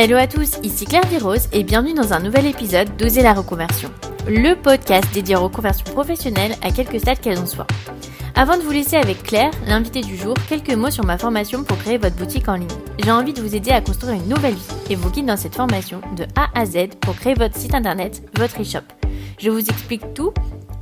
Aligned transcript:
Hello 0.00 0.16
à 0.16 0.28
tous, 0.28 0.60
ici 0.62 0.84
Claire 0.84 1.04
Virose 1.08 1.48
et 1.52 1.64
bienvenue 1.64 1.92
dans 1.92 2.12
un 2.12 2.20
nouvel 2.20 2.46
épisode 2.46 2.96
d'Oser 2.96 3.20
la 3.20 3.32
reconversion, 3.32 3.90
le 4.28 4.54
podcast 4.54 5.12
dédié 5.12 5.34
aux 5.34 5.42
reconversions 5.42 5.92
professionnelles 5.92 6.54
à 6.62 6.70
quelques 6.70 7.00
stades 7.00 7.18
qu'elles 7.18 7.40
en 7.40 7.46
soient. 7.46 7.66
Avant 8.36 8.56
de 8.56 8.62
vous 8.62 8.70
laisser 8.70 8.94
avec 8.94 9.24
Claire, 9.24 9.50
l'invité 9.66 10.02
du 10.02 10.16
jour, 10.16 10.36
quelques 10.48 10.72
mots 10.72 10.92
sur 10.92 11.04
ma 11.04 11.18
formation 11.18 11.64
pour 11.64 11.78
créer 11.78 11.98
votre 11.98 12.14
boutique 12.14 12.48
en 12.48 12.54
ligne. 12.54 12.68
J'ai 13.02 13.10
envie 13.10 13.32
de 13.32 13.42
vous 13.42 13.56
aider 13.56 13.72
à 13.72 13.80
construire 13.80 14.14
une 14.14 14.28
nouvelle 14.28 14.54
vie 14.54 14.76
et 14.88 14.94
vous 14.94 15.10
guide 15.10 15.26
dans 15.26 15.36
cette 15.36 15.56
formation 15.56 16.00
de 16.16 16.26
A 16.36 16.46
à 16.54 16.64
Z 16.64 16.90
pour 17.00 17.16
créer 17.16 17.34
votre 17.34 17.56
site 17.56 17.74
internet, 17.74 18.22
votre 18.36 18.62
e-shop. 18.62 18.86
Je 19.40 19.50
vous 19.50 19.68
explique 19.68 20.14
tout 20.14 20.32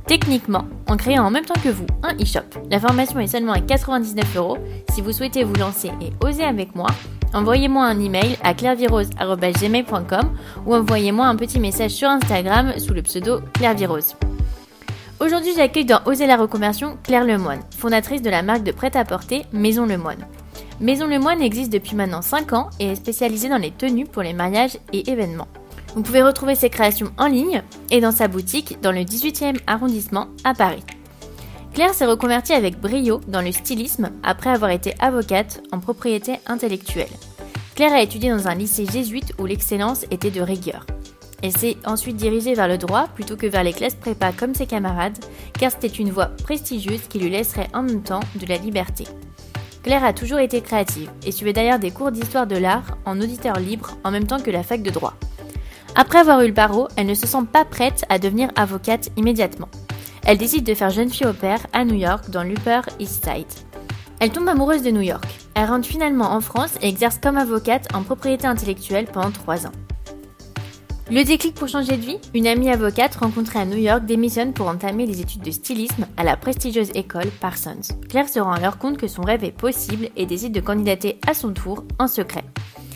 techniquement 0.05 0.65
en 0.87 0.95
créant 0.95 1.25
en 1.25 1.31
même 1.31 1.45
temps 1.45 1.59
que 1.63 1.69
vous 1.69 1.87
un 2.03 2.13
e-shop. 2.17 2.59
La 2.69 2.79
formation 2.79 3.19
est 3.19 3.25
seulement 3.25 3.53
à 3.53 3.61
99 3.61 4.37
euros. 4.37 4.59
Si 4.93 5.01
vous 5.01 5.11
souhaitez 5.11 5.43
vous 5.43 5.55
lancer 5.55 5.89
et 6.01 6.13
oser 6.23 6.43
avec 6.43 6.75
moi, 6.75 6.89
envoyez-moi 7.33 7.85
un 7.85 7.99
email 7.99 8.37
à 8.43 8.53
clairvirose.gmail.com 8.53 10.29
ou 10.65 10.75
envoyez-moi 10.75 11.25
un 11.25 11.35
petit 11.35 11.59
message 11.59 11.91
sur 11.91 12.09
Instagram 12.09 12.73
sous 12.77 12.93
le 12.93 13.01
pseudo 13.01 13.39
clairvirose. 13.53 14.15
Aujourd'hui, 15.19 15.53
j'accueille 15.55 15.85
dans 15.85 16.01
Oser 16.05 16.27
la 16.27 16.37
reconversion 16.37 16.97
Claire 17.03 17.25
Lemoine, 17.25 17.61
fondatrice 17.75 18.21
de 18.21 18.29
la 18.29 18.43
marque 18.43 18.63
de 18.63 18.71
prêt-à-porter 18.71 19.45
Maison 19.51 19.85
Lemoine. 19.85 20.27
Maison 20.79 21.07
Lemoine 21.07 21.41
existe 21.41 21.73
depuis 21.73 21.95
maintenant 21.95 22.21
5 22.21 22.53
ans 22.53 22.69
et 22.79 22.91
est 22.91 22.95
spécialisée 22.95 23.49
dans 23.49 23.57
les 23.57 23.71
tenues 23.71 24.05
pour 24.05 24.21
les 24.21 24.33
mariages 24.33 24.77
et 24.93 25.09
événements. 25.09 25.47
Vous 25.95 26.03
pouvez 26.03 26.21
retrouver 26.21 26.53
ses 26.53 26.69
créations 26.69 27.11
en 27.17 27.27
ligne 27.27 27.63
et 27.89 27.99
dans 27.99 28.11
sa 28.11 28.27
boutique 28.27 28.79
dans 28.81 28.91
le 28.91 28.99
18e 28.99 29.57
arrondissement 29.65 30.27
à 30.43 30.53
Paris. 30.53 30.83
Claire 31.77 31.93
s'est 31.93 32.07
reconvertie 32.07 32.53
avec 32.53 32.81
brio 32.81 33.21
dans 33.27 33.43
le 33.43 33.51
stylisme 33.51 34.09
après 34.23 34.49
avoir 34.49 34.71
été 34.71 34.95
avocate 34.97 35.61
en 35.71 35.79
propriété 35.79 36.39
intellectuelle. 36.47 37.05
Claire 37.75 37.93
a 37.93 38.01
étudié 38.01 38.31
dans 38.31 38.47
un 38.47 38.55
lycée 38.55 38.87
jésuite 38.91 39.33
où 39.37 39.45
l'excellence 39.45 40.03
était 40.09 40.31
de 40.31 40.41
rigueur. 40.41 40.87
Elle 41.43 41.55
s'est 41.55 41.77
ensuite 41.85 42.15
dirigée 42.15 42.55
vers 42.55 42.67
le 42.67 42.79
droit 42.79 43.05
plutôt 43.13 43.35
que 43.35 43.45
vers 43.45 43.63
les 43.63 43.73
classes 43.73 43.93
prépa 43.93 44.31
comme 44.31 44.55
ses 44.55 44.65
camarades, 44.65 45.23
car 45.59 45.69
c'était 45.69 45.85
une 45.85 46.09
voie 46.09 46.31
prestigieuse 46.43 47.07
qui 47.07 47.19
lui 47.19 47.29
laisserait 47.29 47.69
en 47.75 47.83
même 47.83 48.01
temps 48.01 48.21
de 48.33 48.47
la 48.47 48.57
liberté. 48.57 49.03
Claire 49.83 50.03
a 50.03 50.13
toujours 50.13 50.39
été 50.39 50.61
créative 50.61 51.11
et 51.27 51.31
suivait 51.31 51.53
d'ailleurs 51.53 51.77
des 51.77 51.91
cours 51.91 52.11
d'histoire 52.11 52.47
de 52.47 52.57
l'art 52.57 52.97
en 53.05 53.21
auditeur 53.21 53.59
libre 53.59 53.99
en 54.03 54.09
même 54.09 54.25
temps 54.25 54.41
que 54.41 54.49
la 54.49 54.63
fac 54.63 54.81
de 54.81 54.89
droit. 54.89 55.13
Après 55.93 56.17
avoir 56.17 56.41
eu 56.41 56.47
le 56.47 56.53
barreau, 56.53 56.87
elle 56.95 57.05
ne 57.05 57.13
se 57.13 57.27
sent 57.27 57.45
pas 57.53 57.65
prête 57.65 58.03
à 58.09 58.17
devenir 58.17 58.49
avocate 58.55 59.09
immédiatement. 59.15 59.69
Elle 60.27 60.37
décide 60.37 60.65
de 60.65 60.73
faire 60.73 60.89
jeune 60.89 61.09
fille 61.09 61.25
au 61.25 61.31
père 61.31 61.65
à 61.71 61.85
New 61.85 61.95
York 61.95 62.29
dans 62.29 62.43
l'Upper 62.43 62.81
East 62.99 63.23
Side. 63.23 63.47
Elle 64.19 64.29
tombe 64.29 64.49
amoureuse 64.49 64.83
de 64.83 64.91
New 64.91 64.99
York. 64.99 65.23
Elle 65.55 65.69
rentre 65.69 65.87
finalement 65.87 66.33
en 66.33 66.41
France 66.41 66.77
et 66.81 66.89
exerce 66.89 67.17
comme 67.17 67.37
avocate 67.37 67.87
en 67.93 68.03
propriété 68.03 68.45
intellectuelle 68.45 69.05
pendant 69.05 69.31
3 69.31 69.67
ans. 69.67 69.71
Le 71.09 71.23
déclic 71.23 71.55
pour 71.55 71.69
changer 71.69 71.95
de 71.95 72.01
vie 72.01 72.19
Une 72.33 72.45
amie 72.45 72.69
avocate 72.69 73.15
rencontrée 73.15 73.59
à 73.59 73.65
New 73.65 73.77
York 73.77 74.03
démissionne 74.03 74.51
pour 74.51 74.67
entamer 74.67 75.05
les 75.05 75.21
études 75.21 75.43
de 75.43 75.51
stylisme 75.51 76.05
à 76.17 76.25
la 76.25 76.35
prestigieuse 76.35 76.91
école 76.93 77.31
Parsons. 77.39 77.95
Claire 78.09 78.27
se 78.27 78.41
rend 78.41 78.51
alors 78.51 78.79
compte 78.79 78.97
que 78.97 79.07
son 79.07 79.21
rêve 79.21 79.45
est 79.45 79.57
possible 79.57 80.09
et 80.17 80.25
décide 80.25 80.51
de 80.51 80.59
candidater 80.59 81.21
à 81.25 81.35
son 81.35 81.53
tour 81.53 81.85
en 81.99 82.09
secret. 82.09 82.43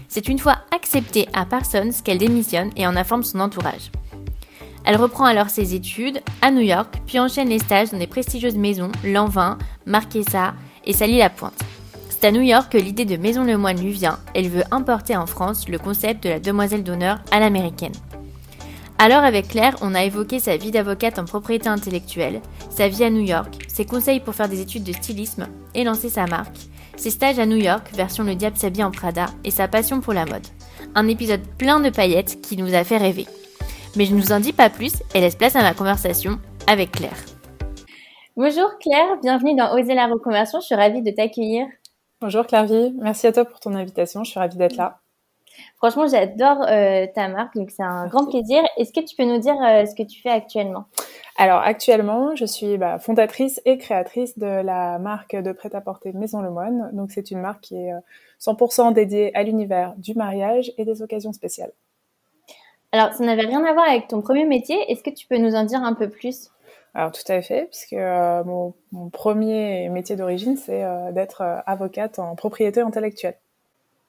C'est 0.10 0.28
une 0.28 0.40
fois 0.40 0.58
acceptée 0.76 1.30
à 1.32 1.46
Parsons 1.46 1.92
qu'elle 2.04 2.18
démissionne 2.18 2.72
et 2.76 2.86
en 2.86 2.98
informe 2.98 3.24
son 3.24 3.40
entourage. 3.40 3.90
Elle 4.86 4.96
reprend 4.96 5.26
alors 5.26 5.50
ses 5.50 5.76
études 5.76 6.22
à 6.42 6.52
New 6.52 6.62
York, 6.62 7.02
puis 7.06 7.20
enchaîne 7.20 7.50
les 7.50 7.60
stages 7.60 7.92
dans 7.92 8.00
des 8.00 8.08
prestigieuses 8.08 8.58
maisons, 8.58 8.92
Lanvin, 9.04 9.58
Marquesa 9.86 10.54
et 10.86 10.94
Sally 10.94 11.18
Lapointe. 11.18 11.60
C'est 12.10 12.28
à 12.28 12.32
New 12.32 12.42
York 12.42 12.72
que 12.72 12.78
l'idée 12.78 13.06
de 13.06 13.18
Maison 13.18 13.44
Lemoine 13.44 13.82
lui 13.82 13.92
vient. 13.92 14.20
Elle 14.36 14.50
veut 14.50 14.64
importer 14.72 15.16
en 15.16 15.26
France 15.26 15.68
le 15.68 15.80
concept 15.80 16.24
de 16.24 16.30
la 16.30 16.40
demoiselle 16.40 16.84
d'honneur 16.84 17.20
à 17.32 17.40
l'américaine. 17.40 17.94
Alors 19.00 19.24
avec 19.24 19.48
Claire, 19.48 19.76
on 19.82 19.96
a 19.96 20.04
évoqué 20.04 20.38
sa 20.38 20.58
vie 20.58 20.70
d'avocate 20.70 21.18
en 21.18 21.26
propriété 21.26 21.68
intellectuelle, 21.68 22.42
sa 22.70 22.88
vie 22.88 23.04
à 23.04 23.10
New 23.10 23.24
York, 23.24 23.66
ses 23.68 23.86
conseils 23.86 24.20
pour 24.20 24.36
faire 24.36 24.50
des 24.50 24.62
études 24.62 24.84
de 24.84 24.94
stylisme 24.94 25.48
et 25.74 25.84
lancer 25.84 26.10
sa 26.10 26.28
marque, 26.28 26.58
ses 26.98 27.10
stages 27.10 27.40
à 27.40 27.48
New 27.48 27.58
York, 27.58 27.90
version 27.96 28.24
Le 28.24 28.36
Diable 28.36 28.58
s'habille 28.58 28.84
en 28.84 28.92
Prada, 28.92 29.26
et 29.44 29.50
sa 29.50 29.68
passion 29.68 30.02
pour 30.02 30.14
la 30.14 30.26
mode. 30.26 30.46
Un 30.94 31.08
épisode 31.08 31.42
plein 31.58 31.80
de 31.80 31.90
paillettes 31.90 32.42
qui 32.44 32.58
nous 32.58 32.76
a 32.76 32.84
fait 32.84 32.98
rêver. 32.98 33.26
Mais 33.96 34.06
je 34.06 34.16
ne 34.16 34.22
vous 34.22 34.32
en 34.32 34.40
dis 34.40 34.54
pas 34.54 34.70
plus 34.70 34.94
et 35.14 35.20
laisse 35.20 35.36
place 35.36 35.56
à 35.56 35.62
ma 35.62 35.74
conversation 35.74 36.40
avec 36.68 36.92
Claire. 36.92 37.18
Bonjour 38.38 38.70
Claire, 38.80 39.18
bienvenue 39.22 39.56
dans 39.56 39.74
Oser 39.74 39.94
la 39.94 40.08
reconversion, 40.08 40.62
je 40.62 40.68
suis 40.68 40.76
ravie 40.76 41.02
de 41.02 41.12
t'accueillir. 41.12 41.68
Bonjour 42.22 42.48
Clairvy, 42.48 42.94
merci 43.00 43.28
à 43.28 43.34
toi 43.34 43.44
pour 43.44 43.60
ton 43.60 43.76
invitation, 43.76 44.24
je 44.24 44.32
suis 44.32 44.40
ravie 44.40 44.56
d'être 44.56 44.78
là. 44.78 45.00
Franchement, 45.76 46.08
j'adore 46.08 46.64
euh, 46.70 47.08
ta 47.14 47.28
marque, 47.28 47.56
donc 47.56 47.72
c'est 47.72 47.84
un 47.84 48.08
grand 48.08 48.26
plaisir. 48.26 48.64
Est-ce 48.78 48.94
que 48.94 49.06
tu 49.06 49.16
peux 49.18 49.26
nous 49.26 49.40
dire 49.40 49.56
euh, 49.62 49.86
ce 49.86 49.94
que 49.96 50.08
tu 50.08 50.22
fais 50.22 50.30
actuellement? 50.30 50.86
Alors 51.36 51.60
actuellement, 51.60 52.36
je 52.36 52.46
suis 52.46 52.78
bah, 52.78 53.00
fondatrice 53.00 53.62
et 53.66 53.78
créatrice 53.78 54.38
de 54.38 54.46
la 54.46 55.00
marque 55.00 55.36
de 55.36 55.52
prêt-à-porter 55.52 56.14
Maison 56.14 56.42
Lemoine. 56.42 56.90
Donc 56.94 57.12
c'est 57.12 57.32
une 57.32 57.42
marque 57.42 57.62
qui 57.62 57.76
est 57.76 57.92
100% 58.40 58.90
euh, 58.90 58.92
dédiée 58.94 59.36
à 59.36 59.44
l'univers 59.44 59.94
du 59.98 60.14
mariage 60.14 60.72
et 60.78 60.86
des 60.86 61.02
occasions 61.02 61.34
spéciales. 61.34 61.74
Alors 62.92 63.14
ça 63.14 63.24
n'avait 63.24 63.46
rien 63.46 63.64
à 63.64 63.74
voir 63.74 63.88
avec 63.88 64.08
ton 64.08 64.22
premier 64.22 64.46
métier. 64.46 64.76
Est-ce 64.92 65.04
que 65.04 65.10
tu 65.10 65.26
peux 65.28 65.38
nous 65.38 65.56
en 65.56 65.64
dire 65.64 65.84
un 65.84 65.94
peu 65.94 66.10
plus? 66.10 66.50
Alors 66.94 67.12
tout 67.14 67.30
à 67.32 67.42
fait, 67.42 67.68
puisque 67.72 67.94
euh, 67.94 68.44
mon, 68.44 68.74
premier 69.12 69.88
métier 69.90 70.18
d'origine, 70.18 70.58
c'est 70.58 70.84
euh, 70.84 71.12
d'être 71.14 71.42
euh, 71.42 71.60
avocate 71.66 72.20
en 72.20 72.36
propriété 72.36 72.82
intellectuelle. 72.82 73.38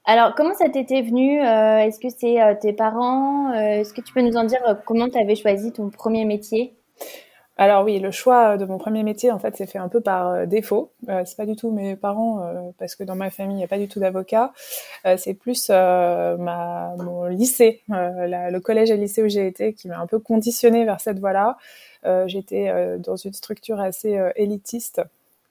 Alors 0.04 0.34
comment 0.34 0.54
ça 0.54 0.68
t'était 0.68 1.02
venu 1.02 1.38
Est-ce 1.40 2.00
que 2.00 2.08
c'est 2.08 2.58
tes 2.60 2.72
parents? 2.72 3.52
Est-ce 3.52 3.94
que 3.94 4.00
tu 4.00 4.12
peux 4.12 4.20
nous 4.20 4.36
en 4.36 4.42
dire 4.42 4.60
comment 4.84 5.08
tu 5.08 5.16
avais 5.16 5.36
choisi 5.36 5.72
ton 5.72 5.90
premier 5.90 6.24
métier? 6.24 6.76
Alors 7.58 7.84
oui, 7.84 7.98
le 7.98 8.10
choix 8.10 8.56
de 8.56 8.64
mon 8.64 8.78
premier 8.78 9.02
métier, 9.02 9.30
en 9.30 9.38
fait, 9.38 9.56
s'est 9.56 9.66
fait 9.66 9.78
un 9.78 9.88
peu 9.88 10.00
par 10.00 10.46
défaut. 10.46 10.90
Euh, 11.08 11.22
c'est 11.26 11.36
pas 11.36 11.46
du 11.46 11.54
tout 11.54 11.70
mes 11.70 11.96
parents, 11.96 12.40
parce 12.78 12.96
que 12.96 13.04
dans 13.04 13.14
ma 13.14 13.30
famille, 13.30 13.56
il 13.56 13.58
n'y 13.58 13.64
a 13.64 13.68
pas 13.68 13.78
du 13.78 13.88
tout 13.88 14.00
d'avocat. 14.00 14.52
c'est 15.16 15.34
plus 15.34 15.68
ma, 15.68 16.94
mon 16.98 17.26
lycée, 17.26 17.82
le 17.88 18.58
collège 18.58 18.90
et 18.90 18.96
lycée 18.96 19.22
où 19.22 19.28
j'ai 19.28 19.46
été, 19.46 19.74
qui 19.74 19.88
m'a 19.88 19.98
un 19.98 20.06
peu 20.06 20.18
conditionné 20.18 20.84
vers 20.84 21.00
cette 21.00 21.18
voie-là. 21.18 21.58
Euh, 22.04 22.26
j'étais 22.26 22.68
euh, 22.68 22.98
dans 22.98 23.16
une 23.16 23.32
structure 23.32 23.80
assez 23.80 24.18
euh, 24.18 24.30
élitiste, 24.36 25.02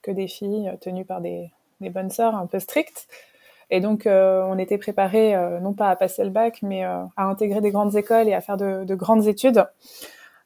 que 0.02 0.10
des 0.10 0.28
filles 0.28 0.72
tenues 0.80 1.04
par 1.04 1.20
des, 1.20 1.50
bonnes 1.80 2.10
sœurs 2.10 2.34
un 2.34 2.46
peu 2.46 2.58
strictes. 2.58 3.08
Et 3.70 3.80
donc, 3.80 4.02
on 4.06 4.58
était 4.58 4.76
préparés 4.76 5.34
non 5.62 5.72
pas 5.72 5.88
à 5.88 5.96
passer 5.96 6.24
le 6.24 6.30
bac, 6.30 6.58
mais 6.60 6.84
à 6.84 7.08
intégrer 7.16 7.62
des 7.62 7.70
grandes 7.70 7.96
écoles 7.96 8.28
et 8.28 8.34
à 8.34 8.42
faire 8.42 8.58
de, 8.58 8.94
grandes 8.94 9.26
études. 9.26 9.64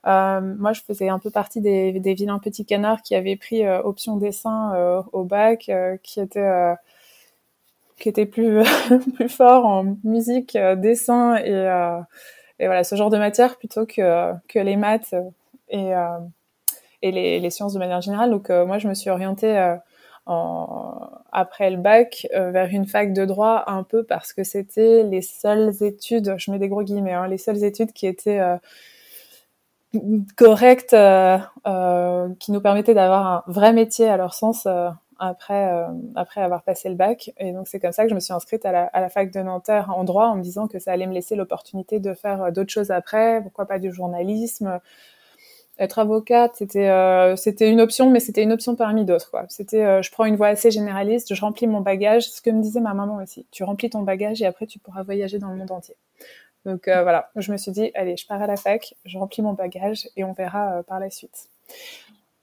Moi, 0.07 0.73
je 0.73 0.81
faisais 0.83 1.09
un 1.09 1.19
peu 1.19 1.31
partie 1.31 1.61
des, 1.61 1.93
vilains 2.15 2.39
petits 2.39 2.65
canards 2.65 3.03
qui 3.03 3.15
avaient 3.15 3.37
pris 3.37 3.69
option 3.69 4.17
dessin 4.17 5.03
au 5.13 5.25
bac, 5.25 5.71
qui 6.03 6.21
étaient 6.21 6.75
qui 7.99 8.11
était 8.11 8.27
plus 8.27 8.63
plus 9.15 9.29
fort 9.29 9.67
en 9.67 9.97
musique, 10.05 10.57
dessin 10.77 11.37
et, 11.37 12.05
et 12.59 12.67
voilà 12.67 12.85
ce 12.85 12.95
genre 12.95 13.11
de 13.11 13.19
matière 13.19 13.57
plutôt 13.59 13.87
que 13.87 14.33
que 14.49 14.59
les 14.59 14.77
maths 14.77 15.15
et, 15.69 15.95
euh, 15.95 16.19
et 17.03 17.13
les, 17.41 17.51
sciences 17.51 17.75
de 17.75 17.79
manière 17.79 18.01
générale. 18.01 18.31
Donc 18.31 18.51
euh, 18.51 18.67
moi, 18.67 18.79
je 18.79 18.89
me 18.89 18.95
suis 18.95 19.11
orientée 19.11 19.57
euh, 19.59 19.77
en, 20.27 21.09
après 21.33 21.71
le 21.71 21.77
bac 21.77 22.27
vers 22.33 22.69
une 22.71 22.87
fac 22.87 23.13
de 23.13 23.25
droit 23.25 23.65
un 23.67 23.83
peu 23.85 24.05
parce 24.05 24.33
que 24.33 24.43
c'était 24.43 25.05
les 25.05 25.23
seules 25.23 25.73
études, 25.83 26.35
je 26.39 26.51
mets 26.51 26.59
des 26.59 26.69
gros 26.69 26.83
guillemets, 26.83 27.13
hein, 27.13 27.29
les 27.29 27.39
seules 27.39 27.63
études 27.63 27.93
qui 27.93 28.07
étaient 28.07 28.41
correctes, 30.37 30.95
euh, 30.95 31.39
qui 32.39 32.53
nous 32.53 32.61
permettaient 32.61 32.95
d'avoir 32.95 33.27
un 33.27 33.43
vrai 33.47 33.73
métier 33.73 34.09
à 34.09 34.17
leur 34.17 34.35
sens 34.35 34.67
après, 35.19 35.87
après 36.15 36.43
avoir 36.43 36.63
passé 36.63 36.89
le 36.89 36.95
bac. 36.95 37.33
Et 37.39 37.53
donc 37.53 37.69
c'est 37.69 37.81
comme 37.81 37.93
ça 37.93 38.05
que 38.05 38.11
je 38.11 38.15
me 38.15 38.21
suis 38.21 38.33
inscrite 38.33 38.67
à 38.67 38.73
la, 38.73 38.85
à 38.85 39.01
la, 39.01 39.09
fac 39.09 39.33
de 39.33 39.41
Nanterre 39.41 39.91
en 39.97 40.05
droit 40.05 40.27
en 40.27 40.37
me 40.37 40.43
disant 40.43 40.69
que 40.69 40.79
ça 40.79 40.93
allait 40.93 41.07
me 41.07 41.15
laisser 41.15 41.37
l'opportunité 41.37 42.01
de 42.01 42.15
faire 42.15 42.53
d'autres 42.53 42.73
choses 42.73 42.91
après, 42.91 43.41
pourquoi 43.43 43.67
pas 43.67 43.79
du 43.79 43.93
journalisme, 43.93 44.81
être 45.79 45.99
avocate, 45.99 46.53
c'était 46.57 46.89
euh, 46.89 47.37
c'était 47.37 47.71
une 47.71 47.81
option, 47.81 48.11
mais 48.11 48.21
c'était 48.21 48.43
une 48.43 48.53
option 48.53 48.77
parmi 48.77 49.05
d'autres. 49.05 49.31
Quoi. 49.31 49.45
C'était, 49.49 49.85
euh, 49.85 50.03
je 50.03 50.11
prends 50.11 50.25
une 50.25 50.37
voie 50.37 50.49
assez 50.49 50.71
généraliste, 50.71 51.35
je 51.35 51.41
remplis 51.41 51.67
mon 51.67 51.81
bagage, 51.81 52.31
ce 52.31 52.41
que 52.41 52.51
me 52.51 52.63
disait 52.63 52.81
ma 52.81 52.95
maman 52.95 53.17
aussi. 53.23 53.47
Tu 53.51 53.63
remplis 53.63 53.91
ton 53.91 54.03
bagage 54.03 54.41
et 54.41 54.47
après 54.47 54.67
tu 54.67 54.79
pourras 54.79 55.03
voyager 55.03 55.39
dans 55.39 55.51
le 55.51 55.57
monde 55.57 55.71
entier. 55.71 55.97
Donc 56.67 56.89
euh, 56.89 57.03
voilà, 57.03 57.31
je 57.37 57.51
me 57.51 57.57
suis 57.57 57.73
dit, 57.73 57.91
allez, 57.95 58.17
je 58.17 58.27
pars 58.27 58.43
à 58.43 58.47
la 58.47 58.57
fac, 58.57 58.95
je 59.07 59.17
remplis 59.17 59.41
mon 59.41 59.55
bagage 59.55 60.09
et 60.17 60.25
on 60.25 60.35
verra 60.35 60.83
par 60.87 61.01
la 61.01 61.09
suite. 61.09 61.49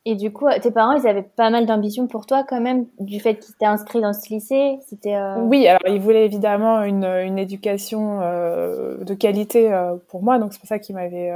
Et 0.05 0.15
du 0.15 0.33
coup, 0.33 0.47
tes 0.61 0.71
parents, 0.71 0.93
ils 0.93 1.07
avaient 1.07 1.21
pas 1.21 1.49
mal 1.49 1.65
d'ambition 1.65 2.07
pour 2.07 2.25
toi 2.25 2.43
quand 2.43 2.59
même, 2.59 2.87
du 2.99 3.19
fait 3.19 3.35
qu'ils 3.35 3.55
t'aient 3.55 3.65
inscrit 3.65 4.01
dans 4.01 4.13
ce 4.13 4.33
lycée. 4.33 4.79
C'était. 4.87 5.17
Oui, 5.43 5.67
alors 5.67 5.81
ils 5.87 6.01
voulaient 6.01 6.25
évidemment 6.25 6.83
une, 6.83 7.05
une 7.05 7.37
éducation 7.37 8.19
de 8.19 9.13
qualité 9.13 9.71
pour 10.07 10.23
moi, 10.23 10.39
donc 10.39 10.53
c'est 10.53 10.59
pour 10.59 10.67
ça 10.67 10.79
qu'ils 10.79 10.95
m'avaient 10.95 11.31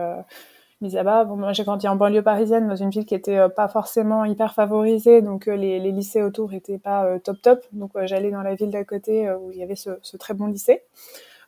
Misaba. 0.79 1.25
Bon, 1.25 1.35
moi, 1.37 1.53
j'ai 1.53 1.63
grandi 1.63 1.87
en 1.87 1.95
banlieue 1.95 2.21
parisienne, 2.21 2.67
dans 2.67 2.75
une 2.75 2.91
ville 2.91 3.05
qui 3.05 3.15
était 3.15 3.37
euh, 3.37 3.49
pas 3.49 3.67
forcément 3.67 4.25
hyper 4.25 4.53
favorisée, 4.53 5.23
donc 5.23 5.47
euh, 5.47 5.55
les, 5.55 5.79
les, 5.79 5.91
lycées 5.91 6.21
autour 6.21 6.53
étaient 6.53 6.77
pas 6.77 7.05
euh, 7.05 7.17
top 7.17 7.41
top. 7.41 7.65
Donc 7.71 7.91
j'allais 8.03 8.29
dans 8.29 8.43
la 8.43 8.53
ville 8.53 8.69
d'à 8.69 8.83
côté 8.83 9.31
où 9.31 9.51
il 9.51 9.57
y 9.57 9.63
avait 9.63 9.75
ce, 9.75 9.91
ce, 10.03 10.17
très 10.17 10.35
bon 10.35 10.45
lycée. 10.45 10.83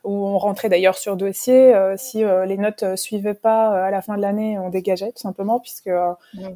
Où 0.04 0.26
on 0.26 0.38
rentrait 0.38 0.68
d'ailleurs 0.68 0.96
sur 0.96 1.16
dossier. 1.16 1.74
si 1.96 2.22
les 2.22 2.56
notes 2.56 2.96
suivaient 2.96 3.34
pas 3.34 3.86
à 3.86 3.90
la 3.90 4.02
fin 4.02 4.16
de 4.16 4.22
l'année, 4.22 4.58
on 4.58 4.70
dégageait 4.70 5.12
tout 5.12 5.20
simplement, 5.20 5.60
puisque 5.60 5.90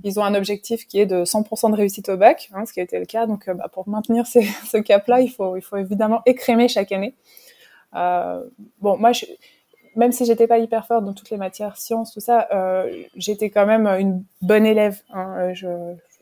ils 0.02 0.20
ont 0.20 0.24
un 0.24 0.34
objectif 0.34 0.86
qui 0.86 1.00
est 1.00 1.06
de 1.06 1.24
100% 1.24 1.70
de 1.70 1.76
réussite 1.76 2.08
au 2.08 2.16
bac, 2.16 2.50
hein, 2.54 2.64
ce 2.66 2.72
qui 2.72 2.80
a 2.80 2.82
été 2.82 2.98
le 2.98 3.04
cas. 3.04 3.26
Donc, 3.26 3.50
bah, 3.50 3.68
pour 3.72 3.88
maintenir 3.88 4.26
ce 4.26 4.78
cap-là, 4.78 5.20
il 5.20 5.30
faut, 5.30 5.56
il 5.56 5.62
faut 5.62 5.76
évidemment 5.76 6.22
écrémer 6.26 6.68
chaque 6.68 6.92
année. 6.92 7.14
bon, 7.92 8.96
moi, 8.96 9.12
je, 9.12 9.26
même 9.96 10.12
si 10.12 10.24
j'étais 10.24 10.46
pas 10.46 10.58
hyper 10.58 10.86
forte 10.86 11.04
dans 11.04 11.12
toutes 11.12 11.30
les 11.30 11.36
matières 11.36 11.76
sciences, 11.76 12.12
tout 12.12 12.20
ça, 12.20 12.48
euh, 12.52 13.04
j'étais 13.16 13.50
quand 13.50 13.66
même 13.66 13.86
une 13.86 14.24
bonne 14.42 14.66
élève. 14.66 15.00
Hein. 15.12 15.52
Je, 15.54 15.68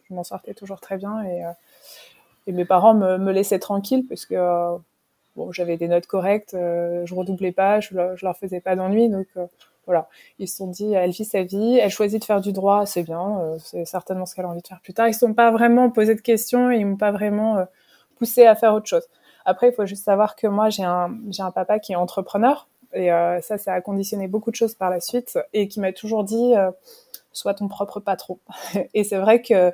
je 0.08 0.14
m'en 0.14 0.24
sortais 0.24 0.54
toujours 0.54 0.80
très 0.80 0.96
bien 0.96 1.22
et, 1.22 1.44
euh, 1.44 1.50
et 2.46 2.52
mes 2.52 2.64
parents 2.64 2.94
me, 2.94 3.18
me, 3.18 3.32
laissaient 3.32 3.58
tranquille 3.58 4.04
parce 4.08 4.26
que 4.26 4.34
euh, 4.34 4.76
bon, 5.36 5.52
j'avais 5.52 5.76
des 5.76 5.88
notes 5.88 6.06
correctes, 6.06 6.54
euh, 6.54 7.04
je 7.06 7.14
redoublais 7.14 7.52
pas, 7.52 7.80
je, 7.80 7.90
je 8.14 8.24
leur 8.24 8.36
faisais 8.36 8.60
pas 8.60 8.76
d'ennui, 8.76 9.08
donc 9.08 9.26
euh, 9.36 9.46
voilà. 9.86 10.08
Ils 10.38 10.48
se 10.48 10.56
sont 10.56 10.68
dit, 10.68 10.92
elle 10.92 11.10
vit 11.10 11.24
sa 11.24 11.42
vie, 11.42 11.78
elle 11.78 11.90
choisit 11.90 12.20
de 12.20 12.24
faire 12.24 12.40
du 12.40 12.52
droit, 12.52 12.86
c'est 12.86 13.02
bien, 13.02 13.40
c'est 13.58 13.84
certainement 13.84 14.26
ce 14.26 14.34
qu'elle 14.34 14.44
a 14.44 14.48
envie 14.48 14.62
de 14.62 14.66
faire 14.68 14.80
plus 14.80 14.94
tard. 14.94 15.08
Ils 15.08 15.12
ne 15.12 15.16
sont 15.16 15.34
pas 15.34 15.50
vraiment 15.50 15.90
posé 15.90 16.14
de 16.14 16.20
questions, 16.20 16.70
ils 16.70 16.86
m'ont 16.86 16.96
pas 16.96 17.10
vraiment 17.10 17.66
poussé 18.16 18.46
à 18.46 18.54
faire 18.54 18.74
autre 18.74 18.86
chose. 18.86 19.08
Après, 19.44 19.70
il 19.70 19.72
faut 19.74 19.86
juste 19.86 20.04
savoir 20.04 20.36
que 20.36 20.46
moi, 20.46 20.70
j'ai 20.70 20.84
un, 20.84 21.18
j'ai 21.30 21.42
un 21.42 21.50
papa 21.50 21.80
qui 21.80 21.92
est 21.92 21.96
entrepreneur, 21.96 22.68
et 22.92 23.12
euh, 23.12 23.40
ça, 23.40 23.58
ça 23.58 23.72
a 23.74 23.80
conditionné 23.80 24.28
beaucoup 24.28 24.50
de 24.50 24.56
choses 24.56 24.74
par 24.74 24.90
la 24.90 25.00
suite 25.00 25.38
et 25.52 25.68
qui 25.68 25.80
m'a 25.80 25.92
toujours 25.92 26.24
dit 26.24 26.54
euh, 26.54 26.70
sois 27.32 27.54
ton 27.54 27.68
propre 27.68 28.00
patron. 28.00 28.38
et 28.94 29.04
c'est 29.04 29.18
vrai 29.18 29.42
que 29.42 29.72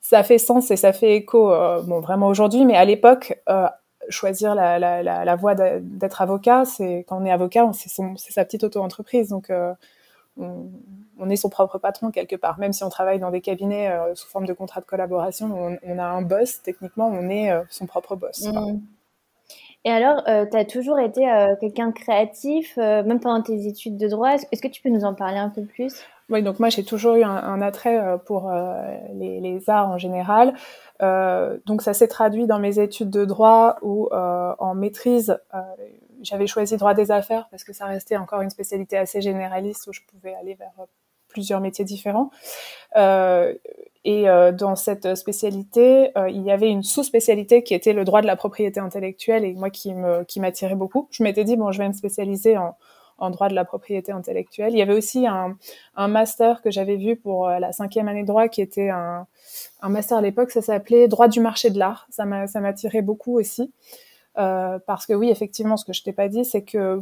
ça 0.00 0.22
fait 0.22 0.38
sens 0.38 0.70
et 0.70 0.76
ça 0.76 0.92
fait 0.92 1.14
écho, 1.14 1.52
euh, 1.52 1.82
bon, 1.82 2.00
vraiment 2.00 2.28
aujourd'hui, 2.28 2.64
mais 2.64 2.76
à 2.76 2.84
l'époque, 2.84 3.40
euh, 3.48 3.68
choisir 4.10 4.54
la, 4.54 5.36
voie 5.36 5.54
d'être 5.54 6.20
avocat, 6.22 6.64
c'est 6.64 7.04
quand 7.08 7.20
on 7.20 7.24
est 7.24 7.30
avocat, 7.30 7.70
c'est 7.72 8.32
sa 8.32 8.44
petite 8.44 8.64
auto-entreprise. 8.64 9.28
Donc, 9.28 9.50
euh, 9.50 9.72
on, 10.36 11.28
est 11.28 11.36
son 11.36 11.48
propre 11.48 11.78
patron 11.78 12.10
quelque 12.10 12.36
part. 12.36 12.58
Même 12.58 12.72
si 12.72 12.84
on 12.84 12.88
travaille 12.88 13.18
dans 13.18 13.30
des 13.30 13.40
cabinets 13.40 13.90
euh, 13.90 14.14
sous 14.14 14.28
forme 14.28 14.46
de 14.46 14.52
contrat 14.52 14.80
de 14.80 14.86
collaboration, 14.86 15.78
on, 15.82 15.98
a 15.98 16.04
un 16.04 16.22
boss, 16.22 16.62
techniquement, 16.62 17.08
on 17.08 17.28
est 17.28 17.50
son 17.68 17.86
propre 17.86 18.16
boss. 18.16 18.46
Mmh. 18.46 18.78
Et 19.84 19.90
alors, 19.90 20.22
euh, 20.28 20.44
tu 20.50 20.56
as 20.56 20.64
toujours 20.64 20.98
été 20.98 21.28
euh, 21.28 21.54
quelqu'un 21.58 21.90
créatif, 21.90 22.76
euh, 22.76 23.02
même 23.02 23.18
pendant 23.18 23.42
tes 23.42 23.66
études 23.66 23.96
de 23.96 24.08
droit. 24.08 24.34
Est-ce 24.34 24.60
que 24.60 24.68
tu 24.68 24.82
peux 24.82 24.90
nous 24.90 25.04
en 25.04 25.14
parler 25.14 25.38
un 25.38 25.48
peu 25.48 25.64
plus? 25.64 25.94
Oui, 26.30 26.42
donc 26.42 26.60
moi 26.60 26.68
j'ai 26.68 26.84
toujours 26.84 27.16
eu 27.16 27.24
un, 27.24 27.60
attrait 27.60 27.98
euh, 27.98 28.16
pour 28.16 28.48
euh, 28.48 28.80
les, 29.14 29.68
arts 29.68 29.90
en 29.90 29.98
général. 29.98 30.54
Euh, 31.02 31.58
donc 31.66 31.82
ça 31.82 31.92
s'est 31.92 32.08
traduit 32.08 32.46
dans 32.46 32.60
mes 32.60 32.78
études 32.78 33.10
de 33.10 33.24
droit 33.24 33.76
ou 33.82 34.08
en 34.12 34.74
maîtrise. 34.74 35.38
J'avais 36.22 36.46
choisi 36.46 36.76
droit 36.76 36.94
des 36.94 37.10
affaires 37.10 37.48
parce 37.50 37.64
que 37.64 37.72
ça 37.72 37.86
restait 37.86 38.16
encore 38.16 38.42
une 38.42 38.50
spécialité 38.50 38.96
assez 38.96 39.20
généraliste 39.20 39.86
où 39.88 39.92
je 39.92 40.00
pouvais 40.08 40.34
aller 40.34 40.54
vers 40.54 40.72
plusieurs 41.28 41.60
métiers 41.60 41.84
différents. 41.84 42.30
Et 42.94 44.24
dans 44.52 44.76
cette 44.76 45.14
spécialité, 45.16 46.12
il 46.28 46.42
y 46.42 46.52
avait 46.52 46.70
une 46.70 46.82
sous-spécialité 46.82 47.62
qui 47.62 47.74
était 47.74 47.92
le 47.92 48.04
droit 48.04 48.20
de 48.22 48.26
la 48.26 48.36
propriété 48.36 48.78
intellectuelle 48.80 49.44
et 49.44 49.54
moi 49.54 49.70
qui 49.70 49.92
qui 50.28 50.40
m'attirait 50.40 50.76
beaucoup. 50.76 51.08
Je 51.10 51.22
m'étais 51.22 51.44
dit 51.44 51.56
bon, 51.56 51.72
je 51.72 51.78
vais 51.78 51.88
me 51.88 51.94
spécialiser 51.94 52.56
en, 52.56 52.76
en 53.20 53.30
droit 53.30 53.48
de 53.48 53.54
la 53.54 53.64
propriété 53.64 54.12
intellectuelle. 54.12 54.72
Il 54.72 54.78
y 54.78 54.82
avait 54.82 54.94
aussi 54.94 55.26
un, 55.26 55.56
master 56.08 56.62
que 56.62 56.70
j'avais 56.70 56.96
vu 56.96 57.16
pour 57.16 57.48
euh, 57.48 57.58
la 57.58 57.72
cinquième 57.72 58.08
année 58.08 58.22
de 58.22 58.26
droit 58.26 58.48
qui 58.48 58.62
était 58.62 58.88
un, 58.88 59.26
master 59.82 60.18
à 60.18 60.22
l'époque, 60.22 60.50
ça 60.50 60.62
s'appelait 60.62 61.06
droit 61.06 61.28
du 61.28 61.40
marché 61.40 61.70
de 61.70 61.78
l'art. 61.78 62.06
Ça 62.10 62.24
m'attirait 62.24 63.02
beaucoup 63.02 63.38
aussi. 63.38 63.72
Euh, 64.38 64.78
parce 64.86 65.06
que 65.06 65.12
oui, 65.12 65.30
effectivement, 65.30 65.76
ce 65.76 65.84
que 65.84 65.92
je 65.92 66.02
t'ai 66.02 66.12
pas 66.12 66.28
dit, 66.28 66.44
c'est 66.44 66.62
que 66.62 67.00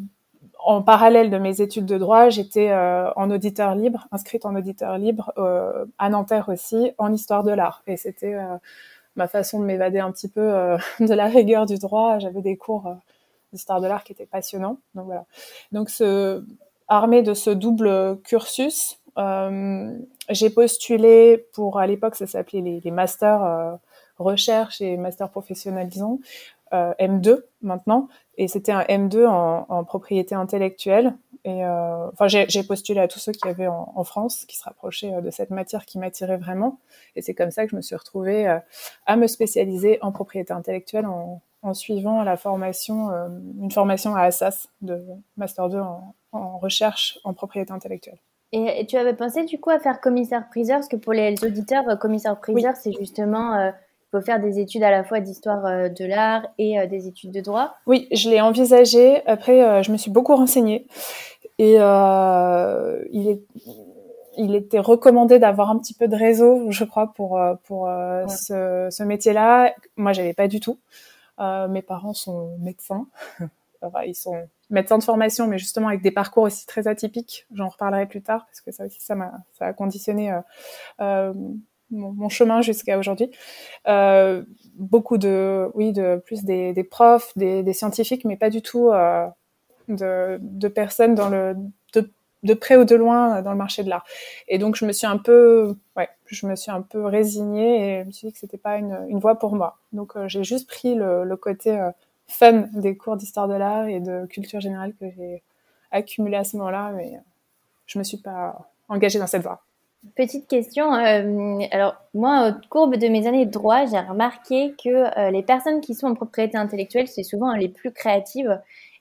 en 0.64 0.82
parallèle 0.82 1.30
de 1.30 1.38
mes 1.38 1.60
études 1.60 1.86
de 1.86 1.98
droit, 1.98 2.30
j'étais 2.30 2.70
euh, 2.70 3.10
en 3.14 3.30
auditeur 3.30 3.74
libre, 3.74 4.08
inscrite 4.10 4.44
en 4.44 4.54
auditeur 4.56 4.98
libre 4.98 5.32
à 5.98 6.10
Nanterre 6.10 6.48
aussi, 6.48 6.92
en 6.98 7.12
histoire 7.12 7.44
de 7.44 7.52
l'art. 7.52 7.82
Et 7.86 7.96
c'était 7.96 8.36
ma 9.14 9.28
façon 9.28 9.60
de 9.60 9.64
m'évader 9.64 10.00
un 10.00 10.10
petit 10.10 10.28
peu 10.28 10.40
de 11.00 11.14
la 11.14 11.26
rigueur 11.26 11.64
du 11.66 11.78
droit. 11.78 12.18
J'avais 12.18 12.42
des 12.42 12.56
cours 12.56 12.96
d'histoire 13.52 13.80
de 13.80 13.86
l'art 13.86 14.04
qui 14.04 14.12
étaient 14.12 14.26
passionnants. 14.26 14.78
Donc 14.94 15.06
voilà. 15.06 15.24
Donc 15.72 15.90
ce, 15.90 16.44
armé 16.88 17.22
de 17.22 17.34
ce 17.34 17.50
double 17.50 18.18
cursus, 18.22 19.00
j'ai 20.30 20.50
postulé 20.50 21.48
pour, 21.52 21.78
à 21.78 21.86
l'époque, 21.86 22.14
ça 22.14 22.26
s'appelait 22.26 22.60
les, 22.60 22.80
les 22.80 22.90
masters 22.90 23.78
recherche 24.18 24.80
et 24.80 24.96
master 24.96 25.30
professionnalisant, 25.30 26.18
euh, 26.72 26.92
M2 27.00 27.42
maintenant, 27.62 28.08
et 28.36 28.48
c'était 28.48 28.72
un 28.72 28.82
M2 28.82 29.26
en, 29.26 29.66
en, 29.68 29.84
propriété 29.84 30.34
intellectuelle. 30.34 31.14
Et 31.44 31.64
euh, 31.64 32.08
enfin, 32.08 32.26
j'ai 32.28 32.62
postulé 32.62 33.00
à 33.00 33.08
tous 33.08 33.20
ceux 33.20 33.32
qui 33.32 33.48
avaient 33.48 33.68
en, 33.68 33.92
en 33.94 34.04
France, 34.04 34.44
qui 34.44 34.58
se 34.58 34.64
rapprochaient 34.64 35.14
euh, 35.14 35.20
de 35.20 35.30
cette 35.30 35.50
matière 35.50 35.86
qui 35.86 35.98
m'attirait 35.98 36.36
vraiment. 36.36 36.78
Et 37.16 37.22
c'est 37.22 37.34
comme 37.34 37.50
ça 37.50 37.64
que 37.64 37.70
je 37.70 37.76
me 37.76 37.80
suis 37.80 37.96
retrouvée 37.96 38.46
euh, 38.46 38.58
à 39.06 39.16
me 39.16 39.26
spécialiser 39.26 39.98
en 40.02 40.12
propriété 40.12 40.52
intellectuelle 40.52 41.06
en, 41.06 41.40
en 41.62 41.74
suivant 41.74 42.22
la 42.22 42.36
formation, 42.36 43.10
euh, 43.10 43.28
une 43.60 43.70
formation 43.70 44.14
à 44.14 44.22
Assas 44.22 44.68
de 44.80 45.04
Master 45.36 45.68
2 45.68 45.78
en, 45.80 46.14
en 46.32 46.58
recherche 46.58 47.18
en 47.24 47.34
propriété 47.34 47.72
intellectuelle. 47.72 48.18
Et, 48.52 48.80
et, 48.80 48.86
tu 48.86 48.96
avais 48.96 49.14
pensé 49.14 49.44
du 49.44 49.60
coup 49.60 49.70
à 49.70 49.78
faire 49.78 50.00
commissaire-priseur, 50.00 50.78
parce 50.78 50.88
que 50.88 50.96
pour 50.96 51.12
les 51.12 51.34
auditeurs, 51.44 51.86
euh, 51.88 51.96
commissaire-priseur, 51.96 52.72
oui. 52.74 52.80
c'est 52.82 52.92
justement 52.92 53.54
euh, 53.56 53.70
faut 54.10 54.22
faire 54.22 54.40
des 54.40 54.58
études 54.58 54.82
à 54.82 54.90
la 54.90 55.04
fois 55.04 55.20
d'histoire 55.20 55.66
euh, 55.66 55.88
de 55.90 56.06
l'art 56.06 56.46
et 56.56 56.86
des 56.86 57.08
études 57.08 57.30
de 57.30 57.40
droit 57.40 57.74
Oui, 57.86 58.08
je 58.10 58.30
l'ai 58.30 58.40
envisagé. 58.40 59.26
Après, 59.26 59.82
je 59.82 59.92
me 59.92 59.98
suis 59.98 60.10
beaucoup 60.10 60.34
renseignée. 60.34 60.86
Et 61.58 61.74
il, 61.74 63.28
est, 63.28 63.42
il 64.38 64.54
était 64.54 64.78
recommandé 64.78 65.38
d'avoir 65.38 65.68
un 65.68 65.78
petit 65.78 65.92
peu 65.92 66.08
de 66.08 66.16
réseau, 66.16 66.70
je 66.70 66.84
crois, 66.84 67.12
pour, 67.12 67.38
pour 67.64 67.82
ouais. 67.82 68.28
ce, 68.28 68.88
ce 68.90 69.02
métier-là. 69.02 69.74
Moi, 69.96 70.14
j'avais 70.14 70.32
pas 70.32 70.48
du 70.48 70.58
tout. 70.58 70.78
Euh, 71.40 71.68
mes 71.68 71.82
parents 71.82 72.14
sont 72.14 72.56
médecins. 72.58 73.06
ils 74.06 74.14
sont 74.14 74.48
médecins 74.70 74.98
de 74.98 75.04
formation, 75.04 75.46
mais 75.46 75.58
justement 75.58 75.88
avec 75.88 76.02
des 76.02 76.10
parcours 76.10 76.44
aussi 76.44 76.66
très 76.66 76.88
atypiques. 76.88 77.46
J'en 77.54 77.68
reparlerai 77.68 78.06
plus 78.06 78.22
tard 78.22 78.46
parce 78.46 78.60
que 78.60 78.72
ça 78.72 78.84
aussi, 78.84 79.00
ça 79.00 79.14
m'a, 79.14 79.32
ça 79.52 79.66
a 79.66 79.72
conditionné 79.72 80.32
euh, 81.00 81.32
mon, 81.90 82.12
mon 82.12 82.28
chemin 82.28 82.60
jusqu'à 82.62 82.98
aujourd'hui. 82.98 83.30
Euh, 83.86 84.44
beaucoup 84.74 85.18
de, 85.18 85.70
oui, 85.74 85.92
de 85.92 86.22
plus 86.24 86.44
des, 86.44 86.72
des 86.72 86.84
profs, 86.84 87.36
des, 87.36 87.62
des, 87.62 87.72
scientifiques, 87.72 88.24
mais 88.24 88.36
pas 88.36 88.50
du 88.50 88.62
tout 88.62 88.90
euh, 88.90 89.26
de, 89.88 90.38
de, 90.40 90.68
personnes 90.68 91.14
dans 91.14 91.28
le, 91.28 91.56
de, 92.42 92.54
près 92.54 92.76
ou 92.76 92.84
de 92.84 92.94
loin 92.94 93.42
dans 93.42 93.52
le 93.52 93.56
marché 93.56 93.82
de 93.82 93.88
l'art. 93.88 94.04
Et 94.48 94.58
donc 94.58 94.76
je 94.76 94.84
me 94.84 94.92
suis 94.92 95.06
un 95.06 95.18
peu, 95.18 95.74
ouais, 95.96 96.08
je 96.26 96.46
me 96.46 96.56
suis 96.56 96.70
un 96.70 96.82
peu 96.82 97.04
résignée 97.04 97.98
et 97.98 98.02
je 98.02 98.06
me 98.06 98.12
suis 98.12 98.26
dit 98.28 98.32
que 98.32 98.38
c'était 98.38 98.58
pas 98.58 98.76
une, 98.76 99.06
une 99.08 99.18
voie 99.18 99.38
pour 99.38 99.54
moi. 99.54 99.78
Donc 99.92 100.16
euh, 100.16 100.28
j'ai 100.28 100.44
juste 100.44 100.68
pris 100.68 100.94
le, 100.94 101.36
côté 101.36 101.78
euh, 101.78 101.90
fun 102.26 102.68
des 102.72 102.96
cours 102.96 103.16
d'histoire 103.16 103.48
de 103.48 103.54
l'art 103.54 103.86
et 103.86 104.00
de 104.00 104.26
culture 104.26 104.60
générale 104.60 104.94
que 105.00 105.06
j'ai 105.16 105.42
accumulé 105.90 106.36
à 106.36 106.44
ce 106.44 106.56
moment-là, 106.56 106.92
mais 106.92 107.18
je 107.86 107.98
me 107.98 108.04
suis 108.04 108.18
pas 108.18 108.70
engagée 108.88 109.18
dans 109.18 109.26
cette 109.26 109.42
voie. 109.42 109.62
Petite 110.14 110.46
question. 110.46 110.94
Euh, 110.94 111.58
alors, 111.72 111.96
moi, 112.14 112.50
au 112.50 112.68
cours 112.68 112.88
de 112.88 113.08
mes 113.08 113.26
années 113.26 113.46
de 113.46 113.50
droit, 113.50 113.84
j'ai 113.86 113.98
remarqué 113.98 114.74
que 114.82 114.88
euh, 114.88 115.30
les 115.30 115.42
personnes 115.42 115.80
qui 115.80 115.94
sont 115.94 116.06
en 116.06 116.14
propriété 116.14 116.56
intellectuelle, 116.56 117.08
c'est 117.08 117.24
souvent 117.24 117.52
les 117.54 117.68
plus 117.68 117.92
créatives. 117.92 118.60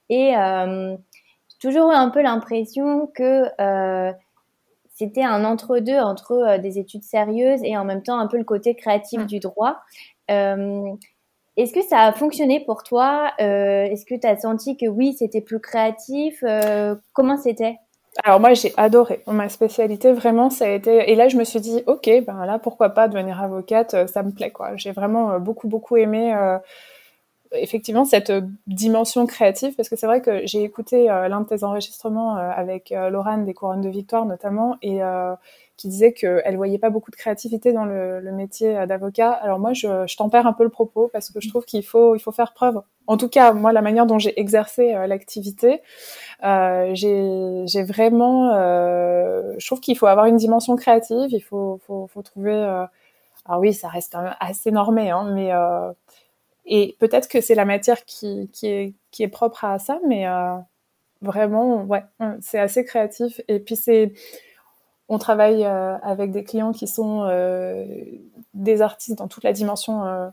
Et 0.09 0.35
euh, 0.35 0.97
toujours 1.59 1.91
eu 1.91 1.95
un 1.95 2.09
peu 2.09 2.21
l'impression 2.21 3.07
que 3.07 3.43
euh, 3.59 4.11
c'était 4.93 5.23
un 5.23 5.45
entre-deux 5.45 5.97
entre, 5.97 6.33
-deux 6.33 6.61
des 6.61 6.79
études 6.79 7.03
sérieuses 7.03 7.61
et 7.63 7.77
en 7.77 7.85
même 7.85 8.03
temps 8.03 8.19
un 8.19 8.27
peu 8.27 8.37
le 8.37 8.43
côté 8.43 8.75
créatif 8.75 9.21
mmh. 9.21 9.25
du 9.25 9.39
droit. 9.39 9.77
Est-ce 10.29 11.73
que 11.73 11.81
ça 11.81 12.01
a 12.01 12.11
fonctionné 12.11 12.63
pour 12.65 12.83
toi? 12.83 13.31
Est-ce 13.39 14.05
que 14.05 14.15
tu 14.15 14.27
as 14.27 14.37
senti 14.37 14.77
que 14.77 14.87
oui, 14.87 15.13
c'était 15.13 15.41
plus 15.41 15.59
créatif? 15.59 16.43
Comment 17.13 17.37
c'était? 17.37 17.77
Alors 18.23 18.39
moi 18.39 18.53
j'ai 18.53 18.73
adoré. 18.77 19.21
Ma 19.27 19.49
spécialité 19.49 20.11
vraiment 20.11 20.49
ça 20.49 20.65
a 20.65 20.69
été 20.69 21.11
et 21.11 21.15
là 21.15 21.27
je 21.27 21.37
me 21.37 21.43
suis 21.43 21.59
dit 21.59 21.83
ok 21.85 22.09
ben 22.25 22.45
là 22.45 22.59
pourquoi 22.59 22.89
pas 22.89 23.07
devenir 23.07 23.41
avocate? 23.41 23.93
Euh, 23.93 24.07
ça 24.07 24.23
me 24.23 24.31
plaît 24.31 24.51
quoi. 24.51 24.75
J'ai 24.75 24.91
vraiment 24.91 25.31
euh, 25.31 25.39
beaucoup 25.39 25.67
beaucoup 25.67 25.97
aimé 25.97 26.33
euh, 26.33 26.57
effectivement 27.53 28.05
cette 28.05 28.31
dimension 28.67 29.25
créative 29.25 29.75
parce 29.75 29.89
que 29.89 29.95
c'est 29.95 30.07
vrai 30.07 30.21
que 30.21 30.45
j'ai 30.45 30.63
écouté 30.63 31.09
euh, 31.09 31.27
l'un 31.27 31.41
de 31.41 31.45
tes 31.45 31.63
enregistrements 31.63 32.37
euh, 32.37 32.51
avec 32.51 32.91
euh, 32.91 33.09
Laurent 33.09 33.37
des 33.39 33.53
couronnes 33.53 33.81
de 33.81 33.89
victoire 33.89 34.25
notamment 34.25 34.77
et 34.81 34.99
qui 35.77 35.87
disait 35.89 36.11
qu'elle 36.11 36.55
voyait 36.57 36.79
pas 36.79 36.89
beaucoup 36.89 37.11
de 37.11 37.15
créativité 37.15 37.71
dans 37.71 37.85
le, 37.85 38.19
le 38.19 38.31
métier 38.31 38.87
d'avocat. 38.87 39.31
Alors 39.31 39.59
moi, 39.59 39.73
je, 39.73 40.07
je 40.07 40.17
tempère 40.17 40.47
un 40.47 40.53
peu 40.53 40.63
le 40.63 40.71
propos 40.71 41.07
parce 41.13 41.29
que 41.29 41.39
je 41.39 41.49
trouve 41.49 41.65
qu'il 41.65 41.85
faut, 41.85 42.15
il 42.15 42.19
faut 42.19 42.31
faire 42.31 42.53
preuve. 42.53 42.81
En 43.07 43.15
tout 43.15 43.29
cas, 43.29 43.53
moi, 43.53 43.71
la 43.71 43.81
manière 43.81 44.05
dont 44.05 44.19
j'ai 44.19 44.37
exercé 44.39 44.93
euh, 44.93 45.07
l'activité, 45.07 45.81
euh, 46.43 46.91
j'ai 46.93 47.83
vraiment, 47.83 48.53
euh, 48.53 49.53
je 49.57 49.65
trouve 49.65 49.79
qu'il 49.79 49.97
faut 49.97 50.07
avoir 50.07 50.25
une 50.25 50.35
dimension 50.35 50.75
créative. 50.75 51.29
Il 51.31 51.39
faut, 51.39 51.79
faut, 51.87 52.07
faut 52.07 52.21
trouver. 52.21 52.53
alors 53.45 53.61
oui, 53.61 53.73
ça 53.73 53.87
reste 53.87 54.13
même 54.15 54.35
assez 54.41 54.71
normé, 54.71 55.09
hein, 55.09 55.31
mais 55.33 55.51
Et 56.67 56.97
peut-être 56.99 57.29
que 57.29 57.39
c'est 57.39 57.55
la 57.55 57.65
matière 57.65 58.03
qui, 58.05 58.49
est, 58.61 59.27
propre 59.29 59.63
à 59.63 59.79
ça, 59.79 59.99
mais 60.05 60.27
euh, 60.27 60.57
vraiment, 61.21 61.83
ouais, 61.85 62.03
c'est 62.41 62.59
assez 62.59 62.83
créatif. 62.83 63.39
Et 63.47 63.59
puis 63.59 63.77
c'est, 63.77 64.11
on 65.07 65.17
travaille 65.17 65.63
euh, 65.63 65.97
avec 65.99 66.31
des 66.31 66.43
clients 66.43 66.73
qui 66.73 66.87
sont 66.87 67.23
euh, 67.23 67.85
des 68.53 68.81
artistes 68.81 69.17
dans 69.17 69.29
toute 69.29 69.43
la 69.43 69.53
dimension 69.53 70.31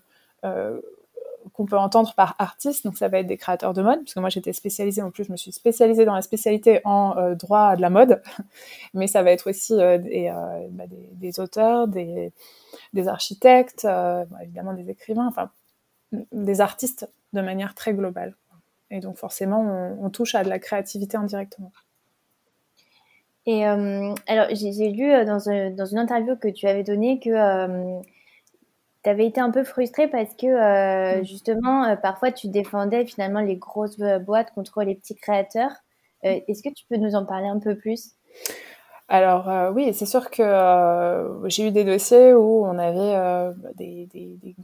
qu'on 1.53 1.67
peut 1.67 1.79
entendre 1.79 2.15
par 2.17 2.35
artiste. 2.41 2.85
Donc 2.85 2.99
ça 2.99 3.07
va 3.07 3.21
être 3.21 3.29
des 3.29 3.37
créateurs 3.37 3.73
de 3.73 3.83
mode, 3.83 4.01
parce 4.01 4.15
que 4.15 4.21
moi 4.21 4.29
j'étais 4.29 4.53
spécialisée, 4.53 5.03
en 5.03 5.13
plus 5.13 5.25
je 5.25 5.31
me 5.31 5.37
suis 5.37 5.53
spécialisée 5.53 6.05
dans 6.05 6.17
la 6.17 6.23
spécialité 6.23 6.81
en 6.85 7.33
droit 7.35 7.77
de 7.77 7.81
la 7.81 7.91
mode, 7.91 8.21
mais 8.95 9.07
ça 9.07 9.23
va 9.23 9.31
être 9.31 9.51
aussi 9.51 9.77
des, 9.77 10.33
bah, 10.71 10.85
des, 10.89 11.39
auteurs, 11.39 11.87
des, 11.87 12.33
architectes, 13.07 13.87
évidemment 14.43 14.73
des 14.73 14.91
écrivains, 14.91 15.31
des 16.33 16.61
artistes 16.61 17.09
de 17.33 17.41
manière 17.41 17.75
très 17.75 17.95
globale. 17.95 18.35
Et 18.91 19.01
donc 19.01 19.17
forcément, 19.17 19.97
on, 20.01 20.11
touche 20.11 20.35
à 20.35 20.45
de 20.45 20.49
la 20.49 20.59
créativité 20.59 21.17
indirectement. 21.17 21.73
Et 23.47 23.67
euh, 23.67 24.15
alors, 24.27 24.47
j'ai 24.53 24.89
lu 24.91 25.11
euh, 25.11 25.25
dans, 25.25 25.39
dans, 25.77 25.87
une 25.87 25.99
interview 25.99 26.37
que 26.37 26.49
tu 26.49 26.67
avais 26.67 26.83
donnée 26.83 27.19
que 27.19 27.31
euh, 27.31 28.01
tu 29.03 29.11
avais 29.11 29.27
été 29.27 29.41
un 29.41 29.51
peu 29.51 29.65
frustrée 29.65 30.09
parce 30.09 30.35
que 30.35 31.21
mm. 31.21 31.25
justement, 31.25 31.97
parfois, 31.97 32.31
tu 32.31 32.49
défendais 32.49 33.05
finalement 33.05 33.41
les 33.41 33.57
grosses 33.57 33.99
boîtes 33.99 34.53
contre 34.53 34.83
les 34.83 34.95
petits 34.95 35.17
créateurs. 35.17 35.73
Est-ce 36.23 36.63
que 36.63 36.73
tu 36.73 36.87
peux 36.89 36.97
nous 36.97 37.17
en 37.17 37.27
parler 37.27 37.49
un 37.49 37.59
peu 37.59 37.77
plus? 37.77 38.13
Alors 39.09 39.75
oui, 39.75 39.93
c'est 39.93 40.07
sûr 40.07 40.31
que 40.31 40.43
j'ai 41.47 41.69
eu 41.69 41.71
des 41.71 41.85
dossiers 41.85 42.33
où 42.33 42.65
on 42.65 42.79
avait 42.79 43.53
des, 43.75 44.07
des, 44.07 44.39
des, 44.41 44.57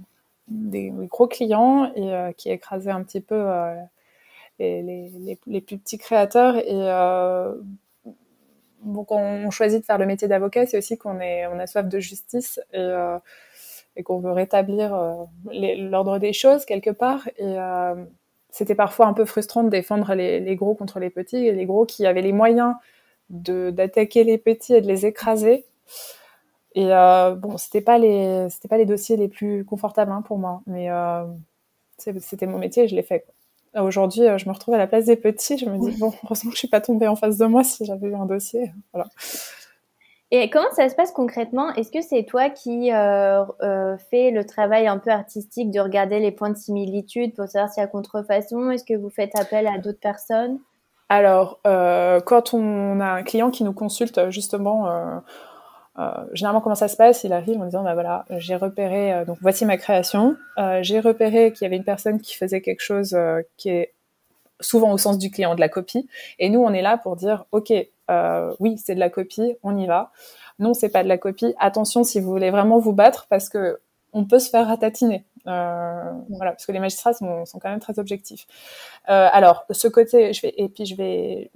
gros 0.51 1.29
clients 1.29 1.93
et 1.95 2.35
qui 2.37 2.51
écrasaient 2.51 2.91
un 2.91 3.03
petit 3.03 3.21
peu 3.21 3.47
les, 4.61 5.39
les, 5.47 5.61
plus 5.61 5.79
petits 5.79 5.99
créateurs. 5.99 6.57
Et 6.57 6.65
euh, 6.71 7.55
bon, 8.83 9.05
quand 9.05 9.19
on 9.19 9.51
choisit 9.51 9.81
de 9.81 9.85
faire 9.85 9.99
le 9.99 10.07
métier 10.07 10.29
d'avocat, 10.29 10.67
c'est 10.67 10.79
aussi 10.79 10.99
qu'on 10.99 11.19
on 11.19 11.59
a 11.59 11.67
soif 11.67 11.89
de 11.89 11.99
justice 11.99 12.61
et, 12.73 12.79
euh, 12.79 13.19
et 13.97 14.03
qu'on 14.03 14.21
veut 14.21 14.33
rétablir 14.33 14.95
euh, 14.95 15.25
l'ordre 15.53 16.19
des 16.19 16.33
choses 16.33 16.65
quelque 16.65 16.91
part. 16.91 17.29
Et 17.39 17.57
c'était 18.51 18.75
parfois 18.75 19.07
un 19.07 19.13
peu 19.13 19.25
frustrant 19.25 19.63
de 19.63 19.71
défendre 19.71 20.15
les, 20.15 20.57
gros 20.57 20.75
contre 20.75 20.99
les 20.99 21.11
petits, 21.11 21.47
et 21.47 21.53
les 21.53 21.67
gros 21.67 21.87
qui 21.87 22.07
avaient 22.07 22.23
les 22.23 22.33
moyens 22.33 22.75
d'attaquer 23.29 24.25
les 24.25 24.39
petits 24.39 24.75
et 24.75 24.81
de 24.81 24.89
les 24.89 25.07
écraser. 25.07 25.65
Et 26.75 26.87
bon, 26.87 27.59
c'était 27.59 27.81
pas 27.81 27.99
les 27.99 28.49
c'était 28.51 28.69
pas 28.69 28.79
les 28.79 28.87
dossiers 28.87 29.17
les 29.17 29.29
plus 29.29 29.65
confortables 29.65 30.13
hein, 30.13 30.23
pour 30.23 30.39
moi, 30.39 30.63
mais 30.67 30.89
c'était 31.99 32.47
mon 32.47 32.59
métier, 32.59 32.85
et 32.85 32.89
je 32.89 32.95
l'ai 32.95 33.03
fait. 33.03 33.27
Aujourd'hui, 33.79 34.23
euh, 34.23 34.37
je 34.37 34.49
me 34.49 34.53
retrouve 34.53 34.75
à 34.75 34.79
la 34.79 34.89
place 34.89 35.05
des 35.05 35.17
petits. 35.17 35.57
Je 35.57 35.67
me 35.67 35.79
dis, 35.79 35.97
bon, 35.99 36.13
heureusement 36.25 36.51
que 36.51 36.57
je 36.57 36.61
suis 36.61 36.69
pas 36.69 36.81
tombée 36.81 37.07
en 37.07 37.17
face 37.17 37.39
de 37.39 37.47
moi 37.47 37.63
si 37.63 37.85
j'avais 37.85 38.09
eu 38.09 38.15
un 38.15 38.27
dossier. 38.27 38.73
Voilà. 38.93 39.09
Et 40.33 40.49
comment 40.49 40.71
ça 40.73 40.89
se 40.89 40.95
passe 40.95 41.13
concrètement? 41.13 41.73
Est-ce 41.75 41.91
que 41.91 42.03
c'est 42.03 42.25
toi 42.25 42.51
qui 42.51 42.93
euh, 42.93 43.45
euh, 43.63 43.97
fais 44.11 44.31
le 44.31 44.45
travail 44.45 44.87
un 44.87 44.99
peu 44.99 45.11
artistique 45.11 45.71
de 45.71 45.81
regarder 45.81 46.21
les 46.21 46.31
points 46.31 46.51
de 46.51 46.57
similitude 46.57 47.35
pour 47.35 47.49
savoir 47.49 47.73
s'il 47.73 47.81
y 47.81 47.85
a 47.85 47.89
contrefaçon? 47.89 48.71
Est-ce 48.71 48.85
que 48.85 48.95
vous 48.95 49.11
faites 49.11 49.37
appel 49.37 49.67
à 49.67 49.79
d'autres 49.79 50.01
personnes? 50.01 50.61
Alors, 51.13 51.59
euh, 51.67 52.21
quand 52.21 52.55
on 52.55 53.01
a 53.01 53.07
un 53.07 53.25
client 53.25 53.51
qui 53.51 53.65
nous 53.65 53.73
consulte 53.73 54.31
justement 54.31 54.87
euh, 54.87 54.91
euh, 54.91 55.21
généralement, 56.33 56.61
comment 56.61 56.75
ça 56.75 56.89
se 56.89 56.97
passe 56.97 57.25
Il 57.25 57.33
arrive 57.33 57.61
en 57.61 57.65
disant, 57.65 57.83
bah 57.83 57.95
voilà, 57.95 58.25
j'ai 58.31 58.57
repéré, 58.57 59.13
euh, 59.13 59.25
donc 59.25 59.39
voici 59.41 59.65
ma 59.65 59.77
création. 59.77 60.37
Euh, 60.59 60.81
j'ai 60.83 61.01
repéré 61.01 61.53
qu'il 61.53 61.65
y 61.65 61.67
avait 61.67 61.77
une 61.77 61.85
personne 61.85 62.21
qui 62.21 62.37
faisait 62.37 62.61
quelque 62.61 62.83
chose 62.83 63.17
qui 63.57 63.71
est 63.71 63.93
souvent 64.61 64.93
au 64.93 64.99
sens 64.99 65.19
du 65.19 65.31
client 65.31 65.55
de 65.55 65.61
la 65.61 65.69
copie. 65.69 66.09
Et 66.39 66.51
nous, 66.51 66.61
on 66.61 66.73
est 66.73 66.83
là 66.83 66.99
pour 66.99 67.17
dire, 67.17 67.45
ok, 67.53 67.73
oui, 68.59 68.79
c'est 68.79 68.95
de 68.95 69.01
la 69.01 69.11
copie, 69.11 69.57
on 69.63 69.77
y 69.77 69.87
va. 69.87 70.11
Non, 70.59 70.75
c'est 70.75 70.91
pas 70.91 71.03
de 71.03 71.09
la 71.09 71.19
copie. 71.19 71.55
Attention 71.59 72.05
si 72.05 72.21
vous 72.21 72.31
voulez 72.31 72.51
vraiment 72.51 72.79
vous 72.79 72.93
battre, 72.93 73.27
parce 73.29 73.49
que 73.49 73.81
on 74.13 74.25
peut 74.25 74.39
se 74.39 74.51
faire 74.51 74.67
ratatiner. 74.67 75.25
Euh, 75.47 76.13
voilà, 76.31 76.53
parce 76.53 76.67
que 76.67 76.73
les 76.73 76.81
magistrats 76.81 77.13
sont, 77.15 77.45
quand 77.61 77.71
même 77.71 77.81
très 77.81 77.99
objectifs. 77.99 78.47
Euh, 79.09 79.29
alors, 79.33 79.65
ce 79.71 79.89
côté, 79.89 80.33
et 80.43 80.69
puis 80.69 80.87
je 80.87 80.97
vais, 80.97 81.51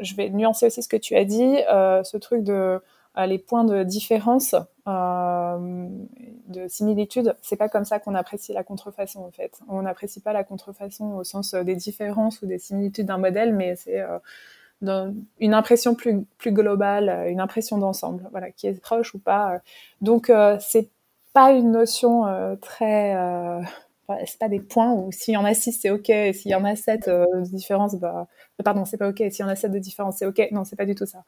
je 0.00 0.14
vais 0.14 0.30
nuancer 0.30 0.66
aussi 0.66 0.82
ce 0.82 0.88
que 0.88 0.96
tu 0.96 1.16
as 1.16 1.24
dit, 1.24 1.56
euh, 1.70 2.02
ce 2.04 2.16
truc 2.16 2.42
de 2.42 2.80
les 3.24 3.38
points 3.38 3.64
de 3.64 3.82
différence, 3.82 4.54
euh, 4.86 5.88
de 6.48 6.68
similitude, 6.68 7.34
c'est 7.40 7.56
pas 7.56 7.70
comme 7.70 7.86
ça 7.86 7.98
qu'on 7.98 8.14
apprécie 8.14 8.52
la 8.52 8.62
contrefaçon 8.62 9.24
en 9.24 9.30
fait. 9.30 9.58
On 9.68 9.82
n'apprécie 9.82 10.20
pas 10.20 10.34
la 10.34 10.44
contrefaçon 10.44 11.16
au 11.16 11.24
sens 11.24 11.54
euh, 11.54 11.62
des 11.62 11.76
différences 11.76 12.42
ou 12.42 12.46
des 12.46 12.58
similitudes 12.58 13.06
d'un 13.06 13.16
modèle, 13.16 13.54
mais 13.54 13.74
c'est 13.76 14.00
euh, 14.02 15.10
une 15.40 15.54
impression 15.54 15.94
plus, 15.94 16.24
plus 16.36 16.52
globale, 16.52 17.26
une 17.28 17.40
impression 17.40 17.78
d'ensemble, 17.78 18.28
voilà, 18.30 18.50
qui 18.50 18.66
est 18.66 18.78
proche 18.78 19.14
ou 19.14 19.18
pas. 19.18 19.60
Donc 20.02 20.30
c'est 20.60 20.90
pas 21.32 21.52
une 21.52 21.72
notion 21.72 22.24
très 22.60 23.14
c'est 24.26 24.38
pas 24.38 24.50
des 24.50 24.60
points 24.60 24.92
où 24.92 25.10
s'il 25.12 25.32
y 25.32 25.36
en 25.38 25.46
a 25.46 25.54
six 25.54 25.72
c'est 25.72 25.90
ok 25.90 26.10
et 26.10 26.32
s'il 26.34 26.50
y 26.50 26.54
en 26.54 26.64
a 26.64 26.76
sept 26.76 27.08
de 27.08 27.42
différence 27.48 27.94
bah 27.96 28.28
pardon 28.62 28.84
c'est 28.84 28.98
pas 28.98 29.08
ok 29.08 29.16
s'il 29.30 29.40
y 29.40 29.42
en 29.42 29.48
a 29.48 29.56
sept 29.56 29.72
de 29.72 29.78
différence 29.78 30.18
c'est 30.18 30.26
ok 30.26 30.48
non 30.52 30.64
c'est 30.64 30.76
pas 30.76 30.84
du 30.84 30.94
tout 30.94 31.06
ça 31.06 31.24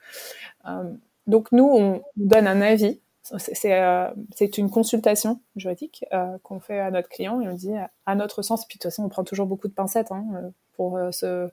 donc 1.28 1.52
nous, 1.52 1.68
on 1.70 2.02
donne 2.16 2.49
un 2.49 2.61
avis. 2.62 3.00
C'est 3.37 3.75
euh, 3.75 4.08
une 4.56 4.70
consultation 4.70 5.40
juridique 5.54 6.06
euh, 6.14 6.38
qu'on 6.42 6.61
fait 6.61 6.80
à 6.80 6.90
notre 6.90 7.11
client 7.11 7.42
et 7.42 7.49
on 7.49 7.54
dit 7.54 7.75
à 8.06 8.14
notre 8.14 8.40
sens. 8.40 8.66
Puis 8.66 8.78
de 8.78 8.82
toute 8.82 8.90
façon, 8.90 9.04
on 9.04 9.11
prend 9.11 9.25
toujours 9.25 9.47
beaucoup 9.47 9.68
de 9.68 9.75
pincettes 9.75 10.11
hein, 10.11 10.25
pour 10.73 10.97
euh, 10.97 11.12
se 11.12 11.50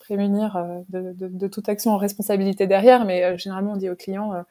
prémunir 0.00 0.60
de, 0.88 1.46
toute 1.46 1.68
action 1.68 1.92
en 1.92 1.96
responsabilité 1.96 2.66
derrière. 2.66 3.04
Mais 3.04 3.38
généralement, 3.38 3.72
on 3.72 3.76
dit 3.76 3.88
au 3.88 3.96
client 3.96 4.44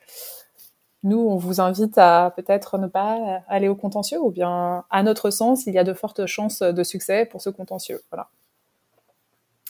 nous, 1.03 1.19
on 1.19 1.35
vous 1.35 1.62
invite 1.62 2.00
à 2.00 2.33
peut-être 2.35 2.79
ne 2.79 2.88
pas 2.88 3.43
aller 3.47 3.67
au 3.67 3.75
contentieux, 3.75 4.19
ou 4.19 4.31
bien, 4.31 4.85
à 4.89 5.03
notre 5.03 5.29
sens, 5.29 5.67
il 5.67 5.74
y 5.75 5.77
a 5.77 5.83
de 5.83 5.93
fortes 5.93 6.25
chances 6.25 6.63
de 6.63 6.83
succès 6.83 7.27
pour 7.27 7.43
ce 7.43 7.51
contentieux. 7.51 8.01
Voilà. 8.09 8.29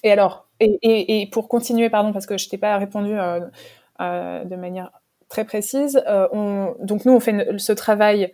Et 0.02 0.14
alors, 0.14 0.48
et, 0.62 1.30
pour 1.34 1.50
continuer, 1.50 1.90
pardon, 1.90 2.14
parce 2.14 2.26
que 2.26 2.38
je 2.38 2.48
t'ai 2.48 2.58
pas 2.58 2.78
répondu 2.78 3.18
de 4.00 4.56
manière 4.56 4.92
très 5.30 5.46
précise. 5.46 6.02
Euh, 6.08 6.28
on, 6.32 6.76
donc 6.80 7.06
nous, 7.06 7.14
on 7.14 7.20
fait 7.20 7.58
ce 7.58 7.74
travail 7.74 8.32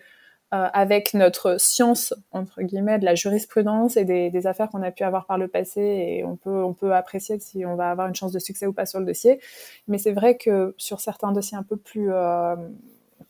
euh, 0.54 0.68
avec 0.74 1.14
notre 1.14 1.58
science 1.62 2.14
entre 2.34 2.62
guillemets 2.62 3.00
de 3.00 3.06
la 3.06 3.16
jurisprudence 3.16 3.96
et 3.96 4.04
des, 4.04 4.48
affaires 4.48 4.68
qu'on 4.70 4.84
a 4.84 4.92
pu 4.92 5.04
avoir 5.04 5.26
par 5.26 5.38
le 5.38 5.48
passé 5.48 5.80
et 5.80 6.26
on 6.26 6.36
peut 6.36 6.62
on 6.62 6.74
peut 6.74 6.94
apprécier 6.94 7.40
si 7.40 7.66
on 7.66 7.76
va 7.76 7.90
avoir 7.90 8.10
une 8.10 8.16
chance 8.16 8.34
de 8.34 8.40
succès 8.40 8.68
ou 8.68 8.74
pas 8.74 8.86
sur 8.86 9.00
le 9.00 9.06
dossier 9.06 9.40
mais 9.88 9.98
c'est 9.98 10.12
vrai 10.12 10.36
que 10.36 10.76
sur 10.76 11.00
certains 11.00 11.32
dossiers 11.32 11.58
un 11.58 11.64
peu 11.64 11.78
plus 11.78 12.12
euh, 12.12 12.56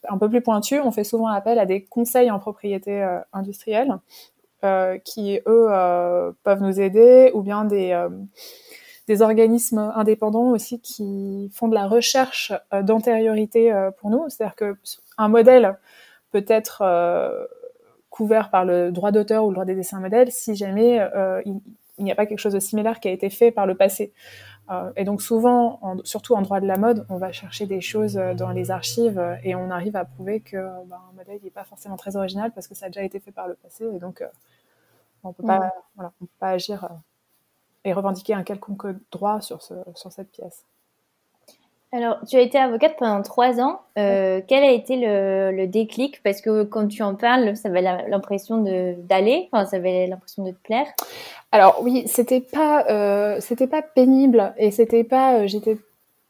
un 0.09 0.17
peu 0.17 0.29
plus 0.29 0.41
pointus 0.41 0.81
on 0.83 0.91
fait 0.91 1.03
souvent 1.03 1.27
appel 1.27 1.59
à 1.59 1.67
des 1.67 1.83
conseils 1.83 2.31
en 2.31 2.39
propriété 2.39 3.03
euh, 3.03 3.19
industrielle 3.33 3.99
qui 5.03 5.39
eux 5.47 5.67
peuvent 6.43 6.61
nous 6.61 6.79
aider 6.79 7.31
ou 7.33 7.41
bien 7.41 7.65
des 7.65 7.99
des 9.07 9.21
organismes 9.21 9.91
indépendants 9.95 10.51
aussi 10.51 10.79
qui 10.79 11.49
font 11.53 11.67
de 11.67 11.73
la 11.73 11.87
recherche 11.87 12.53
euh, 12.73 12.83
d'antériorité 12.83 13.71
euh, 13.71 13.91
pour 13.91 14.09
nous. 14.09 14.25
C'est-à-dire 14.29 14.55
que 14.55 14.77
un 15.17 15.27
modèle 15.27 15.77
peut 16.31 16.45
être 16.47 16.81
euh, 16.81 17.45
couvert 18.09 18.49
par 18.49 18.65
le 18.65 18.91
droit 18.91 19.11
d'auteur 19.11 19.45
ou 19.45 19.49
le 19.49 19.53
droit 19.53 19.65
des 19.65 19.75
dessins 19.75 19.99
modèles 19.99 20.31
si 20.31 20.55
jamais 20.55 20.99
il, 21.45 21.61
n'y 22.03 22.11
a 22.11 22.15
pas 22.15 22.25
quelque 22.25 22.39
chose 22.39 22.53
de 22.53 22.59
similaire 22.59 22.99
qui 22.99 23.07
a 23.07 23.11
été 23.11 23.29
fait 23.29 23.51
par 23.51 23.65
le 23.65 23.75
passé. 23.75 24.11
et 24.97 25.05
donc 25.05 25.21
souvent, 25.21 25.79
surtout 26.03 26.35
en 26.35 26.41
droit 26.41 26.59
de 26.59 26.67
la 26.67 26.77
mode, 26.77 27.05
on 27.09 27.17
va 27.17 27.31
chercher 27.31 27.67
des 27.67 27.79
choses 27.79 28.15
dans 28.15 28.49
les 28.49 28.69
archives 28.69 29.21
et 29.43 29.55
on 29.55 29.69
arrive 29.69 29.95
à 29.95 30.03
prouver 30.03 30.41
que 30.41 30.57
ben, 30.57 30.97
un 31.09 31.15
modèle 31.15 31.39
n'est 31.41 31.51
pas 31.51 31.63
forcément 31.63 31.95
très 31.95 32.17
original 32.17 32.51
parce 32.53 32.67
que 32.67 32.75
ça 32.75 32.87
a 32.87 32.89
déjà 32.89 33.03
été 33.03 33.19
fait 33.19 33.31
par 33.31 33.47
le 33.47 33.53
passé 33.53 33.85
et 33.85 33.99
donc 33.99 34.23
on 35.23 35.31
peut 35.31 35.43
pas, 35.43 35.71
voilà, 35.95 36.11
on 36.19 36.25
peut 36.25 36.31
pas 36.39 36.49
agir 36.49 36.89
et 37.85 37.93
revendiquer 37.93 38.33
un 38.33 38.43
quelconque 38.43 38.87
droit 39.11 39.41
sur, 39.41 39.61
ce, 39.61 39.73
sur 39.95 40.11
cette 40.11 40.31
pièce. 40.31 40.65
Alors, 41.93 42.19
tu 42.25 42.37
as 42.37 42.41
été 42.41 42.57
avocate 42.57 42.95
pendant 42.97 43.21
trois 43.21 43.59
ans. 43.59 43.81
Euh, 43.97 44.39
quel 44.47 44.63
a 44.63 44.71
été 44.71 44.95
le, 44.95 45.51
le, 45.51 45.67
déclic? 45.67 46.23
Parce 46.23 46.39
que 46.39 46.63
quand 46.63 46.87
tu 46.87 47.03
en 47.03 47.15
parles, 47.15 47.57
ça 47.57 47.67
avait 47.67 47.81
l'impression 47.81 48.63
d'aller, 48.97 49.49
enfin, 49.51 49.65
ça 49.65 49.75
avait 49.75 50.07
l'impression 50.07 50.45
de 50.45 50.51
te 50.51 50.61
plaire. 50.63 50.87
Alors 51.51 51.79
oui, 51.81 52.03
c'était 52.07 52.39
pas, 52.39 52.85
euh, 52.89 53.41
c'était 53.41 53.67
pas 53.67 53.81
pénible 53.81 54.53
et 54.57 54.71
c'était 54.71 55.03
pas, 55.03 55.35
euh, 55.35 55.47
j'étais 55.47 55.77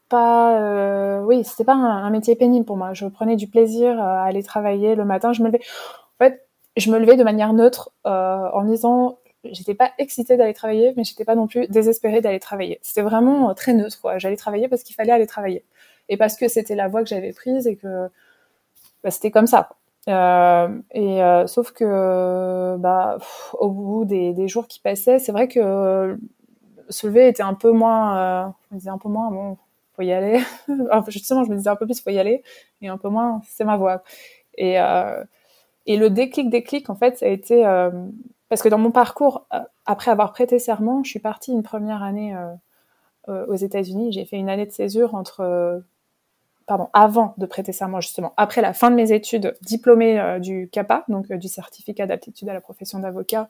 pas, 0.10 0.58
euh, 0.60 1.22
oui, 1.22 1.44
c'était 1.44 1.64
pas 1.64 1.76
un, 1.76 2.06
un, 2.06 2.10
métier 2.10 2.36
pénible 2.36 2.66
pour 2.66 2.76
moi. 2.76 2.94
Je 2.94 3.06
prenais 3.06 3.36
du 3.36 3.48
plaisir 3.48 4.02
à 4.02 4.24
aller 4.24 4.42
travailler 4.42 4.96
le 4.96 5.06
matin. 5.06 5.32
Je 5.32 5.44
me 5.44 5.48
levais, 5.48 5.62
en 6.20 6.26
fait, 6.26 6.48
je 6.76 6.90
me 6.92 6.98
levais 6.98 7.18
de 7.18 7.24
manière 7.24 7.54
neutre 7.54 7.92
en 8.04 8.64
disant 8.64 9.20
j'étais 9.46 9.76
pas 9.76 9.92
excitée 9.98 10.38
d'aller 10.38 10.54
travailler, 10.54 10.94
mais 10.96 11.04
j'étais 11.04 11.26
pas 11.26 11.36
non 11.36 11.48
plus 11.48 11.68
désespérée 11.68 12.22
d'aller 12.22 12.40
travailler. 12.40 12.80
C'était 12.82 13.02
vraiment 13.02 13.50
euh, 13.50 13.54
très 13.54 13.74
neutre, 13.74 14.00
quoi. 14.02 14.18
J'allais 14.18 14.38
travailler 14.38 14.68
parce 14.68 14.84
qu'il 14.84 14.96
fallait 14.96 15.12
aller 15.12 15.28
travailler. 15.28 15.64
Et 16.10 16.18
parce 16.18 16.36
que 16.36 16.48
c'était 16.48 16.76
la 16.76 16.88
voie 16.88 17.02
que 17.04 17.10
j'avais 17.10 17.34
prise 17.34 17.68
et 17.68 17.76
que 17.76 18.10
bah, 19.04 19.12
c'était 19.12 19.32
comme 19.32 19.48
ça. 19.48 19.70
et 20.08 21.46
sauf 21.48 21.72
que, 21.72 22.76
bah, 22.78 23.18
au 23.54 23.70
bout 23.70 24.06
des, 24.06 24.48
jours 24.48 24.68
qui 24.68 24.80
passaient, 24.80 25.20
c'est 25.20 25.32
vrai 25.32 25.48
que 25.48 26.18
se 26.90 27.08
lever 27.08 27.28
était 27.28 27.44
un 27.44 27.54
peu 27.54 27.72
moins, 27.72 28.54
je 28.70 28.76
me 28.76 28.80
disais 28.80 28.90
un 28.90 28.98
peu 28.98 29.10
moins, 29.10 29.32
bon, 29.32 29.58
faut 29.96 30.02
y 30.02 30.12
aller. 30.12 30.42
justement, 31.08 31.44
je 31.44 31.50
me 31.52 31.56
disais 31.56 31.70
un 31.70 31.76
peu 31.76 31.86
plus, 31.86 32.02
faut 32.02 32.10
y 32.10 32.20
aller, 32.20 32.44
et 32.82 32.90
un 32.90 32.98
peu 32.98 33.10
moins, 33.10 33.42
c'est 33.48 33.64
ma 33.64 33.78
voix. 33.78 34.04
Et, 34.58 34.76
et 35.86 35.98
le 35.98 36.10
déclic, 36.10 36.50
déclic, 36.50 36.90
en 36.90 36.96
fait, 36.96 37.18
ça 37.18 37.26
a 37.28 37.30
été 37.30 37.64
parce 38.52 38.62
que 38.62 38.68
dans 38.70 38.78
mon 38.78 38.92
parcours, 38.92 39.48
après 39.86 40.12
avoir 40.12 40.34
prêté 40.34 40.60
serment, 40.60 41.04
je 41.04 41.10
suis 41.10 41.20
partie 41.20 41.54
une 41.54 41.64
première 41.64 42.04
année 42.04 42.36
aux 43.28 43.56
États-Unis. 43.56 44.12
J'ai 44.12 44.26
fait 44.26 44.36
une 44.36 44.50
année 44.50 44.66
de 44.66 44.72
césure 44.72 45.16
entre 45.16 45.82
pardon, 46.72 46.88
avant 46.94 47.34
de 47.38 47.46
prêter 47.46 47.74
serment 47.74 48.00
justement, 48.00 48.34
après 48.38 48.62
la 48.62 48.74
fin 48.74 48.90
de 48.92 48.96
mes 48.96 49.12
études, 49.12 49.58
diplômée 49.62 50.18
euh, 50.20 50.40
du 50.40 50.70
CAPA, 50.72 51.04
donc 51.10 51.30
euh, 51.30 51.38
du 51.38 51.50
certificat 51.50 52.06
d'aptitude 52.06 52.48
à 52.48 52.54
la 52.54 52.62
profession 52.62 53.00
d'avocat, 53.00 53.50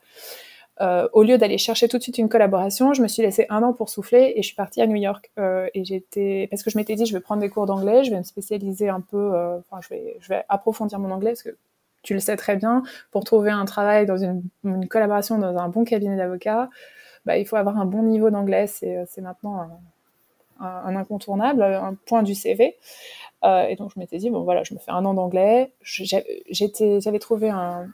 euh, 0.79 1.07
au 1.13 1.21
lieu 1.21 1.37
d'aller 1.37 1.59
chercher 1.59 1.87
tout 1.87 1.99
de 1.99 2.01
suite 2.01 2.17
une 2.17 2.29
collaboration, 2.29 2.95
je 2.95 3.03
me 3.03 3.07
suis 3.07 3.21
laissé 3.21 3.45
un 3.49 3.61
an 3.61 3.73
pour 3.73 3.89
souffler 3.89 4.33
et 4.35 4.41
je 4.41 4.47
suis 4.47 4.55
partie 4.55 4.81
à 4.81 4.87
New 4.87 4.95
York. 4.95 5.31
et 5.37 5.83
j'étais 5.83 6.47
parce 6.49 6.63
que 6.63 6.71
je 6.71 6.77
m'étais 6.79 6.95
dit 6.95 7.05
je 7.05 7.13
vais 7.13 7.19
prendre 7.19 7.41
des 7.41 7.49
cours 7.49 7.67
d'anglais, 7.67 8.03
je 8.03 8.09
vais 8.09 8.17
me 8.17 8.23
spécialiser 8.23 8.89
un 8.89 9.01
peu, 9.01 9.59
enfin 9.59 9.79
je 9.83 9.89
vais 9.89 10.17
je 10.21 10.29
vais 10.29 10.43
approfondir 10.49 10.97
mon 10.97 11.11
anglais 11.11 11.31
parce 11.31 11.43
que 11.43 11.55
tu 12.03 12.13
le 12.13 12.19
sais 12.19 12.35
très 12.35 12.55
bien, 12.55 12.83
pour 13.11 13.23
trouver 13.23 13.51
un 13.51 13.65
travail 13.65 14.05
dans 14.05 14.17
une, 14.17 14.43
collaboration 14.89 15.37
dans 15.37 15.57
un 15.57 15.69
bon 15.69 15.83
cabinet 15.83 16.17
d'avocat, 16.17 16.69
bah, 17.25 17.37
il 17.37 17.45
faut 17.45 17.55
avoir 17.55 17.77
un 17.77 17.85
bon 17.85 18.03
niveau 18.03 18.29
d'anglais. 18.29 18.67
C'est 18.67 19.21
maintenant 19.21 19.67
un, 20.59 20.95
incontournable, 20.95 21.63
un 21.63 21.95
point 22.05 22.23
du 22.23 22.35
CV. 22.35 22.77
Euh, 23.43 23.63
et 23.63 23.75
donc 23.75 23.91
je 23.95 23.99
m'étais 23.99 24.19
dit 24.19 24.29
bon 24.29 24.43
voilà, 24.43 24.61
je 24.63 24.73
me 24.73 24.79
fais 24.79 24.91
un 24.91 25.03
an 25.05 25.13
d'anglais. 25.13 25.71
J'avais 25.81 27.19
trouvé 27.19 27.49
un, 27.49 27.87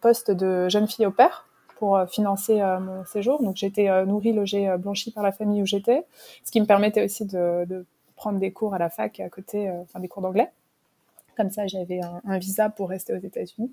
poste 0.00 0.30
de 0.30 0.68
jeune 0.68 0.86
fille 0.86 1.06
au 1.06 1.10
père 1.10 1.48
pour 1.78 1.96
euh, 1.96 2.06
financer 2.06 2.60
euh, 2.60 2.78
mon 2.78 3.04
séjour. 3.04 3.42
Donc 3.42 3.56
j'étais 3.56 4.04
nourrie, 4.06 4.32
logée, 4.32 4.72
blanchie 4.78 5.10
par 5.10 5.22
la 5.22 5.32
famille 5.32 5.62
où 5.62 5.66
j'étais, 5.66 6.04
ce 6.44 6.50
qui 6.50 6.60
me 6.60 6.66
permettait 6.66 7.04
aussi 7.04 7.24
de, 7.26 7.86
prendre 8.16 8.40
des 8.40 8.52
cours 8.52 8.74
à 8.74 8.78
la 8.78 8.90
fac 8.90 9.20
à 9.20 9.28
côté, 9.28 9.70
enfin 9.70 10.00
des 10.00 10.08
cours 10.08 10.22
d'anglais. 10.22 10.50
Comme 11.38 11.50
ça, 11.50 11.68
j'avais 11.68 12.00
un, 12.24 12.38
visa 12.38 12.68
pour 12.68 12.88
rester 12.88 13.14
aux 13.14 13.20
États-Unis. 13.20 13.72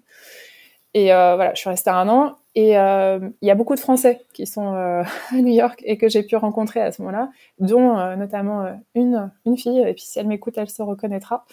Et 0.94 1.12
euh, 1.12 1.36
voilà, 1.36 1.56
je 1.56 1.60
suis 1.60 1.70
restée 1.70 1.90
un 1.90 2.08
an. 2.08 2.36
Et 2.54 2.78
euh, 2.78 3.20
il 3.42 3.48
y 3.48 3.52
a 3.52 3.56
beaucoup 3.56 3.74
de 3.74 3.80
Français 3.80 4.22
qui 4.34 4.46
sont 4.46 4.76
euh, 4.76 5.02
à 5.32 5.36
New 5.36 5.52
York 5.52 5.82
et 5.84 5.98
que 5.98 6.08
j'ai 6.08 6.22
pu 6.22 6.36
rencontrer 6.36 6.80
à 6.80 6.92
ce 6.92 7.02
moment-là, 7.02 7.32
dont 7.58 8.16
notamment 8.16 8.80
une, 8.94 9.32
fille, 9.58 9.80
et 9.80 9.94
puis 9.96 10.04
si 10.04 10.20
elle 10.20 10.28
m'écoute, 10.28 10.54
elle 10.58 10.70
se 10.70 10.84
reconnaîtra, 10.84 11.46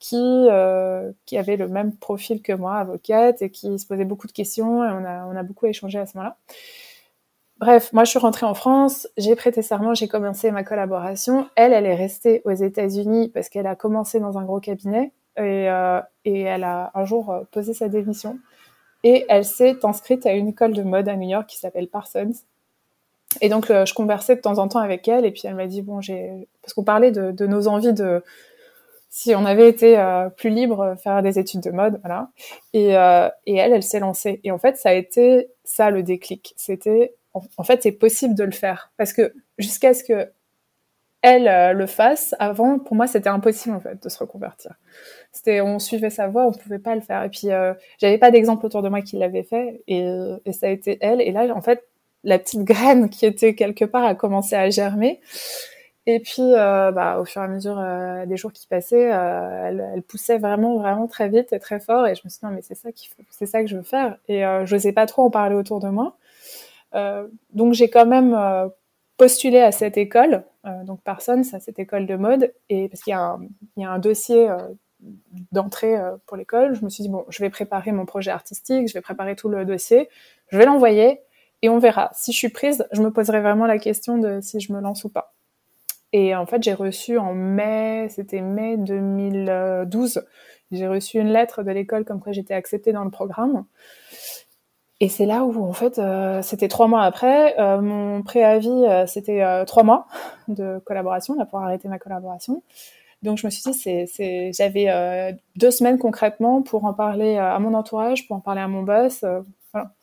qui, 0.00 0.48
qui 1.26 1.38
avait 1.38 1.56
le 1.56 1.68
même 1.68 1.94
profil 1.96 2.42
que 2.42 2.52
moi, 2.52 2.74
avocate, 2.78 3.40
et 3.40 3.50
qui 3.50 3.78
se 3.78 3.86
posait 3.86 4.04
beaucoup 4.04 4.26
de 4.26 4.32
questions, 4.32 4.84
et 4.84 4.88
on 4.88 5.04
a, 5.04 5.26
on 5.26 5.36
a 5.36 5.42
beaucoup 5.44 5.66
échangé 5.66 6.00
à 6.00 6.06
ce 6.06 6.16
moment-là. 6.18 6.36
Bref, 7.62 7.92
moi 7.92 8.02
je 8.02 8.10
suis 8.10 8.18
rentrée 8.18 8.44
en 8.44 8.54
France, 8.54 9.06
j'ai 9.16 9.36
prêté 9.36 9.62
serment, 9.62 9.94
j'ai 9.94 10.08
commencé 10.08 10.50
ma 10.50 10.64
collaboration. 10.64 11.48
Elle, 11.54 11.72
elle 11.72 11.86
est 11.86 11.94
restée 11.94 12.42
aux 12.44 12.50
États-Unis 12.50 13.28
parce 13.28 13.48
qu'elle 13.48 13.68
a 13.68 13.76
commencé 13.76 14.18
dans 14.18 14.36
un 14.36 14.44
gros 14.44 14.58
cabinet 14.58 15.12
et, 15.36 15.68
et 16.24 16.40
elle 16.40 16.64
a 16.64 16.90
un 16.94 17.04
jour 17.04 17.34
posé 17.50 17.74
sa 17.74 17.88
démission. 17.88 18.38
Et 19.04 19.24
elle 19.28 19.44
s'est 19.44 19.84
inscrite 19.84 20.26
à 20.26 20.32
une 20.32 20.48
école 20.48 20.72
de 20.72 20.82
mode 20.82 21.08
à 21.08 21.16
New 21.16 21.28
York 21.28 21.48
qui 21.48 21.58
s'appelle 21.58 21.88
Parsons. 21.88 22.32
Et 23.40 23.48
donc, 23.48 23.70
euh, 23.70 23.86
je 23.86 23.94
conversais 23.94 24.36
de 24.36 24.40
temps 24.40 24.58
en 24.58 24.68
temps 24.68 24.80
avec 24.80 25.08
elle, 25.08 25.24
et 25.24 25.30
puis 25.30 25.42
elle 25.44 25.54
m'a 25.54 25.66
dit, 25.66 25.82
bon, 25.82 26.00
j'ai... 26.00 26.48
Parce 26.60 26.74
qu'on 26.74 26.84
parlait 26.84 27.10
de, 27.10 27.46
nos 27.46 27.68
envies 27.68 27.92
de... 27.92 28.22
Si 29.08 29.34
on 29.34 29.44
avait 29.44 29.68
été 29.68 29.98
euh, 29.98 30.30
plus 30.30 30.48
libre, 30.48 30.94
faire 31.02 31.22
des 31.22 31.38
études 31.38 31.60
de 31.60 31.70
mode, 31.70 32.00
voilà. 32.02 32.30
Et, 32.72 32.96
euh, 32.96 33.28
et 33.46 33.56
elle, 33.56 33.72
elle 33.72 33.82
s'est 33.82 34.00
lancée. 34.00 34.40
Et 34.42 34.50
en 34.50 34.58
fait, 34.58 34.78
ça 34.78 34.90
a 34.90 34.94
été 34.94 35.48
ça 35.64 35.90
le 35.90 36.02
déclic. 36.02 36.54
C'était, 36.56 37.14
en, 37.34 37.62
fait, 37.62 37.82
c'est 37.82 37.92
possible 37.92 38.34
de 38.34 38.44
le 38.44 38.52
faire. 38.52 38.90
Parce 38.96 39.12
que 39.12 39.34
jusqu'à 39.58 39.92
ce 39.92 40.02
que 40.02 40.30
elle 41.22 41.76
le 41.76 41.86
fasse, 41.86 42.34
avant, 42.38 42.78
pour 42.78 42.96
moi, 42.96 43.06
c'était 43.06 43.28
impossible, 43.28 43.74
en 43.74 43.80
fait, 43.80 44.02
de 44.02 44.08
se 44.08 44.18
reconvertir 44.18 44.74
c'était 45.32 45.62
on 45.62 45.78
suivait 45.78 46.10
sa 46.10 46.28
voie, 46.28 46.46
on 46.46 46.52
pouvait 46.52 46.78
pas 46.78 46.94
le 46.94 47.00
faire. 47.00 47.24
Et 47.24 47.30
puis 47.30 47.50
euh, 47.50 47.72
j'avais 47.98 48.18
pas 48.18 48.30
d'exemple 48.30 48.64
autour 48.66 48.82
de 48.82 48.88
moi 48.88 49.00
qui 49.00 49.16
l'avait 49.16 49.42
fait, 49.42 49.82
et, 49.88 50.06
et, 50.44 50.52
ça 50.52 50.66
a 50.66 50.70
été 50.70 50.98
elle. 51.00 51.20
Et 51.20 51.32
là, 51.32 51.46
en 51.54 51.62
fait, 51.62 51.84
la 52.22 52.38
petite 52.38 52.64
graine 52.64 53.08
qui 53.10 53.26
était 53.26 53.54
quelque 53.54 53.84
part 53.84 54.04
a 54.04 54.14
commencé 54.14 54.54
à 54.54 54.70
germer. 54.70 55.20
Et 56.06 56.18
puis, 56.18 56.42
euh, 56.42 56.90
bah, 56.90 57.18
au 57.20 57.24
fur 57.24 57.42
et 57.42 57.44
à 57.44 57.48
mesure 57.48 57.78
euh, 57.78 58.26
des 58.26 58.36
jours 58.36 58.52
qui 58.52 58.66
passaient, 58.66 59.12
euh, 59.12 59.68
elle, 59.68 59.88
elle, 59.94 60.02
poussait 60.02 60.38
vraiment, 60.38 60.76
vraiment 60.78 61.06
très 61.06 61.28
vite 61.28 61.52
et 61.52 61.60
très 61.60 61.78
fort. 61.78 62.06
Et 62.08 62.16
je 62.16 62.22
me 62.24 62.30
suis 62.30 62.40
dit 62.40 62.46
non, 62.46 62.50
mais 62.50 62.62
c'est 62.62 62.74
ça 62.74 62.90
qu'il 62.92 63.08
faut, 63.08 63.22
c'est 63.30 63.46
ça 63.46 63.62
que 63.62 63.68
je 63.68 63.76
veux 63.76 63.82
faire. 63.82 64.18
Et 64.28 64.44
euh, 64.44 64.66
je 64.66 64.74
n'osais 64.74 64.92
pas 64.92 65.06
trop 65.06 65.24
en 65.24 65.30
parler 65.30 65.54
autour 65.54 65.80
de 65.80 65.88
moi. 65.88 66.16
donc 67.54 67.74
j'ai 67.74 67.88
quand 67.88 68.06
même 68.06 68.36
postulé 69.22 69.60
à 69.60 69.72
cette 69.72 69.96
école, 69.96 70.44
donc 70.84 71.00
Parsons, 71.02 71.42
à 71.52 71.60
cette 71.60 71.78
école 71.78 72.06
de 72.06 72.16
mode, 72.16 72.52
et 72.68 72.88
parce 72.88 73.02
qu'il 73.02 73.12
y 73.12 73.14
a 73.14 73.20
un, 73.20 73.40
il 73.76 73.82
y 73.82 73.84
a 73.84 73.90
un 73.90 73.98
dossier 73.98 74.48
d'entrée 75.50 75.96
euh, 75.96 76.16
pour 76.26 76.36
l'école, 76.36 76.74
je 76.74 76.84
me 76.84 76.90
suis 76.90 77.02
dit, 77.02 77.08
bon, 77.08 77.24
je 77.28 77.42
vais 77.42 77.50
préparer 77.50 77.92
mon 77.92 78.06
projet 78.06 78.30
artistique, 78.30 78.88
je 78.88 78.94
vais 78.94 79.00
préparer 79.00 79.36
tout 79.36 79.48
le 79.48 79.64
dossier, 79.64 80.08
je 80.48 80.58
vais 80.58 80.64
l'envoyer 80.64 81.20
et 81.62 81.68
on 81.68 81.78
verra. 81.78 82.10
Si 82.14 82.32
je 82.32 82.38
suis 82.38 82.48
prise, 82.48 82.86
je 82.92 83.02
me 83.02 83.10
poserai 83.10 83.40
vraiment 83.40 83.66
la 83.66 83.78
question 83.78 84.18
de 84.18 84.40
si 84.40 84.60
je 84.60 84.72
me 84.72 84.80
lance 84.80 85.04
ou 85.04 85.08
pas. 85.08 85.34
Et 86.12 86.34
en 86.34 86.44
fait, 86.44 86.62
j'ai 86.62 86.74
reçu 86.74 87.16
en 87.18 87.32
mai, 87.32 88.08
c'était 88.10 88.42
mai 88.42 88.76
2012, 88.76 90.24
j'ai 90.70 90.86
reçu 90.86 91.18
une 91.18 91.32
lettre 91.32 91.62
de 91.62 91.70
l'école 91.70 92.04
comme 92.04 92.20
quoi 92.20 92.32
j'étais 92.32 92.54
acceptée 92.54 92.92
dans 92.92 93.04
le 93.04 93.10
programme. 93.10 93.64
Et 95.02 95.08
c'est 95.08 95.26
là 95.26 95.42
où, 95.44 95.64
en 95.64 95.72
fait, 95.72 95.98
euh, 95.98 96.42
c'était 96.42 96.68
trois 96.68 96.86
mois 96.86 97.02
après. 97.02 97.58
Euh, 97.58 97.80
mon 97.80 98.22
préavis, 98.22 98.84
c'était 99.06 99.64
trois 99.66 99.82
mois 99.82 100.06
de 100.46 100.80
collaboration, 100.84 101.34
là, 101.34 101.44
pour 101.44 101.58
arrêter 101.58 101.88
ma 101.88 101.98
collaboration. 101.98 102.62
Donc 103.22 103.38
je 103.38 103.46
me 103.46 103.50
suis 103.50 103.62
dit, 103.70 104.06
c'est, 104.06 104.52
j'avais 104.52 104.88
euh, 104.88 105.32
deux 105.56 105.70
semaines 105.70 105.98
concrètement 105.98 106.62
pour 106.62 106.84
en 106.84 106.92
parler 106.92 107.36
euh, 107.36 107.54
à 107.54 107.58
mon 107.60 107.74
entourage, 107.74 108.26
pour 108.26 108.36
en 108.36 108.40
parler 108.40 108.60
à 108.60 108.68
mon 108.68 108.82
boss, 108.82 109.22
euh, 109.22 109.40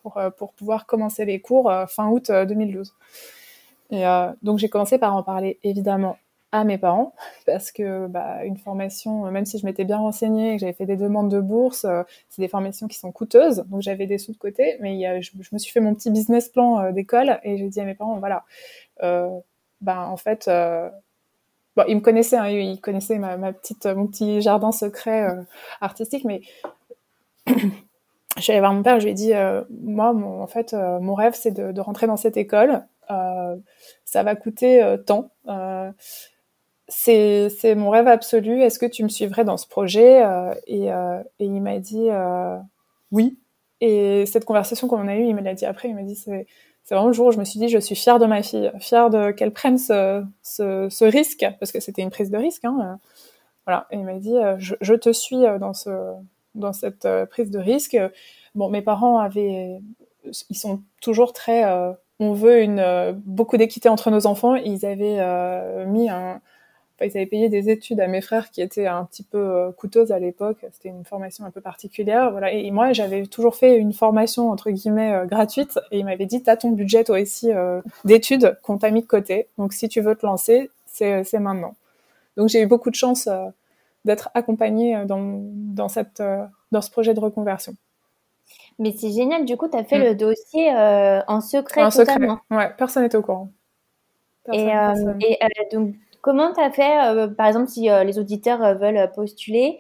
pour, 0.02 0.20
pour 0.38 0.54
pouvoir 0.54 0.86
commencer 0.86 1.26
les 1.26 1.40
cours 1.40 1.72
fin 1.90 2.10
août 2.10 2.32
2012. 2.32 2.96
Et 3.92 4.04
donc 4.42 4.58
j'ai 4.58 4.68
commencé 4.68 4.98
par 4.98 5.16
en 5.16 5.22
parler 5.22 5.60
évidemment 5.64 6.18
à 6.52 6.64
mes 6.64 6.78
parents 6.78 7.14
parce 7.46 7.72
que 7.72 8.08
bah, 8.08 8.44
une 8.46 8.58
formation, 8.58 9.30
même 9.32 9.46
si 9.46 9.60
je 9.60 9.66
m'étais 9.66 9.86
bien 9.86 9.98
renseignée, 9.98 10.56
que 10.56 10.62
j'avais 10.62 10.74
fait 10.74 10.86
des 10.86 10.98
demandes 10.98 11.32
de 11.32 11.40
bourse, 11.40 11.86
c'est 12.30 12.42
des 12.42 12.48
formations 12.48 12.88
qui 12.88 12.98
sont 12.98 13.12
coûteuses, 13.12 13.64
donc 13.68 13.82
j'avais 13.82 14.08
des 14.08 14.18
sous 14.18 14.34
de 14.34 14.38
côté, 14.38 14.78
mais 14.82 14.98
y 14.98 15.06
a, 15.06 15.22
je, 15.22 15.32
me 15.52 15.58
suis 15.58 15.72
fait 15.72 15.82
mon 15.82 15.94
petit 15.96 16.12
business 16.12 16.50
plan 16.50 16.92
d'école 16.92 17.40
et 17.44 17.58
j'ai 17.58 17.70
dit 17.70 17.80
à 17.82 17.86
mes 17.86 17.96
parents, 17.96 18.18
voilà, 18.20 18.44
ben 19.02 19.98
en 19.98 20.18
fait 20.18 20.50
Bon, 21.80 21.86
il 21.88 21.96
me 21.96 22.02
connaissait, 22.02 22.36
hein, 22.36 22.50
il 22.50 22.82
connaissait 22.82 23.18
ma, 23.18 23.54
petite, 23.54 23.86
mon 23.86 24.08
petit 24.08 24.42
jardin 24.42 24.74
secret 24.74 25.30
euh, 25.30 25.42
artistique, 25.82 26.26
mais 26.26 26.42
je 27.48 28.42
suis 28.42 28.52
allée 28.52 28.60
voir 28.60 28.74
mon 28.74 28.84
père, 28.84 29.00
je 29.00 29.06
lui 29.06 29.12
ai 29.12 29.14
dit, 29.14 29.34
euh, 29.34 29.64
moi, 29.70 30.12
mon, 30.12 30.42
en 30.42 30.48
fait, 30.48 30.74
euh, 30.74 31.00
mon 31.00 31.14
rêve, 31.14 31.36
c'est 31.36 31.52
de, 31.52 31.80
rentrer 31.80 32.08
dans 32.08 32.18
cette 32.18 32.38
école. 32.38 32.84
ça 33.08 34.24
va 34.24 34.36
coûter 34.36 34.98
tant. 35.06 35.32
C'est, 36.90 37.76
mon 37.76 37.90
rêve 37.90 38.08
absolu. 38.08 38.62
Est-ce 38.62 38.80
que 38.80 38.86
tu 38.86 39.04
me 39.04 39.10
suivrais 39.10 39.46
dans 39.46 39.58
ce 39.58 39.68
projet? 39.68 40.24
Et, 40.68 40.88
et, 40.88 41.46
il 41.46 41.62
m'a 41.62 41.80
dit 41.80 42.10
oui. 43.12 43.38
Et 43.82 44.26
cette 44.26 44.44
conversation 44.46 44.88
qu'on 44.88 45.08
a 45.08 45.16
eue, 45.16 45.26
il 45.26 45.36
me 45.36 45.42
l'a 45.42 45.54
dit 45.54 45.66
après. 45.66 45.90
Il 45.90 45.96
m'a 45.96 46.04
dit 46.04 46.16
c'est 46.90 46.96
vraiment 46.96 47.10
le 47.10 47.14
jour 47.14 47.28
où 47.28 47.32
je 47.32 47.38
me 47.38 47.46
suis 47.46 47.60
dit, 47.60 47.70
je 47.70 47.78
suis 47.78 47.94
fière 47.94 48.18
de 48.18 48.26
ma 48.26 48.42
fille, 48.42 48.72
fière 48.80 49.12
de 49.12 49.30
qu'elle 49.30 49.54
prenne 49.54 49.78
ce, 49.78 51.04
risque, 51.04 51.46
parce 51.60 51.72
que 51.72 51.80
c'était 51.80 52.02
une 52.02 52.10
prise 52.10 52.32
de 52.32 52.38
risque. 52.38 52.66
Hein. 52.66 52.78
Euh, 52.82 52.96
voilà. 53.68 53.86
Et 53.92 53.98
il 53.98 54.04
m'a 54.04 54.16
dit, 54.16 54.36
euh, 54.36 54.56
je, 54.58 54.96
te 54.96 55.12
suis 55.14 55.46
euh, 55.46 55.60
dans, 55.60 55.76
ce, 55.76 55.92
dans 56.56 56.74
cette 56.74 57.08
prise 57.30 57.52
de 57.52 57.60
risque. 57.60 57.96
Bon, 58.56 58.70
mes 58.70 58.82
parents 58.82 59.20
avaient, 59.20 59.80
ils 60.50 60.58
sont 60.58 60.82
toujours 61.00 61.32
très, 61.32 61.64
on 62.20 62.34
veut 62.34 62.66
beaucoup 63.24 63.58
d'équité 63.58 63.88
entre 63.88 64.10
nos 64.10 64.26
enfants. 64.26 64.56
Ils 64.56 64.84
avaient 64.84 65.86
mis 65.86 66.10
un, 66.10 66.42
ils 67.06 67.18
avaient 67.18 67.26
payé 67.26 67.50
des 67.50 67.70
études 67.70 68.00
à 68.00 68.08
mes 68.08 68.22
frères 68.22 68.52
qui 68.52 68.62
étaient 68.62 68.88
un 68.88 69.06
petit 69.06 69.24
peu 69.24 69.38
euh, 69.38 69.72
coûteuses 69.72 70.12
à 70.12 70.20
l'époque. 70.20 70.58
C'était 70.72 70.90
une 70.90 71.06
formation 71.06 71.46
un 71.46 71.52
peu 71.52 71.62
particulière. 71.62 72.32
Voilà. 72.32 72.52
Et 72.52 72.70
moi, 72.72 72.94
j'avais 72.94 73.26
toujours 73.26 73.56
fait 73.56 73.78
une 73.78 73.94
formation 73.94 74.52
entre 74.52 74.72
guillemets 74.72 75.14
euh, 75.14 75.26
gratuite. 75.26 75.80
Et 75.92 76.00
il 76.00 76.06
m'avait 76.06 76.26
dit, 76.26 76.44
t'as 76.44 76.58
ton 76.58 76.72
budget 76.72 77.04
toi 77.04 77.20
aussi 77.20 77.52
euh, 77.52 77.82
d'études 78.06 78.58
qu'on 78.64 78.78
t'a 78.78 78.92
mis 78.92 79.02
de 79.02 79.08
côté. 79.08 79.48
Donc 79.58 79.74
si 79.74 79.88
tu 79.88 80.02
veux 80.02 80.16
te 80.16 80.26
lancer, 80.26 80.70
c'est 80.86 81.40
maintenant. 81.40 81.76
Donc 82.36 82.50
j'ai 82.50 82.62
eu 82.62 82.66
beaucoup 82.66 82.90
de 82.90 82.96
chance 82.96 83.30
d'être 84.04 84.30
accompagnée 84.34 85.06
dans, 85.06 85.40
dans, 85.42 85.88
cette, 85.88 86.22
dans 86.72 86.82
ce 86.82 86.92
projet 86.92 87.14
de 87.14 87.20
reconversion. 87.20 87.74
Mais 88.80 88.92
c'est 88.92 89.12
génial, 89.12 89.46
du 89.46 89.56
coup, 89.56 89.70
tu 89.70 89.78
as 89.78 89.84
fait 89.84 90.00
mm. 90.00 90.04
le 90.04 90.16
dossier 90.16 90.72
en 91.28 91.40
secret. 91.40 91.84
En 91.84 91.90
totalement. 91.90 92.40
secret, 92.50 92.58
ouais, 92.58 92.74
personne 92.78 93.04
n'était 93.04 93.18
au 93.18 93.22
courant. 93.22 93.50
Personne, 94.46 95.18
et, 95.22 95.38
et 95.42 95.76
donc, 95.76 95.96
Comment 96.30 96.54
tu 96.54 96.62
as 96.62 96.70
fait, 96.70 97.08
euh, 97.08 97.28
par 97.28 97.48
exemple, 97.48 97.70
si 97.70 97.90
euh, 97.90 98.04
les 98.04 98.20
auditeurs 98.20 98.64
euh, 98.64 98.76
veulent 98.76 99.10
postuler, 99.16 99.80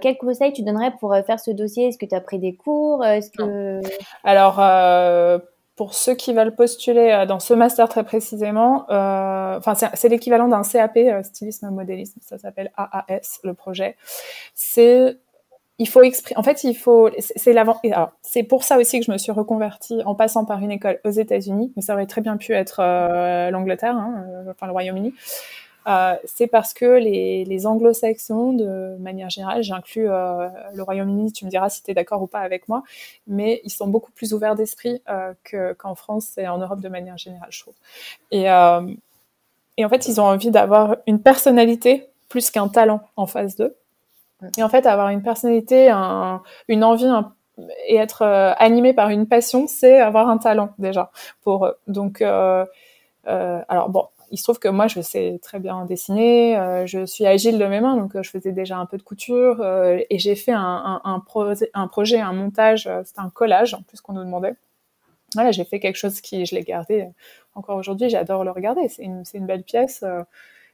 quel 0.00 0.16
conseil 0.16 0.50
tu 0.50 0.62
donnerais 0.62 0.92
pour 0.98 1.14
faire 1.26 1.38
ce 1.38 1.50
dossier? 1.50 1.88
Est-ce 1.88 1.98
que 1.98 2.06
tu 2.06 2.14
as 2.14 2.20
pris 2.22 2.38
des 2.38 2.54
cours? 2.54 3.04
Alors, 4.24 5.40
pour 5.76 5.94
ceux 5.94 6.14
qui 6.14 6.34
veulent 6.34 6.54
postuler 6.54 7.24
dans 7.26 7.40
ce 7.40 7.54
master 7.54 7.88
très 7.88 8.04
précisément, 8.04 8.84
c'est 9.94 10.08
l'équivalent 10.10 10.48
d'un 10.48 10.62
CAP 10.62 10.98
stylisme 11.22 11.70
modélisme, 11.70 12.20
ça 12.22 12.36
s'appelle 12.36 12.70
AAS 12.76 13.40
le 13.42 13.54
projet. 13.54 13.96
C'est 14.54 15.16
il 15.78 15.88
faut 15.88 16.02
exprimer. 16.02 16.38
En 16.38 16.42
fait, 16.42 16.62
il 16.64 16.74
faut. 16.74 17.08
C'est 17.18 17.54
l'avant. 17.54 17.80
C'est 18.20 18.42
pour 18.42 18.64
ça 18.64 18.76
aussi 18.76 19.00
que 19.00 19.06
je 19.06 19.12
me 19.12 19.16
suis 19.16 19.32
reconvertie 19.32 20.02
en 20.04 20.14
passant 20.14 20.44
par 20.44 20.60
une 20.60 20.72
école 20.72 21.00
aux 21.04 21.10
États-Unis, 21.10 21.72
mais 21.74 21.80
ça 21.80 21.94
aurait 21.94 22.06
très 22.06 22.20
bien 22.20 22.36
pu 22.36 22.52
être 22.52 22.82
l'Angleterre, 23.50 23.96
hein, 23.96 24.26
enfin 24.50 24.66
le 24.66 24.72
Royaume-Uni. 24.72 25.14
Euh, 25.86 26.14
c'est 26.24 26.46
parce 26.46 26.74
que 26.74 26.84
les, 26.84 27.44
les 27.44 27.66
anglo-saxons, 27.66 28.52
de 28.52 28.96
manière 28.98 29.30
générale, 29.30 29.62
j'inclus 29.62 30.06
le 30.06 30.82
Royaume-Uni, 30.82 31.32
tu 31.32 31.44
me 31.44 31.50
diras 31.50 31.68
si 31.70 31.82
tu 31.82 31.90
es 31.90 31.94
d'accord 31.94 32.22
ou 32.22 32.26
pas 32.26 32.40
avec 32.40 32.68
moi, 32.68 32.82
mais 33.26 33.60
ils 33.64 33.70
sont 33.70 33.86
beaucoup 33.88 34.12
plus 34.12 34.34
ouverts 34.34 34.56
d'esprit 34.56 35.02
qu'en 35.78 35.94
France 35.94 36.36
et 36.38 36.46
en 36.48 36.58
Europe 36.58 36.80
de 36.80 36.88
manière 36.88 37.18
générale, 37.18 37.48
je 37.50 37.60
trouve. 37.60 37.74
Et, 38.30 38.44
et 38.44 39.84
en 39.84 39.88
fait, 39.88 40.06
ils 40.06 40.20
ont 40.20 40.24
envie 40.24 40.50
d'avoir 40.50 40.96
une 41.06 41.20
personnalité 41.20 42.08
plus 42.28 42.50
qu'un 42.50 42.68
talent 42.68 43.00
en 43.16 43.26
face 43.26 43.56
d'eux. 43.56 43.74
Et 44.56 44.62
en 44.62 44.68
fait, 44.68 44.86
avoir 44.86 45.08
une 45.08 45.22
personnalité, 45.22 45.90
un, 45.90 46.42
une 46.68 46.84
envie 46.84 47.10
et 47.86 47.96
être 47.96 48.22
euh, 48.22 48.52
animé 48.58 48.92
par 48.94 49.10
une 49.10 49.26
passion, 49.26 49.66
c'est 49.66 50.00
avoir 50.00 50.28
un 50.28 50.38
talent 50.38 50.70
déjà 50.78 51.10
pour 51.42 51.66
eux. 51.66 51.76
Donc, 51.86 52.22
euh, 52.22 52.64
euh, 53.26 53.60
alors 53.68 53.90
bon, 53.90 54.06
il 54.30 54.38
se 54.38 54.42
trouve 54.44 54.58
que 54.58 54.68
moi, 54.68 54.86
je 54.86 55.00
sais 55.00 55.38
très 55.42 55.58
bien 55.58 55.84
dessiner, 55.84 56.56
euh, 56.56 56.86
je 56.86 57.04
suis 57.06 57.26
agile 57.26 57.58
de 57.58 57.64
mes 57.66 57.80
mains, 57.80 57.96
donc 57.96 58.14
euh, 58.16 58.22
je 58.22 58.30
faisais 58.30 58.52
déjà 58.52 58.78
un 58.78 58.86
peu 58.86 58.96
de 58.96 59.02
couture 59.02 59.64
et 59.64 60.18
j'ai 60.18 60.36
fait 60.36 60.52
un, 60.54 61.22
projet, 61.26 62.20
un 62.20 62.32
montage, 62.32 62.88
c'était 63.04 63.20
un 63.20 63.30
collage 63.30 63.74
en 63.74 63.82
plus 63.82 64.00
qu'on 64.00 64.12
nous 64.12 64.24
demandait. 64.24 64.54
Voilà, 65.34 65.52
j'ai 65.52 65.64
fait 65.64 65.80
quelque 65.80 65.96
chose 65.96 66.20
qui, 66.20 66.44
je 66.46 66.54
l'ai 66.54 66.62
gardé 66.62 67.08
encore 67.54 67.76
aujourd'hui, 67.76 68.10
j'adore 68.10 68.44
le 68.44 68.50
regarder. 68.50 68.88
C'est 68.88 69.04
une, 69.04 69.46
belle 69.46 69.62
pièce 69.62 70.04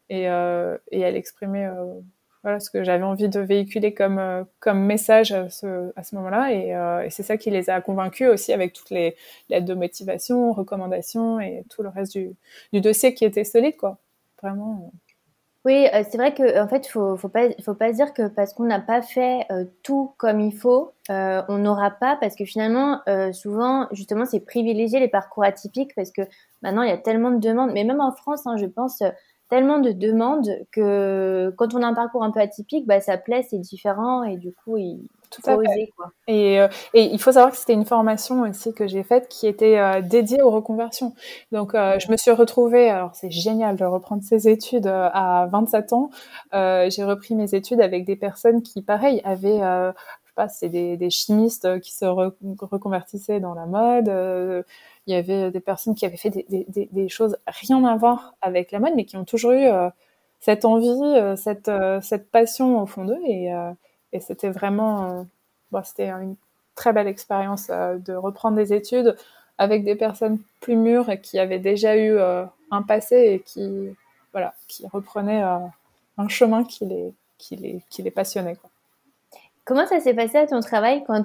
et 0.09 0.23
elle 0.23 1.17
exprimait 1.17 1.69
voilà 2.47 2.61
ce 2.61 2.71
que 2.71 2.85
j'avais 2.85 3.03
envie 3.03 3.29
de 3.29 3.41
véhiculer 3.41 3.93
comme 3.93 4.21
euh, 4.21 4.45
comme 4.61 4.79
message 4.79 5.33
à 5.33 5.51
ce, 5.51 5.91
à 5.97 6.05
ce 6.05 6.15
moment-là 6.15 6.53
et, 6.53 6.77
euh, 6.77 7.03
et 7.03 7.11
c'est 7.11 7.25
ça 7.25 7.37
qui 7.37 7.51
les 7.51 7.69
a 7.71 7.81
convaincus 7.81 8.29
aussi 8.29 8.53
avec 8.53 8.73
toutes 8.73 8.91
les 8.91 9.17
lettres 9.49 9.67
de 9.67 9.75
motivation, 9.75 10.53
recommandations 10.53 11.41
et 11.41 11.65
tout 11.69 11.83
le 11.83 11.89
reste 11.89 12.13
du, 12.13 12.37
du 12.73 12.81
dossier 12.81 13.15
qui 13.15 13.25
était 13.25 13.43
solide 13.43 13.77
quoi. 13.77 13.99
Vraiment. 14.41 14.93
Oui, 15.65 15.89
euh, 15.93 16.05
c'est 16.09 16.19
vrai 16.19 16.35
que 16.35 16.63
en 16.63 16.69
fait, 16.69 16.87
faut 16.87 17.17
faut 17.17 17.29
pas 17.29 17.49
faut 17.65 17.75
pas 17.75 17.91
dire 17.91 18.15
que 18.15 18.29
parce 18.29 18.55
qu'on 18.55 18.67
n'a 18.67 18.79
pas 18.79 19.03
fait 19.03 19.49
tout 19.83 20.13
comme 20.17 20.39
il 20.39 20.55
faut, 20.57 20.93
on 21.09 21.59
n'aura 21.59 21.91
pas 21.91 22.17
parce 22.21 22.37
que 22.37 22.45
finalement, 22.45 23.01
souvent, 23.33 23.89
justement, 23.91 24.25
c'est 24.25 24.39
privilégier 24.39 25.01
les 25.01 25.09
parcours 25.09 25.43
atypiques 25.43 25.97
parce 25.97 26.13
que 26.13 26.23
maintenant 26.63 26.83
il 26.83 26.91
y 26.91 26.93
a 26.93 26.99
tellement 26.99 27.33
de 27.33 27.41
demandes, 27.41 27.73
mais 27.75 27.83
même 27.83 28.01
en 28.01 28.13
France, 28.13 28.47
hein, 28.47 28.57
je 28.57 28.67
pense 28.67 29.03
tellement 29.49 29.79
de 29.79 29.93
demandes 29.93 30.51
que 30.73 31.53
quand 31.57 31.75
on 31.75 31.83
a 31.83 31.87
un 31.87 31.95
parcours 31.95 32.23
un 32.23 32.31
peu 32.31 32.41
atypique, 32.41 32.87
bah, 32.87 33.01
ça 33.01 33.17
plaît, 33.17 33.47
c'est 33.49 33.59
différent 33.59 34.23
et 34.25 34.37
du 34.37 34.53
coup, 34.53 34.77
il 34.77 35.07
tout 35.31 35.43
faut 35.43 35.53
oser. 35.53 35.93
Quoi. 35.97 36.13
Et, 36.29 36.61
euh, 36.61 36.69
et, 36.95 37.05
il 37.05 37.21
faut 37.21 37.33
savoir 37.33 37.53
que 37.53 37.59
c'était 37.59 37.73
une 37.73 37.85
formation 37.85 38.43
aussi 38.43 38.73
que 38.73 38.87
j'ai 38.87 39.03
faite 39.03 39.29
qui 39.29 39.47
était 39.47 39.79
euh, 39.79 40.01
dédiée 40.01 40.43
aux 40.43 40.51
reconversions. 40.51 41.15
Donc, 41.53 41.75
euh, 41.75 41.99
je 41.99 42.11
me 42.11 42.17
suis 42.17 42.31
retrouvée, 42.31 42.89
alors 42.89 43.15
c'est 43.15 43.31
génial 43.31 43.77
de 43.77 43.85
reprendre 43.85 44.23
ces 44.23 44.49
études 44.49 44.87
à 44.87 45.49
27 45.51 45.93
ans. 45.93 46.11
j'ai 46.53 47.05
repris 47.05 47.35
mes 47.35 47.55
études 47.55 47.81
avec 47.81 48.05
des 48.05 48.17
personnes 48.17 48.63
qui, 48.63 48.83
pareil, 48.83 49.21
avaient 49.25 49.61
c'est 50.49 50.69
des, 50.69 51.11
chimistes 51.11 51.81
qui 51.81 51.95
se 51.95 52.05
reconvertissaient 52.05 53.41
dans 53.41 53.55
la 53.55 53.67
mode, 53.67 54.65
il 55.07 55.15
y 55.15 55.17
avait 55.17 55.51
des 55.51 55.61
personnes 55.61 55.95
qui 55.95 56.05
avaient 56.05 56.17
fait 56.17 56.31
des, 56.31 57.09
choses 57.09 57.37
rien 57.47 57.85
à 57.85 57.97
voir 57.97 58.35
avec 58.43 58.73
la 58.73 58.81
mode, 58.81 58.95
mais 58.97 59.05
qui 59.05 59.17
ont 59.17 59.25
toujours 59.25 59.53
eu 59.53 59.67
euh, 59.67 59.89
cette 60.41 60.65
envie, 60.65 60.89
euh, 60.89 61.37
cette, 61.37 61.69
euh, 61.69 62.01
passion 62.33 62.83
au 62.83 62.87
fond 62.87 63.05
d'eux. 63.05 63.21
Et, 63.27 63.51
c'était 64.21 64.49
vraiment, 64.49 65.27
c'était 65.85 66.09
une 66.09 66.37
très 66.75 66.95
belle 66.95 67.07
expérience 67.07 67.69
de 67.69 68.15
reprendre 68.15 68.57
des 68.57 68.73
études 68.73 69.15
avec 69.59 69.85
des 69.85 69.95
personnes 69.95 70.39
plus 70.61 70.75
mûres 70.75 71.11
et 71.11 71.21
qui 71.21 71.39
avaient 71.39 71.59
déjà 71.59 71.99
eu 71.99 72.19
un 72.71 72.83
passé 72.83 73.17
et 73.17 73.41
qui, 73.41 73.95
voilà, 74.33 74.55
qui 74.69 74.87
reprenaient 74.87 75.43
un 75.43 76.29
chemin 76.29 76.65
qui 76.65 76.87
les, 76.87 77.83
qui 77.91 78.11
passionnait. 78.11 78.57
Comment 79.67 79.85
ça 79.85 79.99
s'est 79.99 80.15
passé 80.15 80.39
à 80.39 80.47
ton 80.47 80.61
travail 80.61 81.03
quand. 81.09 81.25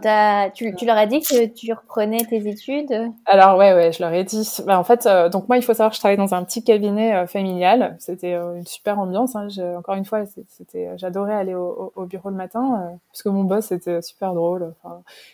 Tu, 0.55 0.85
leur 0.87 0.97
as 0.97 1.05
dit 1.05 1.21
que 1.21 1.45
tu 1.45 1.71
reprenais 1.73 2.25
tes 2.25 2.49
études? 2.49 2.91
Alors 3.27 3.55
ouais, 3.55 3.71
ouais, 3.71 3.91
je 3.91 4.01
leur 4.01 4.11
ai 4.11 4.23
dit. 4.23 4.49
Bah, 4.65 4.79
en 4.79 4.83
fait, 4.83 5.05
euh, 5.05 5.29
donc 5.29 5.47
moi, 5.47 5.57
il 5.57 5.63
faut 5.63 5.75
savoir 5.75 5.91
que 5.91 5.95
je 5.95 5.99
travaillais 5.99 6.17
dans 6.17 6.33
un 6.33 6.43
petit 6.43 6.63
cabinet 6.63 7.13
euh, 7.13 7.27
familial. 7.27 7.95
C'était 7.99 8.33
euh, 8.33 8.55
une 8.55 8.65
super 8.65 8.97
ambiance. 8.97 9.35
Hein. 9.35 9.47
Encore 9.77 9.93
une 9.93 10.05
fois, 10.05 10.23
c'était, 10.25 10.89
j'adorais 10.97 11.35
aller 11.35 11.53
au, 11.53 11.93
au, 11.95 12.05
bureau 12.05 12.31
le 12.31 12.35
matin 12.35 12.97
parce 13.11 13.21
que 13.21 13.29
mon 13.29 13.43
boss 13.43 13.71
était 13.71 14.01
super 14.01 14.33
drôle. 14.33 14.73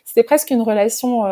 C'était 0.04 0.24
presque 0.24 0.50
une 0.50 0.62
relation 0.62 1.24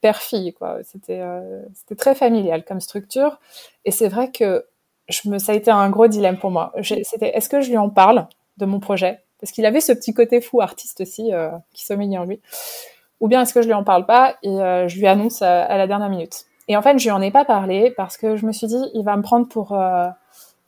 père-fille, 0.00 0.54
c'était 0.84 1.94
très 1.94 2.14
familial 2.14 2.64
comme 2.64 2.80
structure. 2.80 3.38
Et 3.84 3.90
c'est 3.90 4.08
vrai 4.08 4.30
que 4.30 4.64
je 5.10 5.28
me, 5.28 5.38
ça 5.38 5.52
a 5.52 5.54
été 5.54 5.70
un 5.70 5.90
gros 5.90 6.06
dilemme 6.06 6.38
pour 6.38 6.50
moi. 6.50 6.72
C'était, 6.82 7.36
est-ce 7.36 7.50
que 7.50 7.60
je 7.60 7.68
lui 7.68 7.76
en 7.76 7.90
parle 7.90 8.26
de 8.56 8.64
mon 8.64 8.80
projet? 8.80 9.25
Parce 9.40 9.52
qu'il 9.52 9.66
avait 9.66 9.80
ce 9.80 9.92
petit 9.92 10.14
côté 10.14 10.40
fou 10.40 10.60
artiste 10.60 11.00
aussi 11.00 11.32
euh, 11.32 11.50
qui 11.72 11.84
sommeillait 11.84 12.18
en 12.18 12.24
lui. 12.24 12.40
Ou 13.20 13.28
bien 13.28 13.42
est-ce 13.42 13.54
que 13.54 13.62
je 13.62 13.66
lui 13.66 13.74
en 13.74 13.84
parle 13.84 14.06
pas 14.06 14.36
et 14.42 14.48
euh, 14.48 14.88
je 14.88 14.98
lui 14.98 15.06
annonce 15.06 15.42
à, 15.42 15.76
la 15.76 15.86
dernière 15.86 16.08
minute. 16.08 16.44
Et 16.68 16.76
en 16.76 16.82
fait, 16.82 16.98
je 16.98 17.04
lui 17.04 17.10
en 17.10 17.22
ai 17.22 17.30
pas 17.30 17.44
parlé 17.44 17.90
parce 17.90 18.16
que 18.16 18.36
je 18.36 18.44
me 18.44 18.52
suis 18.52 18.66
dit, 18.66 18.82
il 18.94 19.04
va 19.04 19.16
me 19.16 19.22
prendre 19.22 19.48
pour 19.48 19.72
euh, 19.72 20.08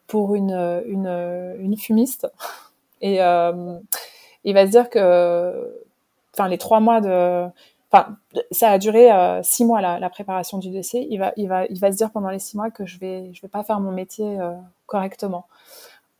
pour 0.06 0.34
une, 0.34 0.82
une, 0.86 1.56
une 1.58 1.76
fumiste 1.76 2.26
et 3.02 3.16
il 3.16 4.54
va 4.54 4.66
se 4.66 4.70
dire 4.70 4.88
que, 4.88 5.84
enfin, 6.32 6.48
les 6.48 6.56
trois 6.56 6.80
mois 6.80 7.02
de, 7.02 7.46
enfin, 7.92 8.16
ça 8.50 8.70
a 8.70 8.78
duré 8.78 9.10
six 9.42 9.66
mois 9.66 9.82
la, 9.82 9.98
la, 9.98 10.08
préparation 10.08 10.56
du 10.56 10.70
dossier. 10.70 11.06
Il 11.10 11.18
va, 11.18 11.32
il 11.36 11.46
va, 11.46 11.66
il 11.66 11.78
va 11.78 11.92
se 11.92 11.98
dire 11.98 12.10
pendant 12.10 12.30
les 12.30 12.38
six 12.38 12.56
mois 12.56 12.70
que 12.70 12.86
je 12.86 12.98
vais, 12.98 13.30
je 13.34 13.42
vais 13.42 13.48
pas 13.48 13.62
faire 13.64 13.80
mon 13.80 13.92
métier 13.92 14.38
correctement. 14.86 15.46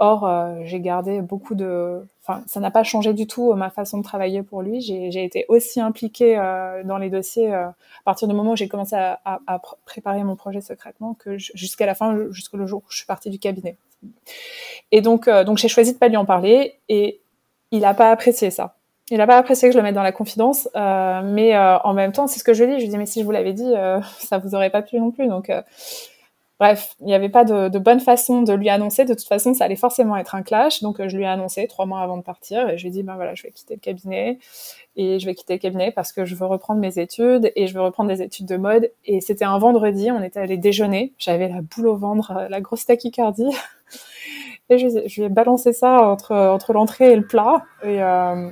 Or, 0.01 0.27
euh, 0.27 0.61
j'ai 0.65 0.81
gardé 0.81 1.21
beaucoup 1.21 1.57
de... 1.57 2.07
Enfin, 2.23 2.43
ça 2.47 2.61
n'a 2.61 2.71
pas 2.71 2.85
changé 2.85 3.15
du 3.15 3.27
tout 3.27 3.51
euh, 3.51 3.57
ma 3.57 3.69
façon 3.69 3.99
de 3.99 4.05
travailler 4.05 4.43
pour 4.43 4.63
lui. 4.63 4.81
J'ai 4.81 5.25
été 5.25 5.45
aussi 5.49 5.81
impliquée 5.81 6.39
euh, 6.39 6.85
dans 6.85 6.99
les 6.99 7.11
dossiers 7.11 7.53
à 7.53 7.75
partir 8.05 8.29
du 8.29 8.35
moment 8.35 8.53
où 8.53 8.57
j'ai 8.57 8.69
commencé 8.69 8.95
à, 8.95 9.21
à, 9.25 9.41
à, 9.49 9.61
préparer 9.85 10.23
mon 10.23 10.37
projet 10.37 10.61
secrètement 10.61 11.15
que 11.15 11.37
jusqu'à 11.37 11.85
la 11.85 11.97
fin, 11.97 12.17
jusqu'au 12.31 12.65
jour 12.67 12.83
où 12.87 12.91
je 12.91 12.99
suis 12.99 13.07
partie 13.07 13.31
du 13.31 13.41
cabinet. 13.41 13.77
Et 14.93 15.01
donc, 15.01 15.29
donc 15.29 15.59
j'ai 15.59 15.69
choisi 15.69 15.95
de 15.95 15.99
pas 15.99 16.07
lui 16.07 16.17
en 16.17 16.25
parler 16.25 16.75
et 16.89 17.21
il 17.73 17.81
n'a 17.81 17.95
pas 17.95 18.13
apprécié 18.13 18.51
ça. 18.51 18.77
Il 19.11 19.17
n'a 19.17 19.27
pas 19.27 19.39
apprécié 19.39 19.69
que 19.69 19.73
je 19.73 19.79
le 19.79 19.83
mette 19.83 19.95
dans 19.95 20.03
la 20.03 20.13
confidence, 20.13 20.69
mais 20.75 21.59
en 21.59 21.93
même 21.95 22.13
temps, 22.13 22.29
c'est 22.29 22.39
ce 22.39 22.45
que 22.45 22.55
je 22.55 22.63
lui 22.63 22.75
dis. 22.75 22.79
Je 22.79 22.85
lui 22.85 22.91
dis, 22.91 22.99
mais 22.99 23.07
si 23.07 23.21
je 23.21 23.25
vous 23.25 23.33
l'avais 23.33 23.55
dit, 23.55 23.73
ça 24.19 24.39
vous 24.39 24.55
aurait 24.55 24.71
pas 24.71 24.83
plu 24.83 25.01
non 25.01 25.11
plus. 25.11 25.27
Donc, 25.27 25.51
Bref, 26.61 26.97
il 27.01 27.07
n'y 27.07 27.15
avait 27.15 27.29
pas 27.29 27.45
de, 27.45 27.79
bonne 27.79 28.01
façon 28.01 28.43
de 28.43 28.53
lui 28.53 28.69
annoncer. 28.69 29.05
De 29.05 29.15
toute 29.15 29.29
façon, 29.29 29.55
ça 29.55 29.65
allait 29.65 29.77
forcément 29.77 30.17
être 30.17 30.35
un 30.35 30.43
clash. 30.43 30.83
Donc, 30.83 30.97
je 31.07 31.17
lui 31.17 31.23
ai 31.23 31.29
annoncé 31.29 31.69
trois 31.69 31.87
mois 31.87 32.01
avant 32.01 32.17
de 32.17 32.23
partir. 32.23 32.69
Et 32.69 32.77
je 32.77 32.83
lui 32.83 32.89
ai 32.89 32.93
dit, 32.93 33.03
ben 33.05 33.15
voilà, 33.15 33.35
je 33.37 33.45
vais 33.45 33.53
quitter 33.53 33.75
le 33.75 33.81
cabinet. 33.81 34.39
Et 34.97 35.21
je 35.21 35.27
vais 35.27 35.37
quitter 35.37 35.55
le 35.55 35.61
cabinet 35.61 35.93
parce 35.93 36.13
que 36.13 36.25
je 36.25 36.35
veux 36.35 36.47
reprendre 36.47 36.81
mes 36.81 36.99
études. 36.99 37.53
Et 37.55 37.69
je 37.69 37.75
veux 37.75 37.83
reprendre 37.83 38.11
des 38.11 38.23
études 38.23 38.47
de 38.47 38.57
mode. 38.57 38.91
Et 39.05 39.21
c'était 39.21 39.45
un 39.45 39.59
vendredi. 39.59 40.11
On 40.11 40.23
était 40.23 40.41
allé 40.41 40.57
déjeuner. 40.57 41.13
J'avais 41.19 41.49
la 41.49 41.61
boule 41.61 41.87
au 41.87 41.97
ventre, 41.97 42.33
la 42.51 42.61
grosse 42.61 42.87
tachycardie. 42.87 43.51
Et 44.71 44.77
je, 44.77 44.89
je 45.07 45.21
lui 45.21 45.27
ai 45.27 45.29
balancé 45.31 45.73
ça 45.73 46.03
entre, 46.11 46.35
entre 46.37 46.75
l'entrée 46.75 47.13
et 47.13 47.17
le 47.17 47.27
plat. 47.27 47.65
Et, 47.83 48.03
euh, 48.03 48.51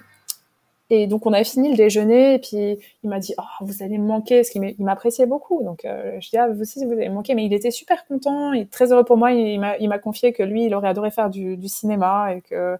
et 0.89 1.07
donc 1.09 1.27
on 1.27 1.33
a 1.33 1.43
fini 1.43 1.71
le 1.71 1.77
déjeuner 1.77 2.35
et 2.35 2.39
puis 2.39 2.79
il 3.03 3.11
m'a 3.11 3.19
dit 3.19 3.35
oh, 3.39 3.65
vous 3.65 3.83
allez 3.83 3.99
me 3.99 4.07
manquer 4.07 4.37
parce 4.37 4.51
qu'il 4.51 4.75
m'appréciait 4.79 5.27
beaucoup. 5.27 5.63
Donc 5.65 5.85
euh, 5.85 6.19
je 6.21 6.31
dis 6.31 6.37
ah 6.37 6.49
vous 6.49 6.61
aussi 6.61 6.85
vous 6.85 6.93
allez 6.93 7.09
me 7.09 7.15
manquer 7.15 7.35
mais 7.35 7.45
il 7.45 7.53
était 7.53 7.73
super 7.73 8.07
content 8.07 8.53
et 8.53 8.67
très 8.67 8.93
heureux 8.93 9.05
pour 9.05 9.17
moi 9.17 9.33
il, 9.33 9.61
il 9.81 9.89
m'a 9.89 9.99
confié 9.99 10.33
que 10.33 10.45
lui 10.45 10.65
il 10.65 10.75
aurait 10.75 10.89
adoré 10.89 11.11
faire 11.11 11.29
du, 11.29 11.59
cinéma 11.67 12.35
et 12.35 12.41
que 12.43 12.79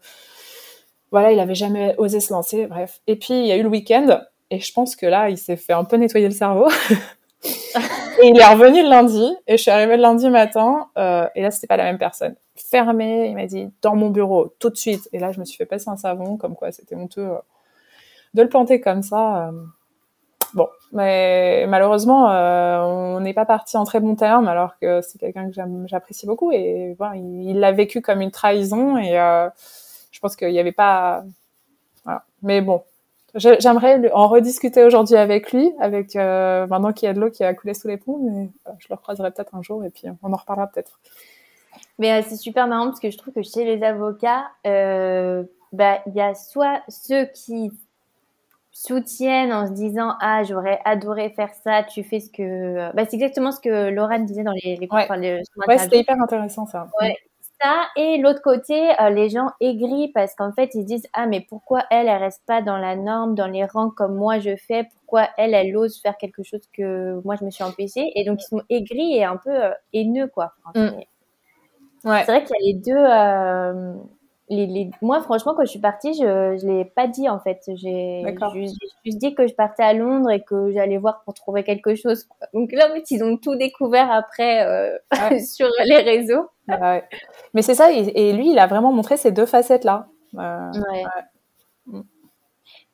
voilà 1.11 1.33
il 1.33 1.41
avait 1.41 1.57
jamais 1.57 1.97
osé 1.99 2.21
se 2.21 2.33
lancer 2.33 2.67
bref. 2.67 3.01
Et 3.09 3.17
puis 3.17 3.35
il 3.35 3.47
y 3.47 3.53
a 3.53 3.57
eu 3.57 3.63
le 3.63 3.69
week-end 3.69 4.21
et 4.51 4.61
je 4.61 4.73
pense 4.73 4.95
que 4.95 5.07
là 5.07 5.29
il 5.29 5.39
s'est 5.39 5.57
fait 5.57 5.73
un 5.73 5.85
peu 5.85 5.97
nettoyer 5.97 6.29
le 6.29 6.35
cerveau. 6.35 6.69
Et 8.23 8.29
il 8.29 8.39
est 8.39 8.47
revenu 8.47 8.83
le 8.83 8.89
lundi 8.89 9.37
et 9.47 9.59
je 9.59 9.63
suis 9.63 9.71
arrivée 9.71 9.97
le 9.97 10.03
lundi 10.03 10.31
matin 10.31 10.89
euh, 10.97 11.29
et 11.35 11.43
là 11.43 11.51
c'était 11.51 11.67
pas 11.67 11.77
la 11.77 11.85
même 11.85 11.99
personne. 11.99 12.35
Fermé 12.55 13.29
il 13.29 13.35
m'a 13.35 13.45
dit 13.45 13.69
dans 13.83 13.95
mon 13.95 14.09
bureau 14.09 14.55
tout 14.59 14.71
de 14.71 14.77
suite 14.77 15.07
et 15.13 15.19
là 15.19 15.33
je 15.33 15.39
me 15.39 15.45
suis 15.45 15.59
fait 15.59 15.67
passer 15.67 15.91
un 15.91 15.99
savon 15.99 16.39
comme 16.39 16.55
quoi 16.55 16.73
c'était 16.73 16.95
honteux 16.95 17.29
de 18.37 18.43
le 18.43 18.49
planter 18.49 18.81
comme 18.81 19.03
ça. 19.03 19.49
Euh, 19.49 19.53
bon, 20.55 20.69
mais 20.93 21.67
malheureusement, 21.67 22.31
euh, 22.31 22.79
on 22.83 23.21
n'est 23.21 23.35
pas 23.35 23.47
parti 23.47 23.77
en 23.77 23.85
très 23.85 23.99
bon 23.99 24.15
terme, 24.15 24.47
alors 24.47 24.79
que 24.79 25.01
c'est 25.01 25.19
quelqu'un 25.19 25.51
que 25.51 25.57
j'apprécie 25.87 26.27
beaucoup 26.27 26.53
et 26.53 26.95
voilà, 26.99 27.17
il 27.17 27.59
l'a 27.59 27.73
vécu 27.73 28.01
comme 28.03 28.21
une 28.21 28.31
trahison 28.31 28.99
et 28.99 29.19
euh, 29.19 29.49
je 30.13 30.21
pense 30.21 30.37
qu'il 30.37 30.49
n'y 30.49 30.61
avait 30.61 30.73
pas. 30.73 31.25
Mais 32.43 32.61
bon, 32.61 32.85
j'aimerais 33.35 34.13
en 34.13 34.29
rediscuter 34.29 34.85
aujourd'hui 34.85 35.17
avec 35.17 35.53
lui, 35.53 35.73
avec 35.81 36.15
maintenant 36.15 36.93
qu'il 36.93 37.07
y 37.07 37.11
a 37.11 37.15
de 37.15 37.21
l'eau 37.21 37.31
qui 37.31 37.43
a 37.43 37.53
coulé 37.55 37.75
sous 37.75 37.89
les 37.89 37.97
ponts, 37.97 38.19
mais 38.23 38.51
je 38.79 38.87
le 38.89 38.95
recroiserai 38.95 39.33
peut-être 39.33 39.55
un 39.55 39.63
jour 39.63 39.85
et 39.85 39.91
puis 39.91 40.05
on 40.23 40.33
en 40.33 40.37
reparlera 40.37 40.69
peut-être. 40.69 41.01
Mais 41.99 42.23
c'est 42.23 42.37
super 42.37 42.69
marrant 42.69 42.87
parce 42.87 43.01
que 43.01 43.11
je 43.11 43.19
trouve 43.19 43.35
que 43.35 43.43
chez 43.43 43.65
les 43.65 43.83
avocats, 43.83 44.45
bah 45.73 45.99
il 46.07 46.15
y 46.15 46.21
a 46.21 46.35
soit 46.35 46.83
ceux 46.89 47.25
qui 47.25 47.73
soutiennent 48.77 49.55
en 49.55 49.67
se 49.67 49.73
disant 49.73 50.17
ah 50.21 50.45
j'aurais 50.45 50.81
adoré 50.85 51.31
faire 51.31 51.49
ça 51.65 51.83
tu 51.83 52.05
fais 52.05 52.21
ce 52.21 52.31
que 52.31 52.95
bah, 52.95 53.05
c'est 53.09 53.15
exactement 53.15 53.51
ce 53.51 53.61
que 53.61 53.89
Laurent 53.89 54.19
disait 54.19 54.43
dans 54.43 54.53
les, 54.53 54.77
les 54.77 54.87
ouais, 54.91 55.09
ouais 55.67 55.79
c'était 55.79 56.01
hyper 56.01 56.21
intéressant 56.21 56.67
ça. 56.67 56.87
Ouais 57.01 57.17
ça 57.61 57.87
et 57.97 58.19
l'autre 58.19 58.43
côté 58.43 58.91
euh, 59.01 59.09
les 59.09 59.31
gens 59.31 59.51
aigris 59.61 60.09
parce 60.09 60.35
qu'en 60.35 60.53
fait 60.53 60.75
ils 60.75 60.85
disent 60.85 61.07
ah 61.15 61.27
mais 61.27 61.41
pourquoi 61.49 61.85
elle 61.91 62.07
elle 62.09 62.23
reste 62.23 62.43
pas 62.47 62.61
dans 62.61 62.77
la 62.77 62.97
norme 62.97 63.35
dans 63.35 63.47
les 63.47 63.65
rangs 63.65 63.91
comme 63.91 64.15
moi 64.15 64.39
je 64.41 64.57
fais? 64.57 64.85
Pourquoi 64.93 65.29
elle 65.39 65.55
elle 65.55 65.75
ose 65.77 65.99
faire 66.01 66.19
quelque 66.19 66.43
chose 66.43 66.69
que 66.73 67.19
moi 67.25 67.37
je 67.41 67.45
me 67.45 67.51
suis 67.51 67.65
empêchée? 67.65 68.13
Et 68.15 68.25
donc 68.25 68.43
ils 68.43 68.47
sont 68.47 68.63
aigris 68.69 69.17
et 69.17 69.25
un 69.25 69.37
peu 69.37 69.51
euh, 69.51 69.71
haineux 69.95 70.27
quoi 70.29 70.53
mm. 70.75 70.81
ouais. 70.81 71.09
c'est 72.05 72.25
vrai 72.25 72.45
qu'il 72.45 72.57
y 72.61 72.63
a 72.63 72.67
les 72.67 72.75
deux 72.75 72.93
euh, 72.95 73.95
les, 74.49 74.91
Moi, 75.03 75.21
franchement, 75.23 75.55
quand 75.57 75.65
je 75.65 75.71
suis 75.71 75.81
partie, 75.81 76.15
je 76.15 76.65
ne 76.65 76.79
l'ai 76.79 76.85
pas 76.85 77.07
dit 77.07 77.29
en 77.29 77.41
fait. 77.41 77.63
J'ai 77.75 78.25
juste 79.05 79.19
dit 79.19 79.35
que 79.35 79.47
je 79.47 79.55
partais 79.55 79.83
à 79.83 79.93
Londres 79.93 80.31
et 80.31 80.43
que 80.43 80.71
j'allais 80.73 80.99
voir 80.99 81.23
pour 81.25 81.35
trouver 81.35 81.65
quelque 81.65 81.95
chose. 81.95 82.29
Donc 82.55 82.73
là, 82.73 82.89
en 82.91 82.95
fait, 82.95 83.11
ils 83.11 83.25
ont 83.25 83.37
tout 83.37 83.57
découvert 83.57 84.11
après 84.11 84.67
euh, 84.67 84.99
sur 85.45 85.69
les 85.85 85.99
réseaux. 85.99 86.49
Ouais. 86.69 87.05
Mais 87.55 87.63
c'est 87.63 87.75
ça, 87.75 87.93
et, 87.93 88.33
lui, 88.33 88.51
il 88.51 88.59
a 88.59 88.67
vraiment 88.67 88.93
montré 88.93 89.17
ces 89.17 89.33
deux 89.33 89.47
facettes-là. 89.47 90.07
Euh, 90.37 90.73
ouais. 90.73 91.05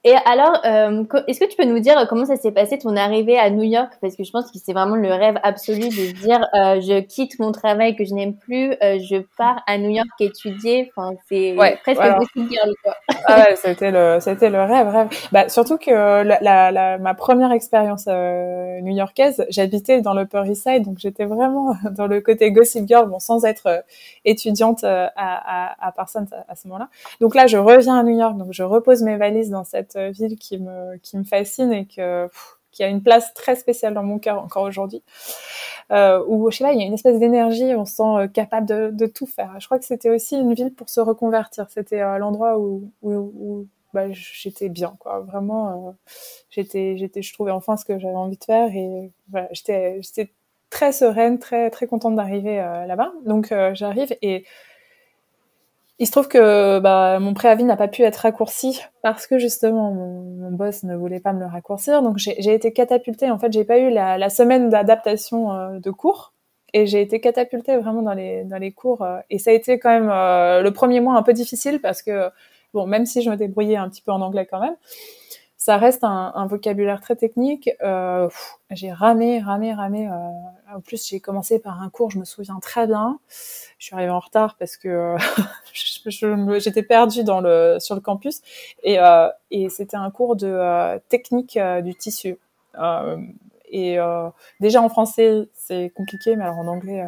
Et 0.04 0.14
alors, 0.24 0.60
euh, 0.64 1.04
est-ce 1.28 1.38
que 1.38 1.44
tu 1.44 1.56
peux 1.56 1.64
nous 1.64 1.78
dire 1.78 1.94
comment 2.08 2.24
ça 2.24 2.34
s'est 2.34 2.50
passé 2.50 2.76
ton 2.76 2.96
arrivée 2.96 3.38
à 3.38 3.50
New 3.50 3.62
York? 3.62 3.92
Parce 4.00 4.16
que 4.16 4.24
je 4.24 4.32
pense 4.32 4.50
que 4.50 4.58
c'est 4.58 4.72
vraiment 4.72 4.96
le 4.96 5.12
rêve 5.12 5.38
absolu 5.44 5.90
de 5.90 6.12
dire 6.20 6.40
euh, 6.54 6.80
je 6.80 7.00
quitte 7.00 7.38
mon 7.38 7.52
travail 7.52 7.94
que 7.94 8.04
je 8.04 8.12
n'aime 8.12 8.34
plus, 8.34 8.72
euh, 8.82 8.98
je 8.98 9.22
pars 9.38 9.62
à 9.68 9.78
New 9.78 9.90
York 9.90 10.08
étudier. 10.18 10.90
Enfin, 10.96 11.14
c'est 11.28 11.54
presque 11.82 12.00
alors... 12.00 12.20
girl, 12.34 12.74
quoi. 12.82 12.96
ah 13.26 13.38
ouais, 13.38 13.54
c'était 13.54 13.92
le, 13.92 14.18
c'était 14.20 14.50
le 14.50 14.62
rêve, 14.62 14.88
rêve. 14.88 15.08
Bah, 15.30 15.48
surtout 15.48 15.78
que 15.78 15.92
la, 15.92 16.38
la, 16.40 16.72
la 16.72 16.98
ma 16.98 17.14
première 17.14 17.52
expérience 17.52 18.06
euh, 18.08 18.80
new-yorkaise, 18.80 19.46
j'habitais 19.50 20.00
dans 20.00 20.14
l'Upper 20.14 20.42
East 20.46 20.64
Side, 20.64 20.84
donc 20.84 20.98
j'étais 20.98 21.26
vraiment 21.26 21.76
dans 21.92 22.08
le 22.08 22.20
côté 22.20 22.50
gossip 22.50 22.88
girl, 22.88 23.08
bon, 23.08 23.20
sans 23.20 23.44
être 23.44 23.66
euh, 23.66 23.80
étudiante 24.24 24.82
à, 24.82 25.12
à, 25.14 25.86
à 25.86 25.92
Parsons 25.92 26.26
à, 26.32 26.50
à 26.50 26.56
ce 26.56 26.66
moment-là. 26.66 26.88
Donc 27.20 27.36
là, 27.36 27.46
je 27.46 27.56
reviens 27.56 28.00
à 28.00 28.02
New 28.02 28.18
York, 28.18 28.36
donc 28.36 28.48
je 28.50 28.64
repose 28.64 29.02
mes 29.02 29.16
valises 29.16 29.50
dans 29.50 29.62
cette 29.62 29.91
euh, 29.96 30.10
ville 30.10 30.36
qui 30.38 30.58
me, 30.58 30.96
qui 30.98 31.16
me 31.16 31.24
fascine 31.24 31.72
et 31.72 31.86
qui 31.86 32.00
a 32.00 32.88
une 32.88 33.02
place 33.02 33.32
très 33.34 33.56
spéciale 33.56 33.94
dans 33.94 34.02
mon 34.02 34.18
cœur 34.18 34.42
encore 34.42 34.64
aujourd'hui. 34.64 35.02
Euh, 35.90 36.24
où, 36.26 36.50
je 36.50 36.56
sais 36.56 36.64
pas, 36.64 36.72
il 36.72 36.80
y 36.80 36.82
a 36.82 36.86
une 36.86 36.94
espèce 36.94 37.18
d'énergie, 37.18 37.74
on 37.74 37.84
se 37.84 37.96
sent 37.96 38.02
euh, 38.02 38.26
capable 38.28 38.66
de, 38.66 39.06
tout 39.06 39.26
faire. 39.26 39.54
Je 39.60 39.66
crois 39.66 39.78
que 39.78 39.84
c'était 39.84 40.10
aussi 40.10 40.36
une 40.36 40.54
ville 40.54 40.72
pour 40.72 40.88
se 40.88 41.00
reconvertir. 41.00 41.66
C'était 41.70 42.00
euh, 42.00 42.18
l'endroit 42.18 42.58
où, 42.58 43.68
bah, 43.92 44.10
j'étais 44.10 44.68
bien, 44.70 44.96
quoi. 44.98 45.20
Vraiment, 45.20 45.94
j'étais, 46.50 46.96
je 46.96 47.32
trouvais 47.32 47.50
enfin 47.50 47.76
ce 47.76 47.84
que 47.84 47.98
j'avais 47.98 48.14
envie 48.14 48.38
de 48.38 48.44
faire 48.44 48.74
et 48.74 49.10
voilà, 49.30 49.48
j'étais, 49.52 50.00
j'étais 50.00 50.32
très 50.70 50.92
sereine, 50.92 51.38
très, 51.38 51.68
très 51.70 51.86
contente 51.86 52.16
d'arriver 52.16 52.56
là-bas. 52.56 53.12
Donc, 53.26 53.52
j'arrive 53.74 54.16
et 54.22 54.46
il 56.02 56.06
se 56.06 56.10
trouve 56.10 56.26
que 56.26 56.80
bah, 56.80 57.20
mon 57.20 57.32
préavis 57.32 57.62
n'a 57.62 57.76
pas 57.76 57.86
pu 57.86 58.02
être 58.02 58.16
raccourci 58.16 58.80
parce 59.02 59.28
que 59.28 59.38
justement 59.38 59.92
mon, 59.92 60.50
boss 60.50 60.82
ne 60.82 60.96
voulait 60.96 61.20
pas 61.20 61.32
me 61.32 61.38
le 61.38 61.46
raccourcir. 61.46 62.02
Donc 62.02 62.18
j'ai 62.18 62.52
été 62.52 62.72
catapultée. 62.72 63.30
En 63.30 63.38
fait, 63.38 63.52
j'ai 63.52 63.62
pas 63.62 63.78
eu 63.78 63.88
la, 63.88 64.28
semaine 64.28 64.68
d'adaptation 64.68 65.52
euh, 65.52 65.78
de 65.78 65.90
cours 65.92 66.32
et 66.72 66.86
j'ai 66.88 67.02
été 67.02 67.20
catapultée 67.20 67.76
vraiment 67.76 68.02
dans 68.02 68.14
les 68.14 68.42
dans 68.42 68.58
les 68.58 68.72
cours. 68.72 69.02
Euh, 69.02 69.20
et 69.30 69.38
ça 69.38 69.50
a 69.50 69.52
été 69.52 69.78
quand 69.78 69.90
même 69.90 70.10
euh, 70.10 70.60
le 70.62 70.72
premier 70.72 70.98
mois 70.98 71.14
un 71.14 71.22
peu 71.22 71.34
difficile 71.34 71.80
parce 71.80 72.02
que 72.02 72.30
bon, 72.74 72.84
même 72.84 73.06
si 73.06 73.22
je 73.22 73.30
me 73.30 73.36
débrouillais 73.36 73.76
un 73.76 73.88
petit 73.88 74.02
peu 74.02 74.10
en 74.10 74.22
anglais 74.22 74.48
quand 74.50 74.60
même, 74.60 74.74
ça 75.56 75.76
reste 75.76 76.02
un, 76.02 76.32
un 76.34 76.46
vocabulaire 76.48 77.00
très 77.00 77.14
technique. 77.14 77.70
J'ai 78.72 78.90
ramé, 78.90 79.38
ramé, 79.38 79.72
ramé. 79.72 80.08
En 80.74 80.80
plus, 80.80 81.06
j'ai 81.06 81.20
commencé 81.20 81.60
par 81.60 81.80
un 81.80 81.90
cours, 81.90 82.10
je 82.10 82.18
me 82.18 82.24
souviens 82.24 82.58
très 82.60 82.88
bien. 82.88 83.20
Je 83.78 83.86
suis 83.86 83.94
arrivée 83.94 84.10
en 84.10 84.18
retard 84.18 84.56
parce 84.58 84.76
que 84.76 85.16
j'étais 86.10 86.82
perdue 86.82 87.22
sur 87.24 87.94
le 87.94 88.00
campus. 88.00 88.42
Et, 88.82 88.98
euh, 88.98 89.28
et 89.50 89.68
c'était 89.68 89.96
un 89.96 90.10
cours 90.10 90.36
de 90.36 90.46
euh, 90.46 90.98
technique 91.08 91.58
du 91.82 91.94
tissu. 91.94 92.38
et 93.70 93.98
déjà 94.60 94.82
en 94.82 94.88
français, 94.88 95.48
c'est 95.54 95.90
compliqué, 95.94 96.36
mais 96.36 96.44
alors 96.44 96.58
en 96.58 96.66
anglais, 96.66 97.04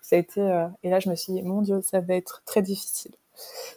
ça 0.00 0.16
a 0.16 0.18
été... 0.18 0.40
et 0.82 0.90
là, 0.90 1.00
je 1.00 1.10
me 1.10 1.14
suis 1.14 1.32
dit, 1.32 1.42
mon 1.42 1.62
Dieu, 1.62 1.80
ça 1.82 2.00
va 2.00 2.14
être 2.14 2.42
très 2.46 2.62
difficile 2.62 3.12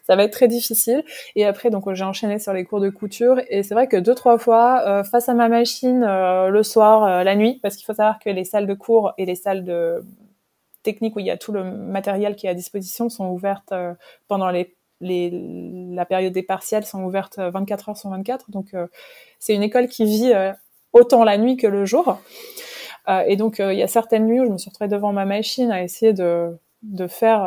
ça 0.06 0.16
va 0.16 0.24
être 0.24 0.34
très 0.34 0.48
difficile. 0.48 1.04
Et 1.36 1.46
après, 1.46 1.70
donc 1.70 1.92
j'ai 1.94 2.04
enchaîné 2.04 2.40
sur 2.40 2.54
les 2.54 2.66
cours 2.66 2.80
de 2.80 2.90
couture. 2.90 3.40
Et 3.50 3.64
c'est 3.64 3.74
vrai 3.74 3.88
que 3.88 3.98
deux 3.98 4.16
trois 4.16 4.38
fois, 4.38 4.82
euh, 4.86 5.04
face 5.04 5.30
à 5.30 5.34
ma 5.34 5.50
machine, 5.50 6.04
euh, 6.04 6.50
le 6.50 6.64
soir, 6.64 7.04
euh, 7.04 7.24
la 7.24 7.36
nuit, 7.36 7.60
parce 7.62 7.76
qu'il 7.76 7.86
faut 7.86 7.94
savoir 7.94 8.20
que 8.20 8.30
les 8.30 8.46
salles 8.46 8.68
de 8.68 8.74
cours 8.74 9.14
et 9.18 9.26
les 9.26 9.36
salles 9.36 9.64
de 9.64 10.04
où 11.16 11.20
il 11.20 11.26
y 11.26 11.32
a 11.32 11.38
tout 11.38 11.52
le 11.52 11.64
matériel 11.64 12.36
qui 12.36 12.48
est 12.48 12.50
à 12.50 12.54
disposition 12.54 13.10
sont 13.10 13.28
ouvertes 13.30 13.74
pendant 14.28 14.50
les, 14.50 14.76
les, 15.02 15.30
la 15.94 16.06
période 16.06 16.34
des 16.34 16.44
partiels 16.44 16.86
sont 16.86 17.04
ouvertes 17.04 17.40
24 17.40 17.90
heures 17.90 17.98
sur 17.98 18.10
24. 18.10 18.52
Donc 18.52 18.76
c'est 19.40 19.54
une 19.54 19.64
école 19.64 19.88
qui 19.88 20.06
vit 20.06 20.34
autant 20.94 21.24
la 21.24 21.38
nuit 21.38 21.58
que 21.58 21.68
le 21.68 21.86
jour. 21.86 22.20
et 23.28 23.36
donc 23.36 23.60
il 23.60 23.78
y 23.78 23.84
a 23.84 23.88
certaines 23.88 24.26
nuits 24.26 24.40
où 24.40 24.46
je 24.46 24.52
me 24.52 24.58
suis 24.58 24.70
retrouvée 24.70 24.90
devant 24.90 25.14
ma 25.14 25.26
machine 25.26 25.72
à 25.72 25.84
essayer 25.84 26.14
de, 26.14 26.58
faire 27.08 27.44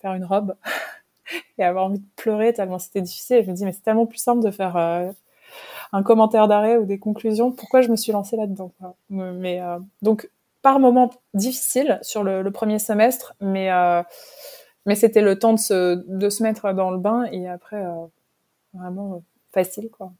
faire 0.00 0.14
une 0.14 0.24
robe 0.24 0.54
et 1.58 1.64
avoir 1.64 1.86
envie 1.86 1.98
de 1.98 2.06
pleurer 2.16 2.52
tellement 2.52 2.78
c'était 2.78 3.00
difficile. 3.00 3.42
je 3.44 3.50
me 3.50 3.56
dis, 3.56 3.64
mais 3.64 3.72
c'est 3.72 3.82
tellement 3.82 4.06
plus 4.06 4.18
simple 4.18 4.44
de 4.44 4.50
faire 4.50 4.76
euh, 4.76 5.10
un 5.92 6.02
commentaire 6.02 6.48
d'arrêt 6.48 6.76
ou 6.76 6.84
des 6.84 6.98
conclusions. 6.98 7.52
Pourquoi 7.52 7.80
je 7.80 7.88
me 7.88 7.96
suis 7.96 8.12
lancée 8.12 8.36
là-dedans 8.36 8.72
Mais 9.10 9.60
euh, 9.60 9.78
donc, 10.02 10.28
par 10.64 10.80
moments 10.80 11.10
difficile 11.34 12.00
sur 12.02 12.24
le, 12.24 12.50
premier 12.50 12.80
semestre, 12.80 13.34
mais 13.40 13.70
euh, 13.70 14.02
mais 14.86 14.96
c'était 14.96 15.20
le 15.20 15.38
temps 15.38 15.52
de 15.52 15.58
se, 15.60 15.94
de 16.08 16.28
se 16.30 16.42
mettre 16.42 16.72
dans 16.72 16.90
le 16.90 16.98
bain 16.98 17.24
et 17.30 17.48
après 17.48 17.84
vraiment 18.72 19.22
facile 19.52 19.90
quoi. 19.90 20.12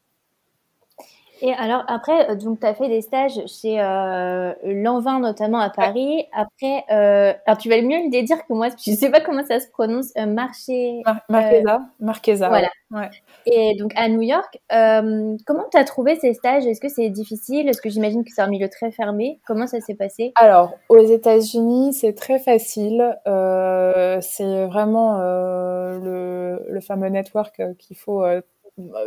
Et 1.47 1.53
alors 1.53 1.85
après, 1.89 2.31
euh, 2.31 2.37
donc 2.37 2.61
tu 2.61 2.67
as 2.67 2.73
fait 2.73 2.89
des 2.89 3.03
stages 3.03 3.39
chez 3.47 3.79
euh, 3.79 4.55
Lanvin 4.65 5.21
notamment 5.21 5.59
à 5.59 5.69
Paris. 5.69 6.25
Après, 6.33 6.85
euh, 6.91 7.35
alors 7.45 7.59
tu 7.59 7.69
vas 7.69 7.83
mieux 7.83 7.99
le 7.99 8.23
dire 8.23 8.39
que 8.47 8.55
moi, 8.55 8.69
je 8.83 8.93
sais 8.93 9.11
pas 9.11 9.21
comment 9.21 9.45
ça 9.45 9.61
se 9.61 9.69
prononce, 9.69 10.11
euh, 10.17 10.25
marché. 10.25 11.03
Marquesa, 11.29 11.83
Marquesa. 12.01 12.49
Voilà. 12.49 12.71
Ouais. 12.91 13.11
Et 13.45 13.77
donc 13.79 13.93
à 13.95 14.09
New 14.09 14.23
York, 14.23 14.59
comment 14.71 15.69
tu 15.71 15.77
as 15.77 15.85
trouvé 15.85 16.17
ces 16.17 16.33
stages? 16.33 16.65
Est-ce 16.65 16.81
que 16.81 16.89
c'est 16.89 17.11
difficile? 17.11 17.69
Est-ce 17.69 17.83
que 17.83 17.91
j'imagine 17.91 18.25
que 18.25 18.31
c'est 18.35 18.41
un 18.41 18.49
milieu 18.49 18.71
très 18.71 18.91
fermé? 18.91 19.39
Comment 19.47 19.67
ça 19.67 19.83
s'est 19.83 19.97
passé? 19.97 20.33
Alors 20.37 20.73
aux 20.89 21.05
États-Unis, 21.05 21.93
c'est 21.93 22.15
très 22.15 22.39
facile. 22.39 23.19
c'est 23.27 24.65
vraiment 24.65 25.19
le, 25.19 26.65
le, 26.71 26.81
fameux 26.81 27.09
network 27.09 27.61
qu'il 27.79 27.99
faut 27.99 28.25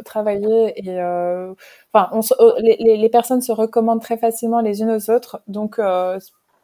travailler 0.06 0.74
et 0.78 1.02
euh, 1.02 1.54
enfin 1.94 2.10
euh, 2.40 2.54
les, 2.60 2.98
les, 2.98 3.10
personnes 3.10 3.42
se 3.42 3.52
recommandent 3.52 4.02
très 4.02 4.18
facilement 4.18 4.62
les 4.62 4.82
unes 4.82 4.92
aux 4.92 5.10
autres. 5.10 5.42
Donc 5.48 5.80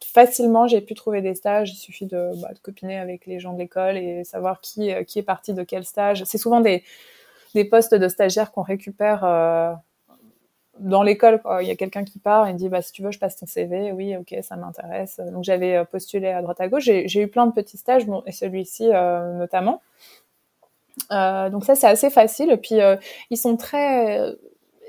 facilement 0.05 0.67
j'ai 0.67 0.81
pu 0.81 0.93
trouver 0.93 1.21
des 1.21 1.35
stages. 1.35 1.71
Il 1.71 1.77
suffit 1.77 2.05
de, 2.05 2.31
bah, 2.41 2.53
de 2.53 2.59
copiner 2.59 2.97
avec 2.97 3.25
les 3.25 3.39
gens 3.39 3.53
de 3.53 3.59
l'école 3.59 3.97
et 3.97 4.23
savoir 4.23 4.61
qui 4.61 4.91
qui 5.05 5.19
est 5.19 5.23
parti 5.23 5.53
de 5.53 5.63
quel 5.63 5.83
stage. 5.85 6.23
C'est 6.25 6.37
souvent 6.37 6.61
des 6.61 6.83
des 7.55 7.65
postes 7.65 7.93
de 7.93 8.07
stagiaires 8.07 8.51
qu'on 8.51 8.63
récupère 8.63 9.23
dans 10.79 11.03
l'école, 11.03 11.39
il 11.61 11.67
y 11.67 11.71
a 11.71 11.75
quelqu'un 11.75 12.03
qui 12.03 12.17
part 12.17 12.47
et 12.47 12.53
dit 12.53 12.67
bah 12.67 12.81
si 12.81 12.91
tu 12.91 13.03
veux 13.03 13.11
je 13.11 13.19
passe 13.19 13.37
ton 13.37 13.45
CV, 13.45 13.91
oui 13.91 14.15
ok 14.17 14.35
ça 14.41 14.55
m'intéresse. 14.55 15.19
Donc 15.31 15.43
j'avais 15.43 15.85
postulé 15.85 16.29
à 16.29 16.41
droite 16.41 16.59
à 16.61 16.67
gauche, 16.67 16.83
j'ai 16.83 17.21
eu 17.21 17.27
plein 17.27 17.45
de 17.45 17.51
petits 17.51 17.77
stages, 17.77 18.05
et 18.25 18.31
celui-ci 18.31 18.89
euh, 18.91 19.37
notamment. 19.37 19.81
Euh, 21.12 21.49
donc 21.49 21.65
ça 21.65 21.75
c'est 21.75 21.88
assez 21.88 22.10
facile. 22.10 22.58
Puis 22.62 22.82
euh, 22.82 22.95
ils 23.29 23.38
sont 23.38 23.58
très 23.58 24.36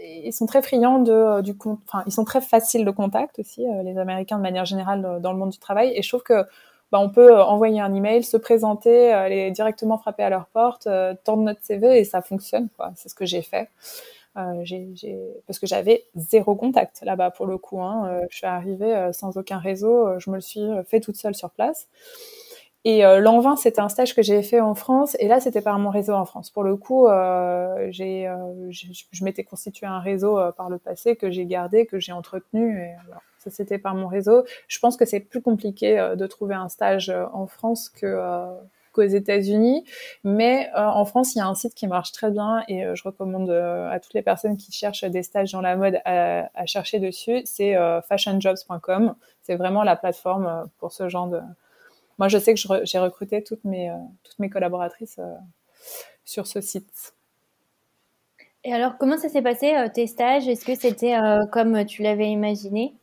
ils 0.02 0.32
sont 0.32 0.46
très 0.46 0.62
friands 0.62 0.98
de 1.00 1.12
euh, 1.12 1.42
du 1.42 1.54
enfin 1.86 2.02
ils 2.06 2.12
sont 2.12 2.24
très 2.24 2.40
faciles 2.40 2.84
de 2.84 2.90
contact 2.90 3.38
aussi 3.38 3.64
les 3.84 3.98
Américains 3.98 4.36
de 4.36 4.42
manière 4.42 4.64
générale 4.64 5.20
dans 5.20 5.32
le 5.32 5.38
monde 5.38 5.50
du 5.50 5.58
travail. 5.58 5.92
Et 5.94 6.02
je 6.02 6.08
trouve 6.08 6.22
que 6.22 6.44
bah, 6.92 7.00
on 7.00 7.10
peut 7.10 7.34
envoyer 7.40 7.80
un 7.80 7.92
email, 7.94 8.22
se 8.22 8.36
présenter, 8.36 9.10
aller 9.10 9.50
directement 9.50 9.98
frapper 9.98 10.22
à 10.22 10.30
leur 10.30 10.46
porte, 10.46 10.88
tendre 11.24 11.42
notre 11.42 11.62
CV 11.62 11.98
et 11.98 12.04
ça 12.04 12.22
fonctionne. 12.22 12.68
C'est 12.94 13.08
ce 13.08 13.14
que 13.14 13.24
j'ai 13.26 13.42
fait. 13.42 13.68
Euh, 14.36 14.62
j'ai, 14.64 14.92
parce 15.46 15.60
que 15.60 15.66
j'avais 15.66 16.04
zéro 16.16 16.56
contact 16.56 17.02
là-bas 17.02 17.30
pour 17.30 17.46
le 17.46 17.56
coup. 17.56 17.80
Hein. 17.80 18.20
je 18.30 18.36
suis 18.36 18.46
arrivée 18.46 19.10
sans 19.12 19.36
aucun 19.38 19.58
réseau, 19.58 20.18
je 20.18 20.30
me 20.30 20.36
le 20.36 20.40
suis 20.42 20.66
fait 20.86 21.00
toute 21.00 21.16
seule 21.16 21.34
sur 21.34 21.50
place. 21.50 21.88
Et 22.84 23.04
euh, 23.04 23.18
l'an 23.20 23.40
20, 23.40 23.56
c'était 23.56 23.80
un 23.80 23.88
stage 23.88 24.14
que 24.14 24.22
j'ai 24.22 24.42
fait 24.42 24.60
en 24.60 24.74
France, 24.74 25.16
et 25.18 25.26
là, 25.26 25.40
c'était 25.40 25.62
par 25.62 25.78
mon 25.78 25.90
réseau 25.90 26.12
en 26.12 26.24
France. 26.26 26.50
Pour 26.50 26.64
le 26.64 26.76
coup, 26.76 27.08
euh, 27.08 27.88
j'ai, 27.90 28.28
euh, 28.28 28.70
je 28.70 29.24
m'étais 29.24 29.44
constitué 29.44 29.86
un 29.86 30.00
réseau 30.00 30.38
euh, 30.38 30.52
par 30.52 30.68
le 30.68 30.78
passé 30.78 31.16
que 31.16 31.30
j'ai 31.30 31.46
gardé, 31.46 31.86
que 31.86 31.98
j'ai 31.98 32.12
entretenu. 32.12 32.78
Et, 32.78 32.94
alors, 33.06 33.22
ça, 33.38 33.50
c'était 33.50 33.78
par 33.78 33.94
mon 33.94 34.06
réseau. 34.06 34.44
Je 34.68 34.78
pense 34.80 34.96
que 34.98 35.06
c'est 35.06 35.20
plus 35.20 35.40
compliqué 35.40 35.98
euh, 35.98 36.14
de 36.14 36.26
trouver 36.26 36.54
un 36.54 36.68
stage 36.68 37.10
en 37.32 37.46
France 37.46 37.88
que 37.88 38.16
qu'aux 38.94 39.02
États-Unis. 39.02 39.84
Mais 40.22 40.70
euh, 40.74 40.86
en 40.86 41.04
France, 41.04 41.34
il 41.34 41.38
y 41.38 41.40
a 41.42 41.46
un 41.46 41.54
site 41.54 41.74
qui 41.74 41.86
marche 41.86 42.12
très 42.12 42.30
bien 42.30 42.62
et 42.68 42.84
euh, 42.84 42.94
je 42.94 43.02
recommande 43.02 43.50
euh, 43.50 43.90
à 43.90 44.00
toutes 44.00 44.14
les 44.14 44.22
personnes 44.22 44.56
qui 44.56 44.72
cherchent 44.72 45.04
des 45.04 45.22
stages 45.22 45.52
dans 45.52 45.60
la 45.60 45.76
mode 45.76 46.00
à, 46.06 46.48
à 46.54 46.66
chercher 46.66 47.00
dessus. 47.00 47.42
C'est 47.44 47.76
fashionjobs.com. 48.08 49.14
C'est 49.42 49.56
vraiment 49.56 49.82
la 49.82 49.96
plateforme 49.96 50.68
pour 50.78 50.92
ce 50.92 51.08
genre 51.08 51.26
de, 51.26 51.40
moi, 52.18 52.28
je 52.28 52.38
sais 52.38 52.54
que 52.54 52.60
j'ai 52.84 52.98
recruté 52.98 53.42
toutes 53.42 53.64
mes, 53.64 53.90
euh, 53.90 53.94
toutes 54.22 54.38
mes 54.38 54.50
collaboratrices 54.50 55.16
euh, 55.18 55.34
sur 56.24 56.46
ce 56.46 56.60
site. 56.60 57.14
Et 58.64 58.72
alors, 58.72 58.96
comment 58.98 59.18
ça 59.18 59.28
s'est 59.28 59.42
passé 59.42 59.74
euh, 59.74 59.88
tes 59.92 60.06
stages? 60.06 60.48
Est-ce 60.48 60.64
que 60.64 60.74
c'était 60.74 61.16
comme 61.52 61.84
tu 61.84 62.02
l'avais 62.02 62.28
imaginé? 62.28 62.94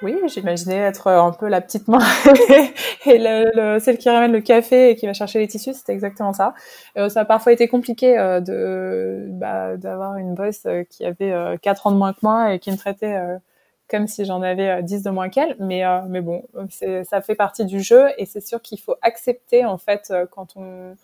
Oui, 0.00 0.14
j'imaginais 0.26 0.76
être 0.76 1.08
un 1.08 1.32
peu 1.32 1.48
la 1.48 1.60
petite 1.60 1.88
main 1.88 1.98
et 3.06 3.18
le, 3.18 3.50
le, 3.54 3.80
celle 3.80 3.98
qui 3.98 4.08
ramène 4.08 4.30
le 4.30 4.40
café 4.40 4.90
et 4.90 4.96
qui 4.96 5.06
va 5.06 5.12
chercher 5.12 5.40
les 5.40 5.48
tissus, 5.48 5.74
c'était 5.74 5.92
exactement 5.92 6.32
ça. 6.32 6.54
Euh, 6.96 7.08
ça 7.08 7.22
a 7.22 7.24
parfois 7.24 7.52
été 7.52 7.66
compliqué 7.66 8.16
euh, 8.16 8.38
de 8.40 9.26
bah, 9.30 9.76
d'avoir 9.76 10.16
une 10.16 10.34
boss 10.34 10.68
qui 10.88 11.04
avait 11.04 11.58
4 11.62 11.88
ans 11.88 11.90
de 11.90 11.96
moins 11.96 12.12
que 12.12 12.20
moi 12.22 12.54
et 12.54 12.60
qui 12.60 12.70
me 12.70 12.76
traitait 12.76 13.18
comme 13.88 14.06
si 14.06 14.24
j'en 14.24 14.42
avais 14.42 14.82
10 14.82 14.94
euh, 14.94 15.10
de 15.10 15.14
moins 15.14 15.28
qu'elle. 15.28 15.56
Mais, 15.58 15.84
euh, 15.84 16.00
mais 16.08 16.20
bon, 16.20 16.44
ça 17.04 17.20
fait 17.20 17.34
partie 17.34 17.64
du 17.64 17.80
jeu 17.80 18.08
et 18.18 18.26
c'est 18.26 18.46
sûr 18.46 18.60
qu'il 18.62 18.80
faut 18.80 18.96
accepter, 19.02 19.64
en 19.64 19.78
fait, 19.78 20.08
euh, 20.10 20.26
quand 20.30 20.56
on, 20.56 20.96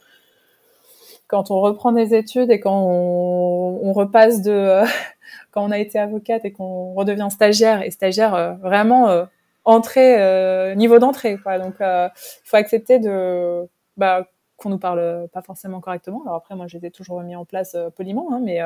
quand 1.26 1.50
on 1.50 1.60
reprend 1.60 1.92
des 1.92 2.14
études 2.14 2.50
et 2.50 2.60
quand 2.60 2.78
on, 2.78 3.92
repasse 3.92 4.42
de, 4.42 4.82
quand 5.50 5.64
on 5.64 5.70
a 5.70 5.78
été 5.78 5.98
avocate 5.98 6.44
et 6.44 6.52
qu'on 6.52 6.92
redevient 6.94 7.28
stagiaire 7.30 7.82
et 7.82 7.90
stagiaire 7.90 8.56
vraiment 8.60 9.26
entrée, 9.64 10.74
niveau 10.76 10.98
d'entrée, 10.98 11.38
quoi. 11.38 11.58
Donc, 11.58 11.76
il 11.80 12.10
faut 12.44 12.56
accepter 12.56 12.98
de, 12.98 13.66
bah, 13.96 14.26
qu'on 14.56 14.68
nous 14.68 14.78
parle 14.78 15.28
pas 15.32 15.42
forcément 15.42 15.80
correctement. 15.80 16.22
Alors 16.24 16.36
après, 16.36 16.56
moi, 16.56 16.66
j'étais 16.66 16.90
toujours 16.90 17.22
mis 17.22 17.36
en 17.36 17.44
place 17.44 17.76
poliment, 17.96 18.28
hein, 18.32 18.40
mais 18.42 18.60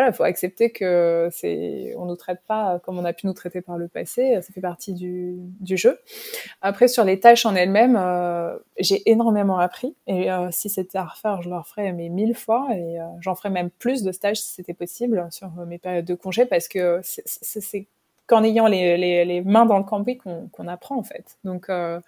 voilà, 0.00 0.14
il 0.14 0.16
faut 0.16 0.24
accepter 0.24 0.70
que 0.70 1.28
c'est, 1.30 1.94
on 1.98 2.06
nous 2.06 2.16
traite 2.16 2.40
pas 2.46 2.78
comme 2.78 2.98
on 2.98 3.04
a 3.04 3.12
pu 3.12 3.26
nous 3.26 3.34
traiter 3.34 3.60
par 3.60 3.76
le 3.76 3.86
passé. 3.86 4.40
Ça 4.40 4.52
fait 4.52 4.60
partie 4.62 4.94
du, 4.94 5.36
du 5.60 5.76
jeu. 5.76 5.98
Après, 6.62 6.88
sur 6.88 7.04
les 7.04 7.20
tâches 7.20 7.44
en 7.44 7.54
elles-mêmes, 7.54 7.96
euh, 7.96 8.56
j'ai 8.78 9.02
énormément 9.10 9.58
appris. 9.58 9.94
Et 10.06 10.32
euh, 10.32 10.48
si 10.52 10.70
c'était 10.70 10.96
à 10.96 11.04
refaire, 11.04 11.42
je 11.42 11.50
le 11.50 11.56
referais 11.56 11.92
mais 11.92 12.08
mille 12.08 12.34
fois. 12.34 12.68
Et 12.74 12.98
euh, 12.98 13.04
j'en 13.20 13.34
ferais 13.34 13.50
même 13.50 13.68
plus 13.68 14.02
de 14.02 14.10
stages 14.10 14.40
si 14.40 14.54
c'était 14.54 14.72
possible 14.72 15.28
sur 15.30 15.50
mes 15.66 15.76
périodes 15.76 16.06
de 16.06 16.14
congé 16.14 16.46
parce 16.46 16.66
que 16.66 17.00
c'est 17.02 17.88
qu'en 18.30 18.44
ayant 18.44 18.68
les, 18.68 19.42
mains 19.44 19.66
dans 19.66 19.76
le 19.76 19.82
cambouis 19.82 20.16
qu'on 20.16 20.48
qu 20.48 20.68
apprend 20.68 20.96
en 20.96 21.02
fait. 21.02 21.36
Donc 21.42 21.68
euh, 21.68 22.00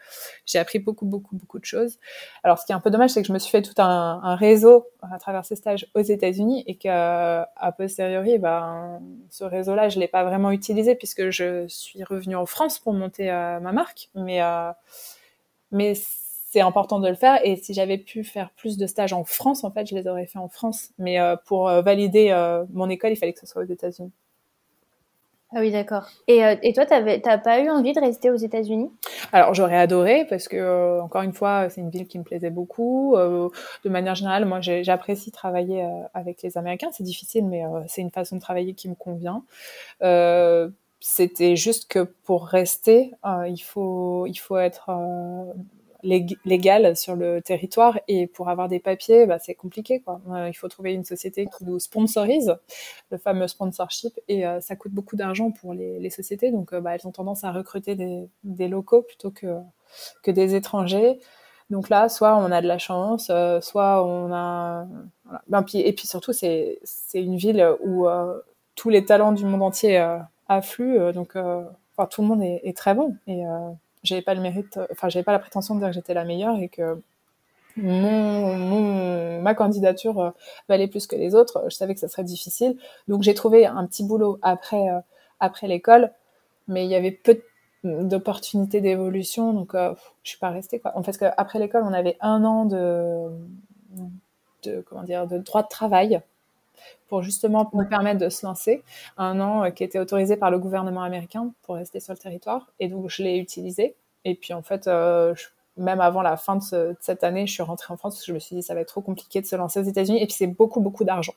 j'ai 0.46 0.60
appris 0.60 0.78
beaucoup 0.78 1.04
beaucoup 1.04 1.34
beaucoup 1.34 1.58
de 1.58 1.64
choses. 1.64 1.98
Alors 2.44 2.60
ce 2.60 2.64
qui 2.64 2.70
est 2.70 2.74
un 2.76 2.80
peu 2.80 2.90
dommage, 2.90 3.10
c'est 3.10 3.22
que 3.22 3.26
je 3.26 3.32
me 3.32 3.40
suis 3.40 3.50
fait 3.50 3.62
tout 3.62 3.74
un, 3.78 4.36
réseau 4.36 4.86
à 5.02 5.18
travers 5.18 5.44
ces 5.44 5.56
stages 5.56 5.88
aux 5.94 6.00
États-Unis 6.00 6.62
et 6.68 6.76
qu'à 6.76 7.50
posteriori, 7.76 8.38
ben, 8.38 9.00
ce 9.30 9.42
réseau-là, 9.42 9.88
je 9.88 9.98
l'ai 9.98 10.06
pas 10.06 10.22
vraiment 10.22 10.52
utilisé 10.52 10.94
puisque 10.94 11.30
je 11.30 11.66
suis 11.66 12.04
revenue 12.04 12.36
en 12.36 12.46
France 12.46 12.78
pour 12.78 12.92
monter 12.92 13.28
euh, 13.28 13.58
ma 13.58 13.72
marque. 13.72 14.08
Mais 14.14 14.40
euh, 14.42 14.70
c'est 16.52 16.60
important 16.60 17.00
de 17.00 17.08
le 17.08 17.16
faire 17.16 17.40
et 17.44 17.56
si 17.56 17.74
j'avais 17.74 17.98
pu 17.98 18.22
faire 18.22 18.50
plus 18.50 18.76
de 18.76 18.86
stages 18.86 19.12
en 19.12 19.24
France, 19.24 19.64
en 19.64 19.72
fait, 19.72 19.86
je 19.88 19.96
les 19.96 20.06
aurais 20.06 20.26
fait 20.26 20.38
en 20.38 20.48
France. 20.48 20.90
Mais 20.98 21.18
euh, 21.18 21.34
pour 21.46 21.68
valider 21.82 22.30
mon 22.72 22.88
école, 22.88 23.10
il 23.10 23.16
fallait 23.16 23.32
que 23.32 23.40
ce 23.40 23.46
soit 23.46 23.62
aux 23.62 23.72
États-Unis. 23.72 24.12
Ah 25.54 25.60
oui, 25.60 25.70
d'accord. 25.70 26.08
Et, 26.28 26.44
euh, 26.44 26.56
et 26.62 26.72
toi, 26.72 26.86
t'as 26.86 27.38
pas 27.38 27.60
eu 27.60 27.68
envie 27.68 27.92
de 27.92 28.00
rester 28.00 28.30
aux 28.30 28.36
États-Unis? 28.36 28.90
Alors, 29.32 29.52
j'aurais 29.52 29.76
adoré 29.76 30.24
parce 30.28 30.48
que, 30.48 30.56
euh, 30.56 31.02
encore 31.02 31.22
une 31.22 31.34
fois, 31.34 31.68
c'est 31.68 31.82
une 31.82 31.90
ville 31.90 32.06
qui 32.06 32.18
me 32.18 32.24
plaisait 32.24 32.50
beaucoup. 32.50 33.16
Euh, 33.16 33.50
de 33.84 33.90
manière 33.90 34.14
générale, 34.14 34.46
moi, 34.46 34.60
j'apprécie 34.60 35.30
travailler 35.30 35.84
euh, 35.84 35.88
avec 36.14 36.42
les 36.42 36.56
Américains. 36.56 36.88
C'est 36.92 37.04
difficile, 37.04 37.46
mais 37.46 37.66
euh, 37.66 37.80
c'est 37.86 38.00
une 38.00 38.10
façon 38.10 38.36
de 38.36 38.40
travailler 38.40 38.72
qui 38.74 38.88
me 38.88 38.94
convient. 38.94 39.44
C'était 41.04 41.56
juste 41.56 41.90
que 41.90 41.98
pour 41.98 42.46
rester, 42.46 43.10
il 43.48 43.58
faut 43.58 44.24
il 44.28 44.36
faut 44.36 44.56
être 44.56 44.88
légale 46.02 46.96
sur 46.96 47.14
le 47.14 47.40
territoire 47.40 47.98
et 48.08 48.26
pour 48.26 48.48
avoir 48.48 48.68
des 48.68 48.80
papiers, 48.80 49.26
bah, 49.26 49.38
c'est 49.38 49.54
compliqué. 49.54 50.00
Quoi. 50.00 50.20
Euh, 50.30 50.48
il 50.48 50.54
faut 50.54 50.68
trouver 50.68 50.92
une 50.92 51.04
société 51.04 51.46
qui 51.46 51.64
nous 51.64 51.78
sponsorise, 51.78 52.56
le 53.10 53.18
fameux 53.18 53.46
sponsorship, 53.46 54.18
et 54.28 54.46
euh, 54.46 54.60
ça 54.60 54.74
coûte 54.76 54.92
beaucoup 54.92 55.16
d'argent 55.16 55.50
pour 55.50 55.74
les, 55.74 56.10
sociétés. 56.10 56.50
Donc, 56.50 56.72
euh, 56.72 56.80
bah, 56.80 56.94
elles 56.94 57.06
ont 57.06 57.12
tendance 57.12 57.44
à 57.44 57.52
recruter 57.52 57.94
des, 57.94 58.68
locaux 58.68 59.02
plutôt 59.02 59.30
que, 59.30 59.58
que 60.22 60.30
des 60.30 60.54
étrangers. 60.54 61.18
Donc 61.70 61.88
là, 61.88 62.08
soit 62.08 62.36
on 62.36 62.50
a 62.50 62.60
de 62.60 62.68
la 62.68 62.78
chance, 62.78 63.30
soit 63.60 64.04
on 64.04 64.32
a... 64.32 64.86
Ben, 65.48 65.62
puis, 65.62 65.78
et 65.78 65.92
puis 65.92 66.06
surtout, 66.06 66.32
c'est 66.32 66.80
une 67.14 67.36
ville 67.36 67.66
où 67.82 68.06
tous 68.74 68.90
les 68.90 69.04
talents 69.04 69.32
du 69.32 69.46
monde 69.46 69.62
entier 69.62 69.96
affluent. 70.48 71.12
donc, 71.12 71.34
enfin, 71.36 72.06
tout 72.10 72.20
le 72.20 72.28
monde 72.28 72.42
est, 72.42 72.76
très 72.76 72.94
bon. 72.94 73.16
J'avais 74.02 74.22
pas 74.22 74.34
le 74.34 74.40
mérite, 74.40 74.78
enfin 74.90 75.08
j'avais 75.08 75.22
pas 75.22 75.32
la 75.32 75.38
prétention 75.38 75.74
de 75.74 75.80
dire 75.80 75.88
que 75.88 75.94
j'étais 75.94 76.14
la 76.14 76.24
meilleure 76.24 76.58
et 76.58 76.68
que 76.68 77.00
mon, 77.76 78.56
mon, 78.56 79.40
ma 79.40 79.54
candidature 79.54 80.20
euh, 80.20 80.30
valait 80.68 80.88
plus 80.88 81.06
que 81.06 81.16
les 81.16 81.34
autres. 81.34 81.64
Je 81.68 81.74
savais 81.74 81.94
que 81.94 82.00
ça 82.00 82.08
serait 82.08 82.24
difficile, 82.24 82.76
donc 83.08 83.22
j'ai 83.22 83.34
trouvé 83.34 83.66
un 83.66 83.86
petit 83.86 84.04
boulot 84.04 84.38
après 84.42 84.88
euh, 84.88 85.00
après 85.40 85.66
l'école, 85.66 86.12
mais 86.68 86.84
il 86.84 86.90
y 86.90 86.94
avait 86.94 87.10
peu 87.10 87.40
d'opportunités 87.84 88.80
d'évolution, 88.80 89.52
donc 89.52 89.74
euh, 89.74 89.94
je 90.22 90.30
suis 90.30 90.38
pas 90.38 90.50
restée 90.50 90.78
quoi. 90.78 90.92
En 90.96 91.02
fait, 91.02 91.24
après 91.36 91.58
l'école, 91.58 91.82
on 91.84 91.92
avait 91.92 92.16
un 92.20 92.44
an 92.44 92.64
de 92.64 93.28
de 94.64 94.80
comment 94.88 95.02
dire 95.02 95.26
de 95.26 95.38
droit 95.38 95.62
de 95.62 95.68
travail 95.68 96.20
pour 97.08 97.22
justement 97.22 97.68
nous 97.72 97.86
permettre 97.86 98.20
de 98.20 98.28
se 98.28 98.44
lancer. 98.46 98.82
Un 99.16 99.40
an 99.40 99.64
euh, 99.64 99.70
qui 99.70 99.84
était 99.84 99.98
autorisé 99.98 100.36
par 100.36 100.50
le 100.50 100.58
gouvernement 100.58 101.02
américain 101.02 101.52
pour 101.62 101.76
rester 101.76 102.00
sur 102.00 102.12
le 102.12 102.18
territoire. 102.18 102.70
Et 102.80 102.88
donc, 102.88 103.08
je 103.08 103.22
l'ai 103.22 103.38
utilisé. 103.38 103.96
Et 104.24 104.34
puis, 104.34 104.54
en 104.54 104.62
fait, 104.62 104.86
euh, 104.86 105.34
je, 105.34 105.46
même 105.76 106.00
avant 106.00 106.22
la 106.22 106.36
fin 106.36 106.56
de, 106.56 106.62
ce, 106.62 106.76
de, 106.90 106.96
cette 107.00 107.24
année, 107.24 107.46
je 107.46 107.52
suis 107.52 107.62
rentrée 107.62 107.92
en 107.92 107.96
France 107.96 108.14
parce 108.14 108.22
que 108.22 108.28
je 108.28 108.34
me 108.34 108.38
suis 108.38 108.56
dit 108.56 108.62
ça 108.62 108.74
va 108.74 108.80
être 108.80 108.88
trop 108.88 109.00
compliqué 109.00 109.40
de 109.40 109.46
se 109.46 109.56
lancer 109.56 109.80
aux 109.80 109.84
États-Unis. 109.84 110.22
Et 110.22 110.26
puis, 110.26 110.34
c'est 110.34 110.46
beaucoup, 110.46 110.80
beaucoup 110.80 111.04
d'argent. 111.04 111.34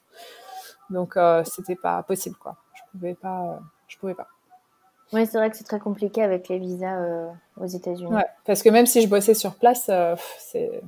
Donc, 0.89 1.17
euh, 1.17 1.43
c'était 1.45 1.75
pas 1.75 2.03
possible, 2.03 2.35
quoi. 2.35 2.57
Je 2.73 2.81
pouvais 2.91 3.15
pas. 3.15 3.41
Euh, 3.41 3.59
je 3.87 3.97
pouvais 3.97 4.13
pas. 4.13 4.27
Oui, 5.13 5.25
c'est 5.25 5.37
vrai 5.37 5.49
que 5.49 5.57
c'est 5.57 5.63
très 5.63 5.79
compliqué 5.79 6.23
avec 6.23 6.47
les 6.47 6.59
visas 6.59 6.99
euh, 6.99 7.29
aux 7.57 7.67
États-Unis. 7.67 8.11
Ouais, 8.13 8.25
parce 8.45 8.63
que 8.63 8.69
même 8.69 8.85
si 8.85 9.01
je 9.01 9.07
bossais 9.07 9.33
sur 9.33 9.55
place, 9.55 9.87
euh, 9.89 10.15
c'est 10.39 10.81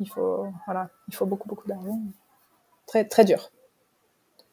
il 0.00 0.08
faut 0.08 0.46
voilà, 0.66 0.88
il 1.08 1.14
faut 1.14 1.26
beaucoup 1.26 1.48
beaucoup 1.48 1.68
d'argent. 1.68 1.98
Très 2.86 3.04
très 3.04 3.24
dur. 3.24 3.50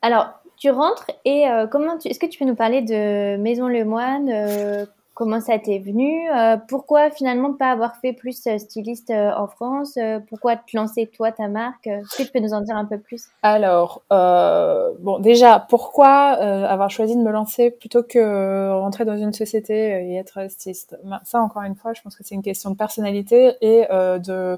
Alors, 0.01 0.39
tu 0.59 0.69
rentres 0.69 1.09
et 1.25 1.47
euh, 1.47 1.67
comment 1.67 1.97
tu... 1.97 2.09
est-ce 2.09 2.19
que 2.19 2.25
tu 2.25 2.37
peux 2.37 2.45
nous 2.45 2.55
parler 2.55 2.81
de 2.81 3.37
Maison 3.37 3.67
Le 3.67 3.85
Moine 3.85 4.29
euh, 4.29 4.85
Comment 5.13 5.41
ça 5.41 5.59
t'est 5.59 5.79
venu 5.79 6.29
euh, 6.29 6.55
Pourquoi 6.69 7.09
finalement 7.09 7.53
pas 7.53 7.71
avoir 7.71 7.97
fait 7.97 8.13
plus 8.13 8.47
styliste 8.57 9.11
en 9.11 9.47
France 9.47 9.97
Pourquoi 10.29 10.55
te 10.55 10.77
lancer 10.77 11.07
toi 11.07 11.33
ta 11.33 11.49
marque 11.49 11.87
Est-ce 11.87 12.17
que 12.17 12.23
tu 12.23 12.31
peux 12.31 12.39
nous 12.39 12.53
en 12.53 12.61
dire 12.61 12.77
un 12.77 12.85
peu 12.85 12.97
plus? 12.97 13.25
Alors, 13.43 14.01
bon, 14.09 15.19
déjà, 15.19 15.59
pourquoi 15.59 16.07
avoir 16.07 16.89
choisi 16.89 17.17
de 17.17 17.21
me 17.21 17.31
lancer 17.31 17.69
plutôt 17.69 18.01
que 18.01 18.71
rentrer 18.79 19.03
dans 19.03 19.17
une 19.17 19.33
société 19.33 19.73
et 19.73 20.15
être 20.15 20.49
styliste? 20.49 20.97
Ça, 21.25 21.41
encore 21.41 21.63
une 21.63 21.75
fois, 21.75 21.91
je 21.91 22.01
pense 22.01 22.15
que 22.15 22.23
c'est 22.23 22.35
une 22.35 22.43
question 22.43 22.71
de 22.71 22.77
personnalité 22.77 23.55
et 23.59 23.87
de 23.91 24.57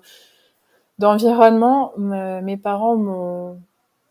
d'environnement. 1.00 1.92
Mes 1.98 2.58
parents 2.58 2.98
m'ont 2.98 3.58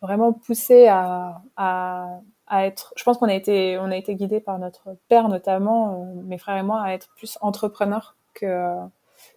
vraiment 0.03 0.33
poussé 0.33 0.87
à, 0.89 1.43
à, 1.57 2.07
à 2.47 2.67
être. 2.67 2.93
Je 2.97 3.05
pense 3.05 3.19
qu'on 3.19 3.29
a 3.29 3.35
été, 3.35 3.79
on 3.79 3.91
a 3.91 3.97
été 3.97 4.15
guidé 4.15 4.41
par 4.41 4.59
notre 4.59 4.97
père 5.09 5.29
notamment, 5.29 6.03
euh, 6.03 6.23
mes 6.25 6.39
frères 6.39 6.57
et 6.57 6.63
moi, 6.63 6.83
à 6.83 6.93
être 6.93 7.09
plus 7.17 7.39
entrepreneurs 7.41 8.17
que 8.35 8.75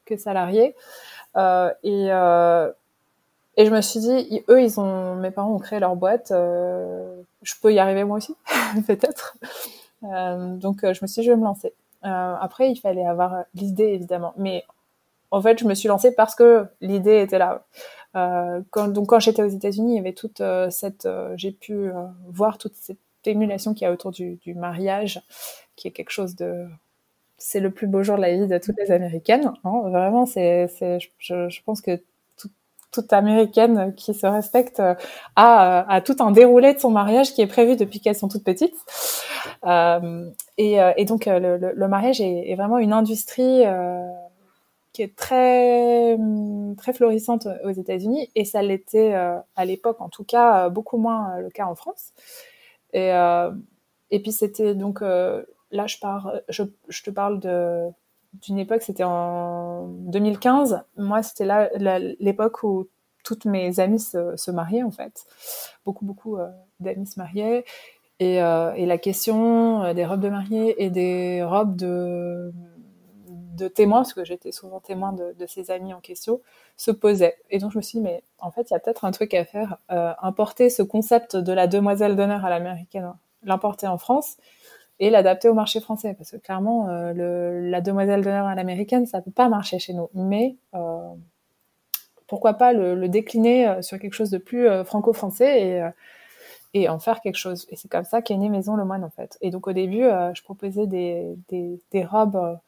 que 0.05 0.17
salariés. 0.17 0.75
Euh, 1.37 1.71
et 1.83 2.07
euh, 2.11 2.71
et 3.57 3.65
je 3.67 3.71
me 3.71 3.81
suis 3.81 3.99
dit, 3.99 4.43
eux, 4.49 4.63
ils 4.63 4.79
ont, 4.79 5.15
mes 5.15 5.29
parents 5.29 5.53
ont 5.53 5.59
créé 5.59 5.79
leur 5.79 5.95
boîte. 5.95 6.31
Euh, 6.31 7.21
je 7.43 7.53
peux 7.61 7.71
y 7.73 7.79
arriver 7.79 8.03
moi 8.03 8.17
aussi, 8.17 8.35
peut-être. 8.87 9.37
Euh, 10.03 10.55
donc 10.55 10.79
je 10.81 10.99
me 11.01 11.07
suis 11.07 11.21
dit, 11.21 11.27
je 11.27 11.31
vais 11.31 11.37
me 11.37 11.43
lancer. 11.43 11.73
après, 12.01 12.71
il 12.71 12.77
fallait 12.77 13.05
avoir 13.05 13.43
l'idée 13.53 13.85
évidemment, 13.89 14.33
mais 14.37 14.63
en 15.31 15.41
fait, 15.41 15.59
je 15.59 15.65
me 15.65 15.73
suis 15.75 15.87
lancée 15.87 16.13
parce 16.15 16.35
que 16.35 16.65
l'idée 16.81 17.21
était 17.21 17.39
là. 17.39 17.63
Euh, 18.15 18.61
quand, 18.69 18.89
donc 18.89 19.07
quand 19.07 19.19
j'étais 19.19 19.43
aux 19.43 19.47
États-Unis, 19.47 19.93
il 19.93 19.95
y 19.95 19.99
avait 19.99 20.13
toute 20.13 20.41
euh, 20.41 20.69
cette, 20.69 21.05
euh, 21.05 21.33
j'ai 21.35 21.51
pu 21.51 21.89
voir 22.27 22.57
toute 22.57 22.75
cette 22.75 22.97
émulation 23.25 23.73
qu'il 23.73 23.83
y 23.83 23.87
a 23.87 23.91
autour 23.91 24.11
du, 24.11 24.35
du, 24.35 24.53
mariage, 24.53 25.21
qui 25.75 25.87
est 25.87 25.91
quelque 25.91 26.11
chose 26.11 26.35
de 26.35 26.67
c'est 27.37 27.59
le 27.59 27.71
plus 27.71 27.87
beau 27.87 28.03
jour 28.03 28.15
de 28.15 28.21
la 28.21 28.33
vie 28.33 28.47
de 28.47 28.57
toutes 28.57 28.77
les 28.77 28.91
Américaines. 28.91 29.51
Hein. 29.63 29.81
Vraiment, 29.89 30.25
c'est, 30.25 30.69
je, 31.19 31.49
je, 31.49 31.61
pense 31.65 31.81
que 31.81 32.01
toute 32.91 33.11
Américaine 33.11 33.93
qui 33.95 34.13
se 34.13 34.25
respecte 34.25 34.79
a, 34.79 34.95
a, 35.35 36.01
tout 36.01 36.15
un 36.19 36.31
déroulé 36.31 36.73
de 36.73 36.79
son 36.79 36.91
mariage 36.91 37.33
qui 37.33 37.41
est 37.41 37.47
prévu 37.47 37.75
depuis 37.75 37.99
qu'elles 37.99 38.15
sont 38.15 38.29
toutes 38.29 38.45
petites. 38.45 38.75
Euh, 39.65 40.29
et, 40.57 40.77
et, 40.95 41.05
donc, 41.05 41.25
le, 41.25 41.57
le, 41.57 41.87
mariage 41.89 42.21
est, 42.21 42.49
est, 42.49 42.55
vraiment 42.55 42.77
une 42.77 42.93
industrie 42.93 43.65
euh, 43.65 44.07
qui 44.93 45.01
est 45.01 45.15
très 45.15 46.17
très 46.77 46.93
florissante 46.93 47.47
aux 47.63 47.71
États-Unis 47.71 48.29
et 48.35 48.45
ça 48.45 48.61
l'était 48.61 49.13
euh, 49.13 49.37
à 49.55 49.65
l'époque 49.65 49.99
en 50.01 50.09
tout 50.09 50.23
cas 50.23 50.69
beaucoup 50.69 50.97
moins 50.97 51.39
le 51.39 51.49
cas 51.49 51.65
en 51.65 51.75
France 51.75 52.13
et 52.93 53.09
et 54.11 54.19
puis 54.21 54.31
c'était 54.31 54.75
donc 54.75 55.01
là, 55.73 55.87
je, 55.87 55.97
pars, 55.97 56.31
je, 56.47 56.63
je 56.87 57.03
te 57.03 57.09
parle 57.09 57.39
de, 57.39 57.89
d'une 58.33 58.59
époque, 58.59 58.83
c'était 58.83 59.03
en 59.03 59.87
2015. 59.87 60.83
Moi, 60.95 61.23
c'était 61.23 61.45
là 61.45 61.69
l'époque 62.19 62.63
où 62.63 62.87
toutes 63.23 63.45
mes 63.45 63.79
amies 63.79 63.99
se, 63.99 64.35
se, 64.37 64.51
mariaient, 64.51 64.83
en 64.83 64.91
fait. 64.91 65.25
Beaucoup, 65.85 66.05
beaucoup 66.05 66.37
euh, 66.37 66.47
d'amis 66.79 67.07
se 67.07 67.19
mariaient. 67.19 67.65
Et, 68.19 68.41
euh, 68.41 68.73
et 68.73 68.85
la 68.85 68.97
question 68.97 69.83
euh, 69.83 69.93
des 69.93 70.05
robes 70.05 70.21
de 70.21 70.29
mariée 70.29 70.81
et 70.83 70.89
des 70.89 71.43
robes 71.43 71.75
de, 71.75 72.53
de 73.53 73.67
témoins, 73.67 73.99
parce 73.99 74.13
que 74.13 74.25
j'étais 74.25 74.51
souvent 74.51 74.79
témoin 74.79 75.13
de, 75.13 75.33
de, 75.37 75.45
ces 75.45 75.71
amis 75.71 75.93
en 75.93 75.99
question, 75.99 76.41
se 76.77 76.91
posait. 76.91 77.37
Et 77.49 77.59
donc, 77.59 77.71
je 77.71 77.77
me 77.77 77.81
suis 77.81 77.99
dit, 77.99 78.03
mais 78.03 78.23
en 78.39 78.51
fait, 78.51 78.69
il 78.69 78.73
y 78.73 78.75
a 78.75 78.79
peut-être 78.79 79.05
un 79.05 79.11
truc 79.11 79.33
à 79.33 79.45
faire. 79.45 79.77
Euh, 79.91 80.13
importer 80.21 80.69
ce 80.69 80.83
concept 80.83 81.35
de 81.35 81.53
la 81.53 81.67
demoiselle 81.67 82.15
d'honneur 82.15 82.45
à 82.45 82.49
l'américaine, 82.49 83.13
l'importer 83.43 83.87
en 83.87 83.97
France 83.97 84.37
et 84.99 85.09
l'adapter 85.09 85.49
au 85.49 85.53
marché 85.53 85.79
français 85.79 86.13
parce 86.13 86.31
que 86.31 86.37
clairement 86.37 86.87
euh, 86.89 87.13
la 87.69 87.81
demoiselle 87.81 88.21
d'honneur 88.21 88.45
à 88.45 88.53
l'américaine 88.53 89.07
ça 89.07 89.21
peut 89.21 89.31
pas 89.31 89.49
marcher 89.49 89.79
chez 89.79 89.93
nous 89.93 90.07
mais 90.13 90.55
euh, 90.75 91.13
pourquoi 92.27 92.53
pas 92.53 92.73
le, 92.73 93.09
décliner 93.09 93.81
sur 93.81 93.97
quelque 93.97 94.13
chose 94.13 94.29
de 94.29 94.37
plus 94.37 94.67
franco-français 94.85 95.91
et, 96.75 96.87
en 96.87 96.99
faire 96.99 97.21
quelque 97.21 97.37
chose 97.37 97.65
et 97.69 97.75
c'est 97.75 97.89
comme 97.89 98.05
ça 98.05 98.21
qu'est 98.21 98.37
née 98.37 98.49
Maison 98.49 98.75
le 98.75 98.85
Moine 98.85 99.03
en 99.03 99.09
fait 99.09 99.37
et 99.41 99.49
donc 99.49 99.67
au 99.67 99.73
début 99.73 100.03
je 100.03 100.43
proposais 100.43 100.85
des 100.85 102.05
robes 102.05 102.59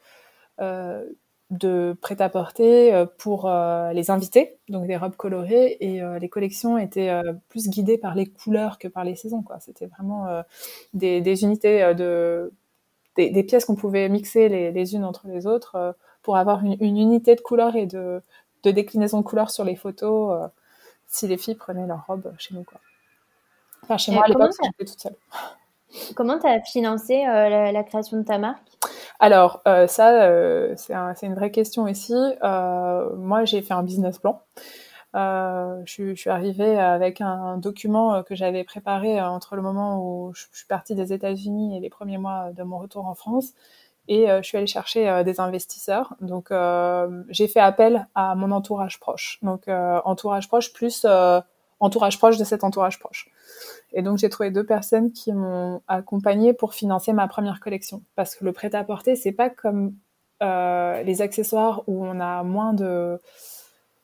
de 1.52 1.96
prêt-à-porter 2.02 2.94
euh, 2.94 3.06
pour 3.06 3.48
euh, 3.48 3.92
les 3.94 4.10
invités, 4.10 4.58
donc 4.70 4.88
des 4.88 4.98
robes 4.98 5.16
colorées, 5.16 5.78
et 5.80 6.02
euh, 6.02 6.18
les 6.18 6.30
collections 6.30 6.78
étaient 6.78 7.12
plus 7.50 7.70
guidées 7.70 7.98
par 7.98 8.16
les 8.16 8.26
couleurs 8.26 8.80
que 8.80 8.88
par 8.88 9.04
les 9.04 9.16
saisons. 9.16 9.44
Quoi. 9.44 9.60
C'était 9.60 9.86
vraiment 9.86 10.44
des, 10.94 11.22
des, 11.22 11.44
unités 11.44 11.94
de 11.94 12.52
des, 13.16 13.30
des 13.30 13.44
pièces 13.44 13.66
qu'on 13.66 13.76
pouvait 13.76 14.10
mixer 14.10 14.50
les, 14.50 14.72
les, 14.72 14.96
unes 14.96 15.06
entre 15.06 15.28
les 15.28 15.48
autres 15.48 15.96
pour 16.22 16.38
avoir 16.38 16.64
une, 16.66 16.76
une, 16.82 16.98
unité 16.98 17.36
de 17.36 17.42
couleurs 17.42 17.76
et 17.76 17.86
de, 17.86 18.22
de 18.64 18.72
déclinaison 18.72 19.20
de 19.20 19.24
couleurs 19.26 19.52
sur 19.52 19.64
les 19.64 19.76
photos 19.76 20.50
si 21.08 21.28
les 21.28 21.38
filles 21.38 21.56
prenaient 21.56 21.88
leur 21.88 22.06
robe 22.08 22.34
chez 22.38 22.54
nous. 22.56 22.64
Quoi. 22.64 22.82
Enfin, 23.84 23.98
chez 23.98 24.12
et 24.12 24.16
moi, 24.16 24.26
à 24.26 24.28
l'époque, 24.28 24.52
j'étais 24.62 24.92
toute 24.92 25.00
seule. 25.00 25.16
Comment 26.16 26.40
tu 26.40 26.48
as 26.48 26.62
financé 26.62 27.24
la, 27.26 27.72
la 27.72 27.84
création 27.84 28.18
de 28.18 28.24
ta 28.24 28.38
marque? 28.38 28.76
Alors, 29.20 29.62
euh, 29.68 29.88
ça, 29.88 30.24
euh, 30.24 30.74
c'est 30.78 30.94
un, 30.94 31.14
une 31.22 31.36
vraie 31.36 31.52
question 31.52 31.88
ici. 31.88 32.14
Euh, 32.44 33.16
moi, 33.16 33.46
j'ai 33.46 33.62
fait 33.62 33.74
un 33.74 33.84
business 33.84 34.20
plan. 34.20 34.42
Euh, 35.16 35.82
je, 35.86 36.14
suis 36.14 36.30
arrivée 36.30 36.78
avec 36.78 37.22
un, 37.22 37.58
document 37.58 38.22
que 38.24 38.36
j'avais 38.36 38.66
préparé 38.66 39.22
entre 39.22 39.56
le 39.56 39.62
moment 39.62 40.00
où 40.00 40.34
je 40.34 40.46
suis 40.52 40.68
partie 40.68 40.96
des 40.96 41.14
États-Unis 41.14 41.78
et 41.78 41.80
les 41.80 41.90
premiers 41.90 42.18
mois 42.18 42.52
de 42.52 42.64
mon 42.64 42.78
retour 42.80 43.06
en 43.06 43.16
France. 43.16 43.54
Et 44.08 44.28
je 44.28 44.44
suis 44.44 44.58
allée 44.58 44.68
chercher 44.68 45.24
des 45.24 45.40
investisseurs. 45.40 46.16
Donc, 46.22 46.50
j'ai 47.30 47.48
fait 47.48 47.60
appel 47.60 48.08
à 48.14 48.36
mon 48.36 48.52
entourage 48.52 49.00
proche. 49.00 49.40
Donc, 49.42 49.68
entourage 49.68 50.48
proche 50.48 50.74
plus 50.74 51.08
entourage 51.80 52.18
proche 52.18 52.38
de 52.38 52.44
cet 52.44 52.64
entourage 52.64 53.00
proche. 53.00 53.30
Et 53.94 54.02
donc 54.02 54.18
j'ai 54.18 54.30
trouvé 54.30 54.52
deux 54.52 54.66
personnes 54.66 55.12
qui 55.12 55.34
m'ont 55.34 55.82
accompagnée 55.88 56.54
pour 56.54 56.74
financer 56.74 57.14
ma 57.14 57.28
première 57.28 57.60
collection. 57.60 58.02
Parce 58.16 58.36
que 58.36 58.46
le 58.46 58.54
prêt-à-porter, 58.54 59.16
c'est 59.16 59.32
pas 59.32 59.50
comme 59.50 59.94
euh, 60.44 61.04
les 61.04 61.22
accessoires 61.22 61.84
où 61.88 62.06
on 62.06 62.20
a 62.20 62.44
moins 62.44 62.74
de, 62.74 63.22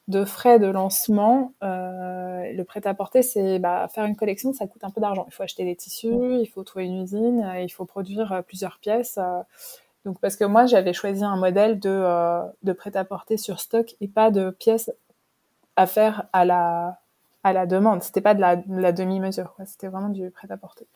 de 0.08 0.26
frais 0.26 0.60
de 0.60 0.68
lancement. 0.68 1.54
Euh, 1.64 2.52
le 2.54 2.64
prêt-à-porter, 2.64 3.22
c'est 3.22 3.60
bah, 3.60 3.88
faire 3.94 4.06
une 4.06 4.16
collection, 4.16 4.54
ça 4.54 4.68
coûte 4.68 4.84
un 4.84 4.90
peu 4.90 5.02
d'argent. 5.02 5.26
Il 5.28 5.34
faut 5.34 5.44
acheter 5.44 5.66
des 5.66 5.76
tissus, 5.76 6.40
il 6.40 6.48
faut 6.48 6.64
trouver 6.64 6.86
une 6.86 7.04
usine, 7.04 7.46
il 7.62 7.70
faut 7.70 7.86
produire 7.86 8.44
plusieurs 8.48 8.80
pièces. 8.80 9.20
Donc 10.06 10.20
parce 10.20 10.36
que 10.36 10.44
moi 10.44 10.66
j'avais 10.66 10.94
choisi 10.94 11.24
un 11.24 11.36
modèle 11.36 11.80
de, 11.80 11.90
euh, 11.90 12.42
de 12.64 12.74
prêt-à-porter 12.74 13.38
sur 13.38 13.60
stock 13.60 13.96
et 14.02 14.08
pas 14.08 14.32
de 14.32 14.50
pièces 14.50 14.92
à 15.76 15.86
faire 15.86 16.28
à 16.34 16.44
la 16.44 17.01
à 17.44 17.54
la 17.54 17.66
demande. 17.66 18.04
C'était 18.04 18.22
pas 18.22 18.34
de 18.34 18.42
la, 18.42 18.62
la 18.68 18.92
demi-mesure, 18.92 19.56
C'était 19.66 19.88
vraiment 19.88 20.10
du 20.10 20.30
prêt-à-porter. 20.32 20.88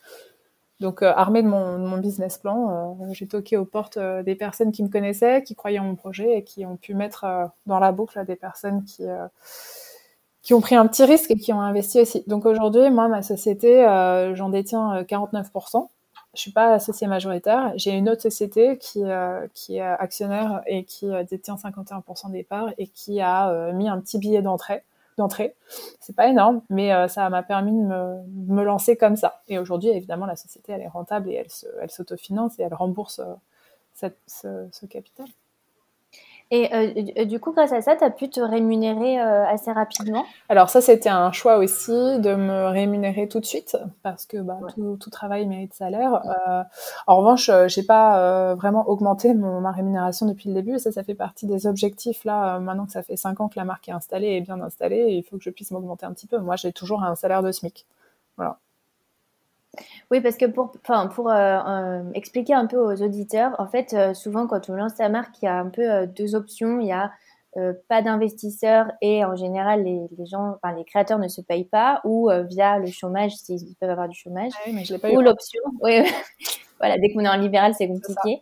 Donc, 0.82 1.04
euh, 1.04 1.14
armée 1.16 1.42
de 1.42 1.48
mon, 1.48 1.78
mon, 1.78 1.98
business 2.00 2.38
plan, 2.38 2.98
euh, 3.00 3.14
j'ai 3.14 3.28
toqué 3.28 3.56
aux 3.56 3.66
portes 3.66 3.96
euh, 3.96 4.24
des 4.24 4.36
personnes 4.36 4.74
qui 4.74 4.84
me 4.84 4.90
connaissaient, 4.90 5.42
qui 5.42 5.56
croyaient 5.56 5.80
en 5.80 5.86
mon 5.86 5.96
projet 5.96 6.38
et 6.38 6.44
qui 6.44 6.66
ont 6.66 6.76
pu 6.76 6.94
mettre 6.96 7.24
euh, 7.24 7.46
dans 7.66 7.80
la 7.80 7.94
boucle 7.94 8.24
des 8.26 8.36
personnes 8.36 8.84
qui 8.84 9.04
qui 10.42 10.54
ont 10.54 10.62
pris 10.62 10.76
un 10.76 10.86
petit 10.86 11.04
risque 11.06 11.32
et 11.32 11.36
qui 11.36 11.54
ont 11.54 11.62
investi 11.62 12.02
aussi. 12.02 12.24
Donc 12.28 12.46
aujourd'hui, 12.46 12.92
moi, 12.92 13.08
ma 13.08 13.24
société, 13.24 13.84
j'en 14.36 14.50
détiens 14.50 15.02
49%. 15.02 15.90
Je 16.36 16.40
suis 16.40 16.52
pas 16.52 16.74
associée 16.74 17.08
majoritaire. 17.08 17.74
J'ai 17.78 17.92
une 17.94 18.08
autre 18.10 18.22
société 18.22 18.78
qui, 18.78 19.02
qui 19.56 19.78
est 19.78 19.82
actionnaire 19.82 20.62
et 20.68 20.84
qui 20.84 21.08
détient 21.32 21.56
51% 21.56 22.30
des 22.30 22.44
parts 22.44 22.70
et 22.78 22.86
qui 22.86 23.22
a 23.22 23.72
mis 23.74 23.90
un 23.90 24.00
petit 24.00 24.20
billet 24.20 24.44
d'entrée 24.44 24.84
d'entrée. 25.18 25.56
C'est 26.00 26.16
pas 26.16 26.28
énorme, 26.28 26.62
mais 26.70 26.94
euh, 26.94 27.08
ça 27.08 27.30
m'a 27.30 27.44
permis 27.44 27.72
de 27.72 28.54
me, 28.54 28.64
lancer 28.64 28.98
comme 28.98 29.16
ça. 29.16 29.42
Et 29.48 29.60
aujourd'hui, 29.60 29.90
évidemment, 29.90 30.26
la 30.26 30.36
société, 30.36 30.72
elle 30.72 30.82
est 30.82 30.88
rentable 30.88 31.30
et 31.30 31.36
elle, 31.36 31.50
se, 31.50 31.68
elle 31.82 31.92
s'autofinance 31.92 32.60
et 32.60 32.64
elle 32.64 32.74
rembourse 32.74 33.22
euh, 34.04 34.10
ce 34.28 34.86
capital. 34.86 35.28
Et 36.52 36.74
euh, 36.74 37.26
du 37.26 37.40
coup, 37.40 37.52
grâce 37.54 37.72
à 37.72 37.82
ça, 37.82 37.96
tu 37.96 38.04
as 38.04 38.12
pu 38.12 38.30
te 38.30 38.40
rémunérer 38.40 39.20
euh, 39.20 39.48
assez 39.48 39.72
rapidement 39.72 40.26
Alors 40.48 40.70
ça, 40.70 40.80
c'était 40.80 41.10
un 41.10 41.32
choix 41.32 41.58
aussi 41.58 41.92
de 41.92 42.36
me 42.36 42.68
rémunérer 42.68 43.28
tout 43.28 43.40
de 43.40 43.46
suite 43.46 43.76
parce 44.04 44.28
que 44.28 44.38
bah, 44.38 44.60
ouais. 44.62 44.72
tout, 44.74 44.98
tout, 45.00 45.10
travail 45.10 45.48
mérite 45.48 45.74
salaire. 45.74 46.22
Euh, 46.48 46.64
en 47.08 47.18
revanche, 47.18 47.50
euh, 47.50 47.68
j'ai 47.68 47.82
pas 47.82 48.20
euh, 48.20 48.56
vraiment 48.56 48.88
augmenté 48.88 49.34
mon, 49.34 49.60
ma 49.60 49.72
rémunération 49.72 50.28
depuis 50.28 50.50
le 50.50 50.56
début. 50.56 50.76
Et 50.76 50.80
ça, 50.80 50.92
ça 50.92 51.04
fait 51.04 51.16
partie 51.16 51.48
des 51.48 51.66
objectifs 51.66 52.24
là. 52.26 52.60
maintenant 52.60 52.86
que 52.86 52.92
ça 52.92 53.02
fait 53.02 53.18
cinq 53.18 53.42
ans 53.42 53.48
que 53.48 53.58
la 53.58 53.66
marque 53.66 53.90
est 53.90 53.94
installée 53.94 54.34
et 54.34 54.42
bien 54.42 54.62
installée, 54.62 55.08
il 55.10 55.24
faut 55.24 55.38
que 55.38 55.44
je 55.44 55.50
puisse 55.50 55.72
m'augmenter 55.72 56.06
un 56.06 56.14
petit 56.14 56.28
peu. 56.28 56.38
Moi, 56.38 56.58
j'ai 56.58 56.72
toujours 56.72 57.04
un 57.04 57.16
salaire 57.16 57.42
de 57.42 57.52
SMIC. 57.52 57.88
Voilà. 58.38 58.60
Oui, 60.12 60.22
parce 60.22 60.38
que 60.38 60.46
pour, 60.46 60.72
enfin, 60.84 61.08
pour 61.08 61.30
euh, 61.30 61.60
euh, 61.68 62.04
expliquer 62.14 62.54
un 62.54 62.68
peu 62.68 62.78
aux 62.78 63.02
auditeurs, 63.02 63.56
en 63.60 63.68
fait, 63.68 63.94
euh, 63.94 64.14
souvent 64.14 64.48
quand 64.48 64.70
on 64.70 64.74
lance 64.74 64.94
sa 64.96 65.10
marque, 65.10 65.42
il 65.42 65.46
y 65.46 65.48
a 65.48 65.58
un 65.58 65.70
peu 65.70 66.08
deux 66.08 66.36
options. 66.36 66.80
Il 66.80 66.88
y 66.88 66.92
a 66.92 67.12
pas 67.88 68.02
d'investisseurs 68.02 68.92
et 69.02 69.24
en 69.24 69.38
général, 69.38 69.86
les, 69.86 70.02
les, 70.18 70.26
gens, 70.26 70.58
enfin, 70.62 70.76
les 70.76 70.84
créateurs 70.84 71.20
ne 71.20 71.30
se 71.30 71.40
payent 71.40 71.64
pas 71.64 72.02
ou 72.04 72.30
via 72.50 72.80
le 72.80 72.88
chômage, 72.88 73.32
ils 73.48 73.76
peuvent 73.80 73.90
avoir 73.90 74.10
du 74.10 74.20
chômage. 74.20 74.52
Ah 74.56 74.64
oui, 74.68 74.74
mais 74.76 74.84
je 74.84 74.94
l'ai 74.94 75.00
pas 75.00 75.10
ou 75.10 75.22
l'option, 75.22 75.62
oui, 75.82 76.02
voilà, 76.82 76.98
dès 76.98 77.14
qu'on 77.14 77.22
est 77.22 77.30
en 77.30 77.38
libéral, 77.38 77.74
c'est 77.74 77.88
compliqué. 77.88 78.42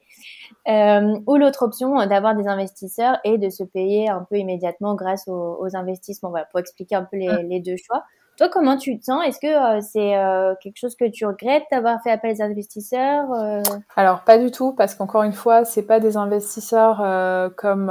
ou 1.28 1.36
l'autre 1.38 1.62
option 1.62 2.04
d'avoir 2.08 2.36
des 2.36 2.48
investisseurs 2.48 3.20
et 3.24 3.38
de 3.38 3.52
se 3.52 3.64
payer 3.64 4.10
un 4.10 4.26
peu 4.28 4.38
immédiatement 4.38 4.96
grâce 4.96 5.28
aux, 5.28 5.58
aux 5.60 5.76
investissements. 5.76 6.32
Voilà, 6.32 6.46
pour 6.46 6.60
expliquer 6.60 6.96
un 6.96 7.04
peu 7.04 7.18
les, 7.18 7.44
les 7.44 7.60
deux 7.60 7.78
choix. 7.78 8.04
Toi, 8.38 8.50
comment 8.50 8.78
tu 8.78 8.98
te 8.98 9.06
sens? 9.06 9.24
Est-ce 9.26 9.40
que 9.40 9.48
euh, 9.48 9.80
c'est 9.82 10.18
euh, 10.18 10.56
quelque 10.62 10.78
chose 10.78 10.96
que 10.96 11.08
tu 11.10 11.26
regrettes 11.26 11.66
d'avoir 11.72 12.02
fait 12.02 12.10
appel 12.10 12.36
aux 12.36 12.42
investisseurs 12.42 13.32
euh... 13.32 13.62
Alors, 13.96 14.22
pas 14.22 14.40
du 14.40 14.50
tout, 14.50 14.74
parce 14.74 14.96
qu'encore 14.96 15.22
une 15.24 15.34
fois, 15.34 15.66
c'est 15.66 15.84
pas 15.84 16.00
des 16.00 16.18
investisseurs 16.18 16.98
comme 17.56 17.88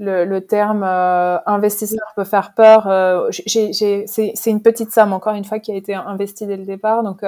le, 0.00 0.24
le, 0.24 0.40
terme 0.46 0.82
investisseur 0.82 2.06
peut 2.16 2.24
faire 2.24 2.54
peur. 2.54 3.28
c'est 3.30 4.50
une 4.50 4.62
petite 4.62 4.92
somme, 4.92 5.12
encore 5.12 5.34
une 5.34 5.44
fois, 5.44 5.60
qui 5.60 5.70
a 5.70 5.76
été 5.76 5.94
investie 5.94 6.46
dès 6.46 6.56
le 6.56 6.64
départ. 6.64 7.04
Donc, 7.04 7.22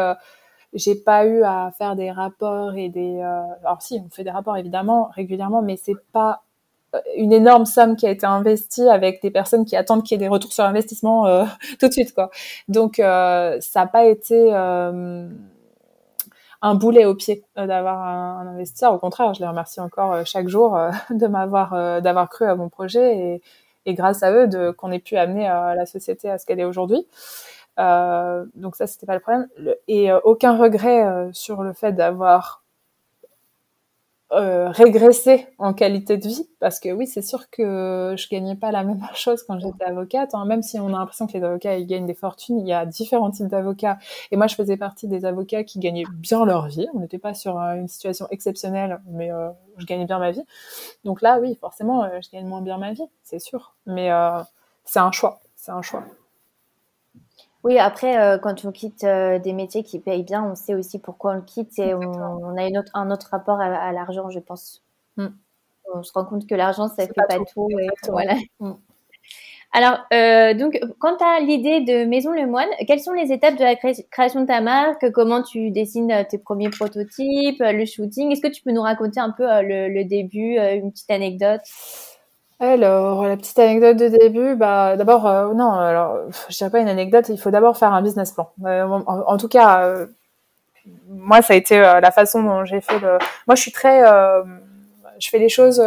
j'ai 0.73 0.97
pas 0.97 1.25
eu 1.25 1.43
à 1.45 1.71
faire 1.79 1.95
des 1.95 2.11
rapports 2.11 2.75
et 2.75 2.89
des. 2.89 3.21
alors, 3.21 3.81
si, 3.81 4.03
on 4.05 4.11
fait 4.11 4.25
des 4.25 4.31
rapports 4.31 4.57
évidemment 4.57 5.11
régulièrement, 5.15 5.63
mais 5.63 5.77
c'est 5.77 5.97
pas 6.13 6.43
une 7.17 7.33
énorme 7.33 7.67
somme 7.67 7.97
qui 7.97 8.07
a 8.07 8.11
été 8.11 8.27
investie 8.27 8.89
avec 8.89 9.23
des 9.23 9.31
personnes 9.31 9.65
qui 9.65 9.77
attendent 9.77 10.03
qu'il 10.03 10.13
y 10.13 10.17
ait 10.17 10.27
des 10.27 10.29
retours 10.29 10.53
sur 10.53 10.65
investissement 10.65 11.27
euh, 11.27 11.45
tout 11.81 11.89
de 11.89 11.93
suite 11.93 12.15
quoi. 12.15 12.31
Donc 12.69 12.99
euh, 12.99 13.59
ça 13.61 13.81
n'a 13.81 13.87
pas 13.87 14.07
été 14.07 14.53
euh, 14.53 15.29
un 16.63 16.75
boulet 16.75 17.05
au 17.05 17.15
pied 17.15 17.45
euh, 17.59 17.67
d'avoir 17.67 18.03
un, 18.07 18.47
investisseur. 18.47 18.93
Au 18.93 18.99
contraire, 18.99 19.33
je 19.35 19.41
les 19.41 19.47
remercie 19.47 19.81
encore 19.81 20.13
euh, 20.13 20.23
chaque 20.25 20.49
jour 20.49 20.77
euh, 20.77 20.91
de 21.11 21.27
m'avoir 21.27 22.03
d'avoir 22.03 22.29
cru 22.29 22.47
à 22.47 22.55
mon 22.55 22.69
projet 22.69 23.17
et, 23.17 23.43
et 23.87 23.95
grâce 23.95 24.23
à 24.23 24.33
eux 24.33 24.47
de 24.47 24.71
qu'on 24.71 24.93
ait 24.93 24.99
pu 24.99 25.17
amener 25.17 25.45
la 25.49 25.87
société 25.87 26.31
à 26.31 26.39
ce 26.39 26.47
qu'elle 26.47 26.61
est 26.61 26.65
aujourd'hui. 26.65 27.07
donc 27.79 28.77
ça 28.77 28.87
c'était 28.87 29.07
pas 29.07 29.15
le 29.15 29.21
problème 29.21 29.49
et 29.89 30.13
aucun 30.25 30.57
regret 30.57 31.31
sur 31.33 31.63
le 31.63 31.73
fait 31.73 31.93
d'avoir 31.93 32.60
euh, 34.33 34.69
régresser 34.71 35.49
en 35.59 35.75
qualité 35.75 36.17
de 36.17 36.29
vie 36.29 36.49
parce 36.61 36.79
que 36.79 36.91
oui 36.91 37.09
c'est 37.09 37.23
sûr 37.23 37.51
que 37.51 38.15
je 38.17 38.29
gagnais 38.29 38.55
pas 38.55 38.71
la 38.71 38.85
même 38.85 39.01
chose 39.15 39.43
quand 39.43 39.59
j'étais 39.59 39.85
avocate 39.85 40.35
hein. 40.35 40.45
même 40.45 40.63
si 40.63 40.79
on 40.79 40.87
a 40.89 40.99
l'impression 40.99 41.27
que 41.27 41.33
les 41.33 41.43
avocats 41.43 41.77
ils 41.77 41.87
gagnent 41.87 42.07
des 42.07 42.15
fortunes 42.15 42.61
il 42.61 42.69
y 42.69 42.73
a 42.73 42.87
différents 42.87 43.33
types 43.33 43.49
d'avocats. 43.49 43.99
Et 44.31 44.37
moi 44.37 44.47
je 44.47 44.55
faisais 44.55 44.77
partie 44.77 45.09
des 45.09 45.25
avocats 45.25 45.65
qui 45.65 45.81
gagnaient 45.81 46.05
bien 46.13 46.45
leur 46.45 46.69
vie. 46.69 46.87
On 46.95 47.01
n'était 47.01 47.19
pas 47.19 47.35
sur 47.35 47.59
euh, 47.59 47.75
une 47.75 47.89
situation 47.89 48.29
exceptionnelle 48.31 49.01
mais 49.09 49.33
euh, 49.33 49.51
je 49.79 49.85
gagnais 49.85 50.07
bien 50.07 50.21
ma 50.21 50.31
vie. 50.31 50.45
Donc 51.05 51.23
là 51.23 51.41
oui 51.41 51.57
forcément 51.61 52.09
je 52.23 52.31
gagne 52.31 52.47
moins 52.47 52.63
bien 52.63 52.79
ma 52.79 52.93
vie 52.93 53.09
c'est 53.25 53.41
sûr. 53.41 53.75
Mais 53.87 54.11
c'est 54.85 55.01
un 55.01 55.11
choix 55.11 55.41
c'est 55.57 55.73
un 55.73 55.83
choix 55.83 56.05
oui, 57.63 57.79
après, 57.79 58.19
euh, 58.19 58.39
quand 58.39 58.65
on 58.65 58.73
quitte 58.73 59.05
euh, 59.05 59.39
des 59.39 59.53
métiers 59.53 59.83
qui 59.83 59.99
payent 59.99 60.23
bien, 60.23 60.43
on 60.43 60.55
sait 60.55 60.75
aussi 60.75 60.99
pourquoi 60.99 61.33
on 61.33 61.35
le 61.35 61.43
quitte 61.43 61.79
et 61.79 61.95
on, 61.95 62.57
a 62.57 62.67
une 62.67 62.79
autre, 62.79 62.91
un 62.95 63.11
autre 63.11 63.29
rapport 63.31 63.61
à, 63.61 63.93
l'argent, 63.93 64.31
je 64.31 64.39
pense. 64.39 64.83
Mm. 65.17 65.29
On 65.93 66.03
se 66.03 66.13
rend 66.13 66.25
compte 66.25 66.47
que 66.47 66.55
l'argent, 66.55 66.89
ça 66.89 67.07
fait 67.07 67.13
pas, 67.13 67.37
tout. 67.53 67.69
et, 67.79 67.89
voilà. 68.09 68.37
Mm. 68.61 68.73
Alors, 69.73 69.99
euh, 70.13 70.53
donc, 70.55 70.81
quand 70.99 71.19
tu 71.19 71.23
as 71.23 71.39
l'idée 71.41 71.81
de 71.83 72.05
Maison 72.05 72.33
Le 72.33 72.45
Moine, 72.45 72.69
quelles 72.89 72.99
sont 72.99 73.13
les 73.13 73.31
étapes 73.31 73.55
de 73.55 73.63
la 73.63 73.77
création 73.77 74.41
de 74.41 74.47
ta 74.47 74.61
marque? 74.61 75.13
Comment 75.13 75.43
tu 75.43 75.71
dessines 75.71 76.27
tes 76.29 76.39
premiers 76.39 76.71
prototypes, 76.71 77.61
le 77.61 77.85
shooting? 77.85 78.33
Est-ce 78.33 78.41
que 78.41 78.49
tu 78.49 78.63
peux 78.63 78.73
nous 78.73 78.83
raconter 78.83 79.21
un 79.21 79.31
peu 79.31 79.45
le 79.45 80.03
début, 80.03 80.57
une 80.59 80.91
petite 80.91 81.11
anecdote? 81.13 81.61
Alors, 82.61 83.27
la 83.27 83.39
petite 83.39 83.59
anecdote 83.59 83.97
de 83.97 84.09
début, 84.09 84.55
bah 84.55 84.99
d'abord, 84.99 85.27
euh, 85.27 85.55
non, 85.55 85.73
alors 85.73 86.19
je 86.51 86.57
dirais 86.59 86.69
pas 86.69 86.81
une 86.81 86.89
anecdote, 86.89 87.31
il 87.31 87.39
faut 87.39 87.51
d'abord 87.51 87.79
faire 87.79 87.95
un 87.95 88.03
business 88.03 88.33
plan. 88.33 88.53
Euh, 88.67 88.85
en, 88.85 89.39
tout 89.39 89.49
cas, 89.49 89.87
euh, 89.87 90.07
moi, 91.09 91.41
ça 91.41 91.55
a 91.55 91.57
été 91.57 91.79
la 91.79 92.11
façon 92.11 92.43
dont 92.43 92.67
j'ai 92.67 92.83
fait 92.83 92.99
le. 92.99 93.19
Moi, 93.47 93.55
je 93.55 93.63
suis 93.63 93.73
très, 93.73 94.03
je 95.19 95.29
fais 95.31 95.39
les 95.39 95.49
choses 95.49 95.83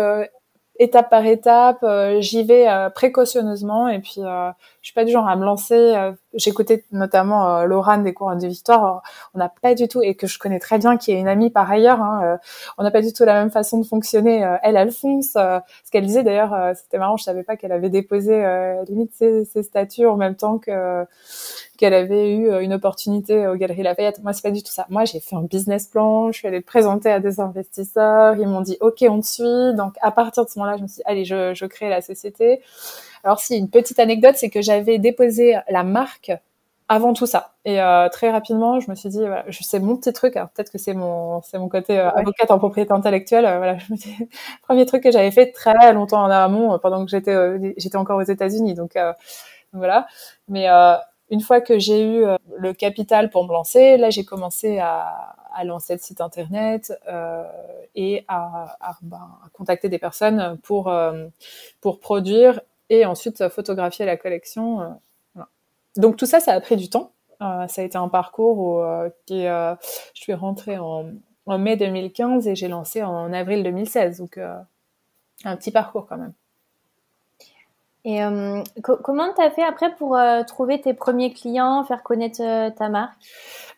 étape 0.79 1.11
par 1.11 1.25
étape, 1.27 1.85
j'y 2.19 2.43
vais 2.43 2.67
précautionneusement 2.95 3.87
et 3.87 3.99
puis 3.99 4.21
je 4.83 4.89
suis 4.89 4.93
pas 4.93 5.05
du 5.05 5.13
genre 5.13 5.27
à 5.27 5.35
me 5.37 5.45
lancer. 5.45 5.95
J'écoutais 6.33 6.83
notamment 6.91 7.63
Laurane 7.63 8.03
des 8.03 8.13
cours 8.13 8.35
de 8.35 8.47
Victoire. 8.47 9.01
On 9.33 9.39
n'a 9.39 9.47
pas 9.49 9.75
du 9.75 9.87
tout 9.87 10.01
et 10.01 10.13
que 10.13 10.27
je 10.27 10.37
connais 10.37 10.59
très 10.59 10.77
bien, 10.77 10.97
qui 10.97 11.13
est 11.13 11.19
une 11.19 11.29
amie 11.29 11.49
par 11.49 11.71
ailleurs. 11.71 12.01
Hein, 12.01 12.37
on 12.77 12.83
n'a 12.83 12.91
pas 12.91 13.01
du 13.01 13.13
tout 13.13 13.23
la 13.23 13.33
même 13.33 13.49
façon 13.49 13.79
de 13.79 13.85
fonctionner. 13.85 14.45
elle, 14.61 14.75
Alphonse, 14.75 15.31
ce 15.31 15.91
qu'elle 15.91 16.05
disait 16.05 16.23
d'ailleurs, 16.23 16.75
c'était 16.75 16.97
marrant. 16.97 17.15
Je 17.15 17.23
savais 17.23 17.43
pas 17.43 17.55
qu'elle 17.55 17.71
avait 17.71 17.89
déposé 17.89 18.45
limite 18.89 19.13
ses, 19.13 19.45
ses 19.45 19.63
statuts 19.63 20.05
en 20.05 20.17
même 20.17 20.35
temps 20.35 20.57
que 20.57 21.05
qu'elle 21.77 21.93
avait 21.93 22.35
eu 22.35 22.61
une 22.61 22.73
opportunité 22.73 23.47
aux 23.47 23.55
Galeries 23.55 23.83
Lafayette. 23.83 24.21
Moi, 24.21 24.33
c'est 24.33 24.43
pas 24.43 24.51
du 24.51 24.61
tout 24.61 24.71
ça. 24.71 24.85
Moi, 24.89 25.05
j'ai 25.05 25.19
fait 25.19 25.35
un 25.35 25.41
business 25.41 25.87
plan, 25.87 26.31
je 26.31 26.37
suis 26.37 26.47
allée 26.47 26.57
le 26.57 26.63
présenter 26.63 27.11
à 27.11 27.19
des 27.19 27.39
investisseurs, 27.39 28.35
ils 28.37 28.47
m'ont 28.47 28.61
dit 28.61 28.77
OK, 28.81 29.03
on 29.09 29.21
te 29.21 29.25
suit. 29.25 29.75
Donc 29.75 29.95
à 30.01 30.11
partir 30.11 30.45
de 30.45 30.49
ce 30.49 30.59
moment-là, 30.59 30.77
je 30.77 30.83
me 30.83 30.87
suis 30.87 30.97
dit 30.97 31.03
allez, 31.05 31.25
je, 31.25 31.53
je 31.53 31.65
crée 31.65 31.89
la 31.89 32.01
société. 32.01 32.61
Alors 33.23 33.39
si 33.39 33.57
une 33.57 33.69
petite 33.69 33.99
anecdote, 33.99 34.35
c'est 34.37 34.49
que 34.49 34.61
j'avais 34.61 34.97
déposé 34.99 35.57
la 35.69 35.83
marque 35.83 36.31
avant 36.89 37.13
tout 37.13 37.25
ça. 37.25 37.55
Et 37.65 37.81
euh, 37.81 38.09
très 38.09 38.29
rapidement, 38.29 38.79
je 38.79 38.89
me 38.91 38.95
suis 38.95 39.09
dit, 39.09 39.19
voilà, 39.19 39.45
c'est 39.51 39.79
mon 39.79 39.95
petit 39.95 40.11
truc. 40.13 40.35
Alors 40.35 40.49
peut-être 40.49 40.71
que 40.71 40.77
c'est 40.77 40.93
mon, 40.93 41.41
c'est 41.41 41.57
mon 41.57 41.69
côté 41.69 41.97
euh, 41.97 42.11
avocate 42.11 42.51
en 42.51 42.59
propriété 42.59 42.91
intellectuelle. 42.91 43.45
Euh, 43.45 43.57
voilà, 43.57 43.77
je 43.79 43.93
me 43.93 43.97
dis, 43.97 44.15
premier 44.63 44.85
truc 44.85 45.03
que 45.03 45.11
j'avais 45.11 45.31
fait 45.31 45.51
très 45.51 45.93
longtemps 45.93 46.23
en 46.23 46.29
amont, 46.29 46.77
pendant 46.79 47.05
que 47.05 47.11
j'étais, 47.11 47.73
j'étais 47.77 47.97
encore 47.97 48.17
aux 48.17 48.23
États-Unis. 48.23 48.73
Donc, 48.73 48.97
voilà. 49.71 50.07
Mais 50.49 50.67
une 51.33 51.41
fois 51.41 51.61
que 51.61 51.79
j'ai 51.79 52.03
eu 52.03 52.25
euh, 52.25 52.37
le 52.57 52.73
capital 52.73 53.29
pour 53.29 53.45
me 53.47 53.51
lancer, 53.51 53.97
là 53.97 54.11
j'ai 54.11 54.23
commencé 54.23 54.77
à, 54.77 55.35
à, 55.53 55.63
lancer 55.63 55.93
le 55.93 55.99
site 55.99 56.21
internet 56.21 56.93
euh, 57.07 57.43
et 57.95 58.23
à, 58.27 58.77
à, 58.79 58.97
ben, 59.01 59.17
à, 59.43 59.49
contacter 59.49 59.89
des 59.89 59.97
personnes 59.97 60.59
pour 60.63 60.89
euh, 60.89 61.27
pour 61.81 61.99
produire 61.99 62.61
et 62.99 63.05
ensuite 63.05 63.47
photographier 63.49 64.05
la 64.05 64.17
collection. 64.17 64.81
Euh, 64.81 64.87
voilà. 65.33 65.49
Donc 65.97 66.17
tout 66.17 66.25
ça, 66.25 66.39
ça 66.39 66.53
a 66.53 66.61
pris 66.61 66.77
du 66.77 66.89
temps. 66.89 67.11
ça 67.39 67.81
a 67.81 67.83
été 67.83 67.97
un 67.97 68.09
parcours 68.09 68.57
où 68.57 68.81
qui, 69.25 69.43
je 69.43 69.75
suis 70.13 70.33
rentrée 70.33 70.77
en, 70.77 71.05
en, 71.45 71.57
mai 71.57 71.75
2015 71.77 72.47
et 72.47 72.55
j'ai 72.55 72.67
lancé 72.67 73.03
en 73.03 73.33
avril 73.33 73.63
2016. 73.63 74.19
Donc 74.19 74.37
un 74.37 75.57
petit 75.57 75.71
parcours 75.71 76.07
quand 76.07 76.17
même. 76.17 76.33
Et 78.05 78.21
euh, 78.21 78.61
comment 78.81 79.33
tu 79.33 79.41
as 79.41 79.49
fait 79.49 79.63
après 79.63 79.95
pour 79.95 80.17
euh, 80.17 80.43
trouver 80.43 80.81
tes 80.81 80.93
premiers 80.93 81.31
clients, 81.31 81.85
faire 81.85 82.03
connaître 82.03 82.41
euh, 82.41 82.69
ta 82.69 82.89
marque? 82.89 83.13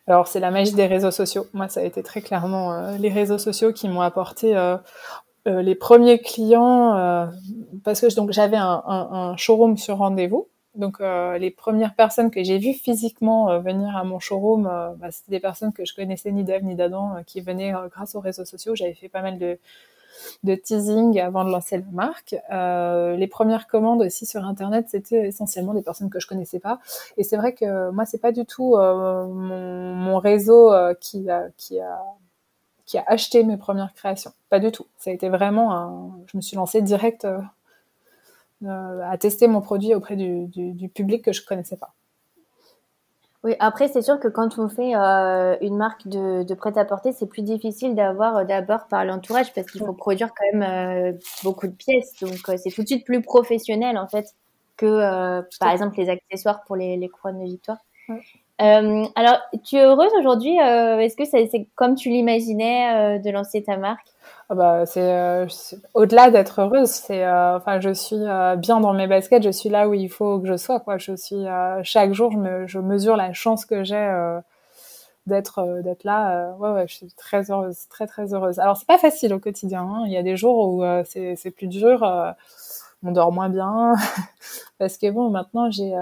Alors, 0.08 0.26
c'est 0.26 0.40
la 0.40 0.50
magie 0.50 0.74
des 0.74 0.86
réseaux 0.86 1.12
sociaux. 1.12 1.46
Moi, 1.52 1.68
ça 1.68 1.80
a 1.80 1.82
été 1.84 2.02
très 2.02 2.22
clairement 2.22 2.96
les 2.96 3.08
réseaux 3.08 3.38
sociaux 3.38 3.72
qui 3.72 3.88
m'ont 3.88 4.02
apporté 4.02 4.54
les 5.46 5.74
premiers 5.74 6.18
clients 6.18 7.30
parce 7.84 8.00
que 8.00 8.14
donc 8.14 8.32
j'avais 8.32 8.56
un, 8.56 8.82
un, 8.86 9.08
un, 9.12 9.36
showroom 9.36 9.76
sur 9.76 9.98
rendez-vous. 9.98 10.48
Donc, 10.74 10.98
les 11.00 11.50
premières 11.50 11.94
personnes 11.94 12.30
que 12.30 12.44
j'ai 12.44 12.58
vues 12.58 12.74
physiquement 12.74 13.58
venir 13.60 13.96
à 13.96 14.04
mon 14.04 14.18
showroom, 14.18 14.64
bah, 14.64 15.10
c'était 15.10 15.30
des 15.30 15.40
personnes 15.40 15.72
que 15.72 15.86
je 15.86 15.94
connaissais 15.94 16.30
ni 16.32 16.44
d'Ève 16.44 16.64
ni 16.64 16.74
d'Adam 16.74 17.14
qui 17.26 17.40
venaient 17.40 17.72
grâce 17.90 18.14
aux 18.14 18.20
réseaux 18.20 18.44
sociaux. 18.44 18.74
J'avais 18.74 18.92
fait 18.92 19.08
pas 19.08 19.22
mal 19.22 19.38
de 19.38 19.58
de 20.44 20.54
teasing 20.54 21.18
avant 21.20 21.44
de 21.44 21.50
lancer 21.50 21.78
la 21.78 21.84
marque. 21.92 22.36
Euh, 22.52 23.16
les 23.16 23.26
premières 23.26 23.66
commandes 23.66 24.02
aussi 24.02 24.26
sur 24.26 24.44
Internet, 24.44 24.86
c'était 24.88 25.28
essentiellement 25.28 25.74
des 25.74 25.82
personnes 25.82 26.10
que 26.10 26.20
je 26.20 26.26
connaissais 26.26 26.60
pas. 26.60 26.78
Et 27.16 27.24
c'est 27.24 27.36
vrai 27.36 27.52
que 27.54 27.90
moi, 27.90 28.04
c'est 28.04 28.20
pas 28.20 28.32
du 28.32 28.44
tout 28.44 28.76
euh, 28.76 29.26
mon, 29.26 30.18
réseau 30.18 30.72
euh, 30.72 30.94
qui 30.94 31.28
qui 31.56 31.80
a 31.80 32.00
qui 32.86 32.98
a 32.98 33.04
acheté 33.06 33.44
mes 33.44 33.56
premières 33.56 33.92
créations. 33.92 34.32
Pas 34.48 34.60
du 34.60 34.72
tout. 34.72 34.86
Ça 34.96 35.10
a 35.10 35.12
été 35.12 35.28
vraiment 35.28 35.74
un... 35.76 36.10
Je 36.26 36.36
me 36.36 36.42
suis 36.42 36.56
lancée 36.56 36.82
direct 36.82 37.26
à 38.66 39.18
tester 39.18 39.48
mon 39.48 39.60
produit 39.60 39.94
auprès 39.94 40.16
du, 40.16 40.46
du 40.46 40.88
public 40.88 41.22
que 41.22 41.32
je 41.32 41.44
connaissais 41.44 41.76
pas. 41.76 41.92
Oui, 43.44 43.54
après, 43.60 43.86
c'est 43.86 44.02
sûr 44.02 44.18
que 44.18 44.26
quand 44.26 44.58
on 44.58 44.68
fait 44.68 44.96
euh, 44.96 45.56
une 45.60 45.76
marque 45.76 46.08
de, 46.08 46.42
de 46.42 46.54
prêt-à-porter, 46.54 47.12
c'est 47.12 47.26
plus 47.26 47.42
difficile 47.42 47.94
d'avoir 47.94 48.38
euh, 48.38 48.44
d'abord 48.44 48.88
par 48.88 49.04
l'entourage 49.04 49.52
parce 49.54 49.70
qu'il 49.70 49.80
faut 49.84 49.92
produire 49.92 50.30
quand 50.34 50.58
même 50.58 50.62
euh, 50.62 51.18
beaucoup 51.44 51.68
de 51.68 51.72
pièces. 51.72 52.14
Donc, 52.20 52.38
c'est 52.58 52.70
tout 52.70 52.82
de 52.82 52.88
suite 52.88 53.04
plus 53.04 53.22
professionnel, 53.22 53.98
en 53.98 54.08
fait, 54.08 54.34
que, 54.76 55.42
par 55.60 55.70
exemple, 55.70 55.96
les 55.98 56.08
accessoires 56.08 56.64
pour 56.64 56.74
les, 56.74 56.96
les 56.96 57.08
couronnes 57.08 57.38
de 57.38 57.44
victoire. 57.44 57.78
Alors, 58.58 59.38
tu 59.64 59.76
es 59.76 59.84
heureuse 59.84 60.12
aujourd'hui 60.18 60.56
Est-ce 60.56 61.16
que 61.16 61.24
c'est 61.24 61.68
comme 61.74 61.94
tu 61.94 62.08
l'imaginais 62.08 63.18
de 63.18 63.30
lancer 63.30 63.62
ta 63.62 63.76
marque? 63.76 64.06
Ah 64.48 64.54
bah, 64.54 64.86
c'est 64.86 65.02
euh, 65.02 65.46
au-delà 65.94 66.30
d'être 66.30 66.60
heureuse, 66.60 66.90
c'est 66.90 67.24
euh, 67.24 67.56
enfin 67.56 67.80
je 67.80 67.92
suis 67.92 68.16
euh, 68.16 68.54
bien 68.54 68.78
dans 68.78 68.92
mes 68.92 69.08
baskets, 69.08 69.42
je 69.42 69.50
suis 69.50 69.68
là 69.68 69.88
où 69.88 69.94
il 69.94 70.08
faut 70.08 70.38
que 70.38 70.46
je 70.46 70.56
sois 70.56 70.78
quoi. 70.78 70.98
Je 70.98 71.16
suis 71.16 71.44
chaque 71.82 72.12
jour 72.12 72.30
je, 72.30 72.38
me, 72.38 72.66
je 72.68 72.78
mesure 72.78 73.16
la 73.16 73.32
chance 73.32 73.66
que 73.66 73.82
j'ai 73.82 74.38
d'être 75.26 75.82
d'être 75.82 76.04
là. 76.04 76.54
ouais 76.60 76.70
ouais, 76.70 76.86
je 76.88 76.94
suis 76.94 77.08
très 77.16 77.50
heureuse, 77.50 77.88
très 77.88 78.06
très 78.06 78.32
heureuse. 78.34 78.60
Alors 78.60 78.76
c'est 78.76 78.86
pas 78.86 78.98
facile 78.98 79.34
au 79.34 79.40
quotidien. 79.40 79.82
Hein. 79.82 80.04
Il 80.06 80.12
y 80.12 80.16
a 80.16 80.22
des 80.22 80.36
jours 80.36 80.68
où 80.68 80.84
c'est 81.04 81.34
c'est 81.36 81.50
plus 81.50 81.66
dur, 81.66 82.04
on 83.02 83.12
dort 83.12 83.32
moins 83.32 83.48
bien 83.48 83.94
parce 84.78 84.96
que 84.96 85.10
bon 85.10 85.30
maintenant 85.30 85.70
j'ai 85.72 85.92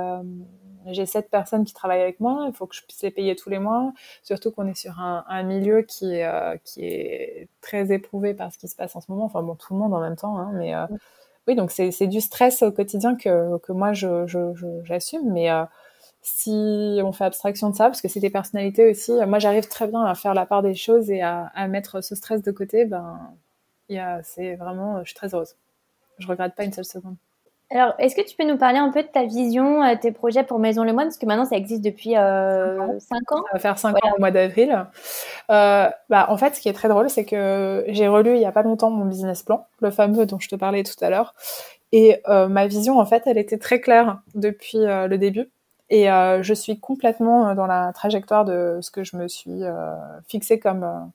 j'ai 0.89 1.07
sept 1.07 1.31
personnes 1.31 1.65
qui 1.65 1.75
travaillent 1.75 2.03
avec 2.03 2.21
moi, 2.21 2.47
il 2.49 2.55
faut 2.55 2.67
que 2.67 2.75
je 2.75 2.83
puisse 2.83 3.03
les 3.03 3.11
payer 3.11 3.37
tous 3.37 3.51
les 3.51 3.59
mois, 3.59 3.93
surtout 4.23 4.51
qu'on 4.51 4.67
est 4.69 4.75
sur 4.75 5.01
un, 5.01 5.25
un 5.29 5.43
milieu 5.43 5.83
qui 5.83 6.15
est, 6.15 6.27
euh, 6.27 6.57
qui 6.65 6.85
est 6.85 7.49
très 7.61 7.93
éprouvé 7.93 8.35
par 8.35 8.53
ce 8.53 8.59
qui 8.59 8.69
se 8.69 8.77
passe 8.77 8.95
en 8.97 9.01
ce 9.01 9.11
moment, 9.11 9.25
enfin 9.25 9.43
bon, 9.43 9.55
tout 9.55 9.73
le 9.75 9.79
monde 9.81 9.95
en 9.95 10.01
même 10.01 10.17
temps, 10.17 10.39
hein, 10.39 10.51
mais 10.55 10.75
euh, 10.75 10.87
oui, 11.47 11.55
donc 11.57 11.71
c'est 11.71 12.07
du 12.07 12.21
stress 12.21 12.63
au 12.63 12.73
quotidien 12.73 13.17
que, 13.17 13.59
que 13.59 13.73
moi 13.73 13.93
j'assume, 13.93 14.25
je, 14.27 14.85
je, 14.85 15.31
mais 15.31 15.51
euh, 15.51 15.65
si 16.23 17.01
on 17.03 17.13
fait 17.13 17.25
abstraction 17.25 17.71
de 17.71 17.77
ça, 17.77 17.85
parce 17.87 18.01
que 18.01 18.09
c'est 18.09 18.21
des 18.21 18.31
personnalités 18.31 18.91
aussi, 18.91 19.13
moi 19.27 19.39
j'arrive 19.39 19.69
très 19.69 19.87
bien 19.89 20.05
à 20.05 20.15
faire 20.15 20.35
la 20.35 20.47
part 20.47 20.63
des 20.63 20.75
choses 20.75 21.11
et 21.11 21.21
à, 21.23 21.53
à 21.55 21.69
mettre 21.69 22.01
ce 22.03 22.15
stress 22.15 22.43
de 22.43 22.51
côté, 22.51 22.87
ben, 22.87 23.19
c'est 24.23 24.57
vraiment, 24.57 25.01
je 25.01 25.05
suis 25.11 25.15
très 25.15 25.35
heureuse. 25.35 25.57
Je 26.19 26.27
regrette 26.27 26.55
pas 26.55 26.65
une 26.65 26.73
seule 26.73 26.85
seconde. 26.85 27.17
Alors, 27.75 27.95
est-ce 27.99 28.15
que 28.15 28.21
tu 28.21 28.37
peux 28.37 28.45
nous 28.45 28.57
parler 28.57 28.79
un 28.79 28.91
peu 28.91 29.03
de 29.03 29.09
ta 29.09 29.25
vision, 29.25 29.83
euh, 29.83 29.97
tes 30.01 30.13
projets 30.13 30.45
pour 30.45 30.61
Maison 30.61 30.85
Le 30.85 30.93
Moine 30.93 31.09
Parce 31.09 31.19
que 31.19 31.27
maintenant, 31.27 31.45
ça 31.45 31.57
existe 31.57 31.83
depuis 31.83 32.17
euh, 32.17 33.01
5 33.01 33.33
ans. 33.33 33.43
Ça 33.49 33.53
va 33.55 33.59
faire 33.59 33.79
5 33.79 33.97
ans 33.97 34.13
au 34.17 34.21
mois 34.21 34.31
d'avril. 34.31 34.87
Euh, 35.51 35.91
bah, 36.09 36.27
en 36.29 36.37
fait, 36.37 36.55
ce 36.55 36.61
qui 36.61 36.69
est 36.69 36.73
très 36.73 36.89
drôle, 36.89 37.11
c'est 37.11 37.25
que 37.25 37.85
j'ai 37.89 38.07
relu 38.07 38.35
il 38.35 38.39
n'y 38.39 38.47
a 38.47 38.53
pas 38.53 38.63
longtemps 38.63 38.91
mon 38.91 39.07
business 39.07 39.43
plan, 39.43 39.67
le 39.81 39.91
fameux 39.91 40.25
dont 40.25 40.39
je 40.39 40.49
te 40.49 40.55
parlais 40.55 40.85
tout 40.85 41.05
à 41.05 41.11
l'heure. 41.11 41.35
Et 41.91 42.21
euh, 42.29 42.47
ma 42.47 42.69
vision, 42.69 43.01
en 43.01 43.07
fait, 43.07 43.25
elle 43.27 43.39
était 43.39 43.59
très 43.59 43.81
claire 43.81 44.21
depuis 44.37 44.79
le 44.79 45.17
début. 45.17 45.51
Et 45.91 46.07
je 46.07 46.55
suis 46.55 46.79
complètement 46.79 47.55
dans 47.57 47.67
la 47.67 47.93
trajectoire 47.93 48.45
de 48.45 48.79
ce 48.83 48.93
que 48.93 49.03
je 49.03 49.17
me 49.17 49.27
suis 49.27 49.63
fixé 50.29 50.61
comme 50.61 51.11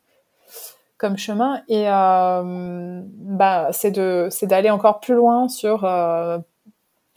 comme 0.99 1.17
chemin. 1.17 1.61
Et 1.67 1.89
euh, 1.89 3.01
bah 3.15 3.69
c'est 3.71 3.89
de 3.89 4.27
c'est 4.29 4.45
d'aller 4.45 4.69
encore 4.69 4.99
plus 4.99 5.15
loin 5.15 5.47
sur 5.47 5.85
euh, 5.85 6.37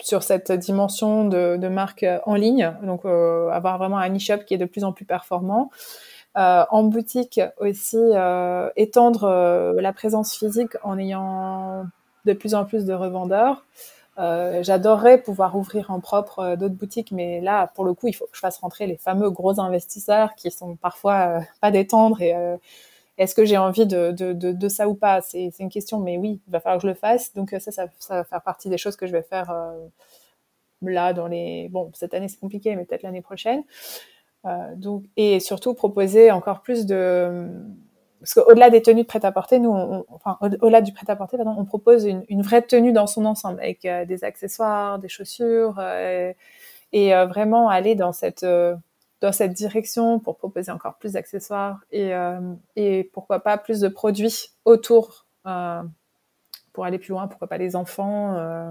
sur 0.01 0.23
cette 0.23 0.51
dimension 0.51 1.25
de, 1.25 1.57
de 1.57 1.67
marque 1.67 2.05
en 2.25 2.33
ligne. 2.33 2.73
Donc 2.81 3.05
euh, 3.05 3.49
avoir 3.49 3.77
vraiment 3.77 3.97
un 3.97 4.15
e-shop 4.15 4.39
qui 4.47 4.55
est 4.55 4.57
de 4.57 4.65
plus 4.65 4.83
en 4.83 4.93
plus 4.93 5.05
performant. 5.05 5.69
En 6.35 6.83
boutique 6.83 7.39
aussi, 7.59 7.99
étendre 8.75 9.75
la 9.79 9.93
présence 9.93 10.33
physique 10.35 10.71
en 10.83 10.97
ayant 10.97 11.85
de 12.25 12.33
plus 12.33 12.55
en 12.55 12.65
plus 12.65 12.85
de 12.85 12.93
revendeurs. 12.93 13.65
J'adorerais 14.17 15.19
pouvoir 15.19 15.55
ouvrir 15.55 15.91
en 15.91 15.99
propre 15.99 16.55
d'autres 16.55 16.73
boutiques, 16.73 17.11
mais 17.11 17.39
là, 17.39 17.67
pour 17.75 17.85
le 17.85 17.93
coup, 17.93 18.07
il 18.07 18.13
faut 18.13 18.25
que 18.25 18.35
je 18.35 18.39
fasse 18.39 18.57
rentrer 18.57 18.87
les 18.87 18.97
fameux 18.97 19.29
gros 19.29 19.59
investisseurs 19.59 20.33
qui 20.33 20.49
sont 20.49 20.75
parfois 20.75 21.41
pas 21.61 21.69
détendre 21.69 22.19
et 22.19 22.33
est-ce 23.17 23.35
que 23.35 23.45
j'ai 23.45 23.57
envie 23.57 23.85
de, 23.85 24.67
ça 24.69 24.87
ou 24.87 24.95
pas? 24.95 25.21
C'est 25.21 25.51
une 25.59 25.69
question, 25.69 25.99
mais 25.99 26.17
oui, 26.17 26.41
il 26.47 26.51
va 26.51 26.59
falloir 26.59 26.77
que 26.79 26.83
je 26.83 26.87
le 26.87 26.95
fasse. 26.95 27.33
Donc 27.33 27.51
ça, 27.51 27.71
ça, 27.71 27.87
ça 27.99 28.15
va 28.15 28.23
faire 28.23 28.41
partie 28.41 28.69
des 28.69 28.77
choses 28.77 28.95
que 28.95 29.07
je 29.07 29.11
vais 29.11 29.23
faire 29.23 29.51
euh, 29.51 29.87
là 30.81 31.13
dans 31.13 31.27
les. 31.27 31.69
Bon, 31.69 31.91
cette 31.93 32.13
année 32.13 32.27
c'est 32.27 32.39
compliqué, 32.39 32.75
mais 32.75 32.85
peut-être 32.85 33.03
l'année 33.03 33.21
prochaine. 33.21 33.63
Euh, 34.45 34.75
donc 34.75 35.05
et 35.15 35.39
surtout 35.39 35.73
proposer 35.73 36.31
encore 36.31 36.61
plus 36.61 36.85
de 36.85 37.49
parce 38.23 38.35
qu'au-delà 38.35 38.69
des 38.69 38.81
tenues 38.81 39.01
de 39.01 39.07
prêt-à-porter, 39.07 39.59
nous, 39.59 39.73
enfin, 40.07 40.37
au-delà 40.39 40.79
du 40.79 40.93
prêt-à-porter, 40.93 41.35
pardon, 41.35 41.55
on 41.57 41.65
propose 41.65 42.05
une, 42.05 42.23
une, 42.29 42.41
vraie 42.41 42.61
tenue 42.61 42.93
dans 42.93 43.05
son 43.05 43.25
ensemble, 43.25 43.59
avec 43.59 43.83
euh, 43.83 44.05
des 44.05 44.23
accessoires, 44.23 44.97
des 44.97 45.09
chaussures, 45.09 45.75
euh, 45.77 46.31
et 46.93 47.13
euh, 47.13 47.25
vraiment 47.25 47.67
aller 47.67 47.95
dans 47.95 48.13
cette 48.13 48.45
dans 49.23 49.31
cette 49.31 49.53
direction 49.53 50.19
pour 50.19 50.35
proposer 50.35 50.69
encore 50.69 50.95
plus 50.95 51.13
d'accessoires 51.13 51.79
et, 51.93 52.13
euh, 52.13 52.41
et 52.75 53.09
pourquoi 53.13 53.39
pas 53.39 53.57
plus 53.57 53.79
de 53.79 53.87
produits 53.87 54.51
autour 54.65 55.25
euh, 55.45 55.81
pour 56.73 56.83
aller 56.83 56.99
plus 56.99 57.11
loin, 57.11 57.27
pourquoi 57.27 57.47
pas 57.47 57.57
les 57.57 57.77
enfants, 57.77 58.35
euh, 58.35 58.69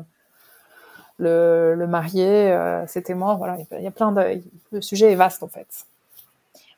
le, 1.17 1.75
le, 1.75 1.87
marié, 1.87 2.55
ses 2.87 3.03
témoins, 3.03 3.35
voilà, 3.37 3.57
il 3.79 3.83
y 3.83 3.87
a 3.87 3.91
plein 3.91 4.13
de... 4.13 4.43
Le 4.73 4.83
sujet 4.83 5.11
est 5.11 5.15
vaste 5.15 5.43
en 5.43 5.49
fait. 5.49 5.87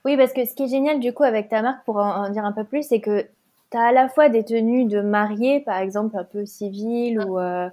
Oui, 0.05 0.17
parce 0.17 0.33
que 0.33 0.45
ce 0.45 0.55
qui 0.55 0.65
est 0.65 0.69
génial 0.69 1.01
du 1.01 1.13
coup 1.13 1.25
avec 1.25 1.49
ta 1.49 1.61
marque, 1.61 1.85
pour 1.85 1.97
en, 1.97 2.29
dire 2.29 2.45
un 2.45 2.53
peu 2.53 2.63
plus, 2.63 2.85
c'est 2.85 3.01
que 3.01 3.27
tu 3.75 3.81
as 3.81 3.87
à 3.87 3.93
la 3.93 4.09
fois 4.09 4.29
des 4.29 4.45
tenues 4.45 4.85
de 4.85 5.01
mariée, 5.01 5.61
par 5.61 5.79
exemple, 5.79 6.17
un 6.17 6.23
peu 6.23 6.47
civile, 6.47 7.19
ou 7.21 7.41
euh, 7.41 7.69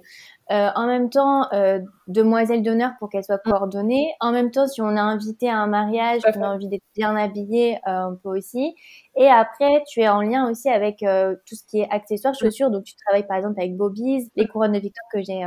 euh, 0.50 0.68
en 0.74 0.86
même 0.88 1.10
temps, 1.10 1.46
euh, 1.52 1.78
demoiselle 2.08 2.64
d'honneur 2.64 2.90
pour 2.98 3.08
qu'elle 3.08 3.22
soit 3.22 3.40
mm. 3.46 3.50
coordonnée. 3.50 4.12
En 4.18 4.32
même 4.32 4.50
temps, 4.50 4.66
si 4.66 4.82
on 4.82 4.96
a 4.96 5.00
invité 5.00 5.48
à 5.48 5.58
un 5.58 5.68
mariage, 5.68 6.22
qu'on 6.22 6.42
a 6.42 6.48
envie 6.48 6.66
d'être 6.66 6.82
bien 6.96 7.14
habillé, 7.14 7.78
euh, 7.86 8.10
on 8.10 8.16
peut 8.16 8.36
aussi. 8.36 8.74
Et 9.16 9.28
après, 9.28 9.84
tu 9.88 10.00
es 10.00 10.08
en 10.08 10.22
lien 10.22 10.50
aussi 10.50 10.68
avec 10.68 10.98
tout 10.98 11.54
ce 11.54 11.64
qui 11.68 11.80
est 11.80 11.88
accessoires, 11.90 12.34
mm. 12.34 12.44
chaussures. 12.44 12.70
Donc, 12.70 12.82
tu 12.82 12.94
travailles 12.96 13.26
par 13.26 13.36
exemple 13.36 13.60
avec 13.60 13.76
Bobby's, 13.76 14.28
les 14.34 14.48
couronnes 14.48 14.72
de 14.72 14.80
Victor 14.80 15.04
que 15.12 15.22
j'ai 15.22 15.40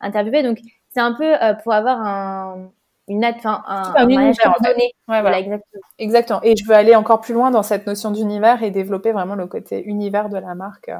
interviewées. 0.00 0.42
Donc, 0.42 0.58
c'est 0.90 1.00
un 1.00 1.12
peu 1.12 1.32
pour 1.62 1.72
avoir 1.72 2.00
un, 2.00 2.72
une 3.08 3.24
enfin, 3.24 3.62
un, 3.66 3.94
un, 3.96 4.06
mariage 4.06 4.36
coordonné. 4.38 4.92
Ouais, 5.08 5.20
voilà. 5.20 5.40
exactement. 5.40 5.82
exactement. 5.98 6.40
Et 6.42 6.56
je 6.56 6.64
veux 6.66 6.74
aller 6.74 6.94
encore 6.94 7.20
plus 7.20 7.34
loin 7.34 7.50
dans 7.50 7.62
cette 7.62 7.86
notion 7.86 8.10
d'univers 8.10 8.62
et 8.62 8.70
développer 8.70 9.12
vraiment 9.12 9.34
le 9.34 9.46
côté 9.46 9.82
univers 9.84 10.28
de 10.28 10.38
la 10.38 10.54
marque. 10.54 10.90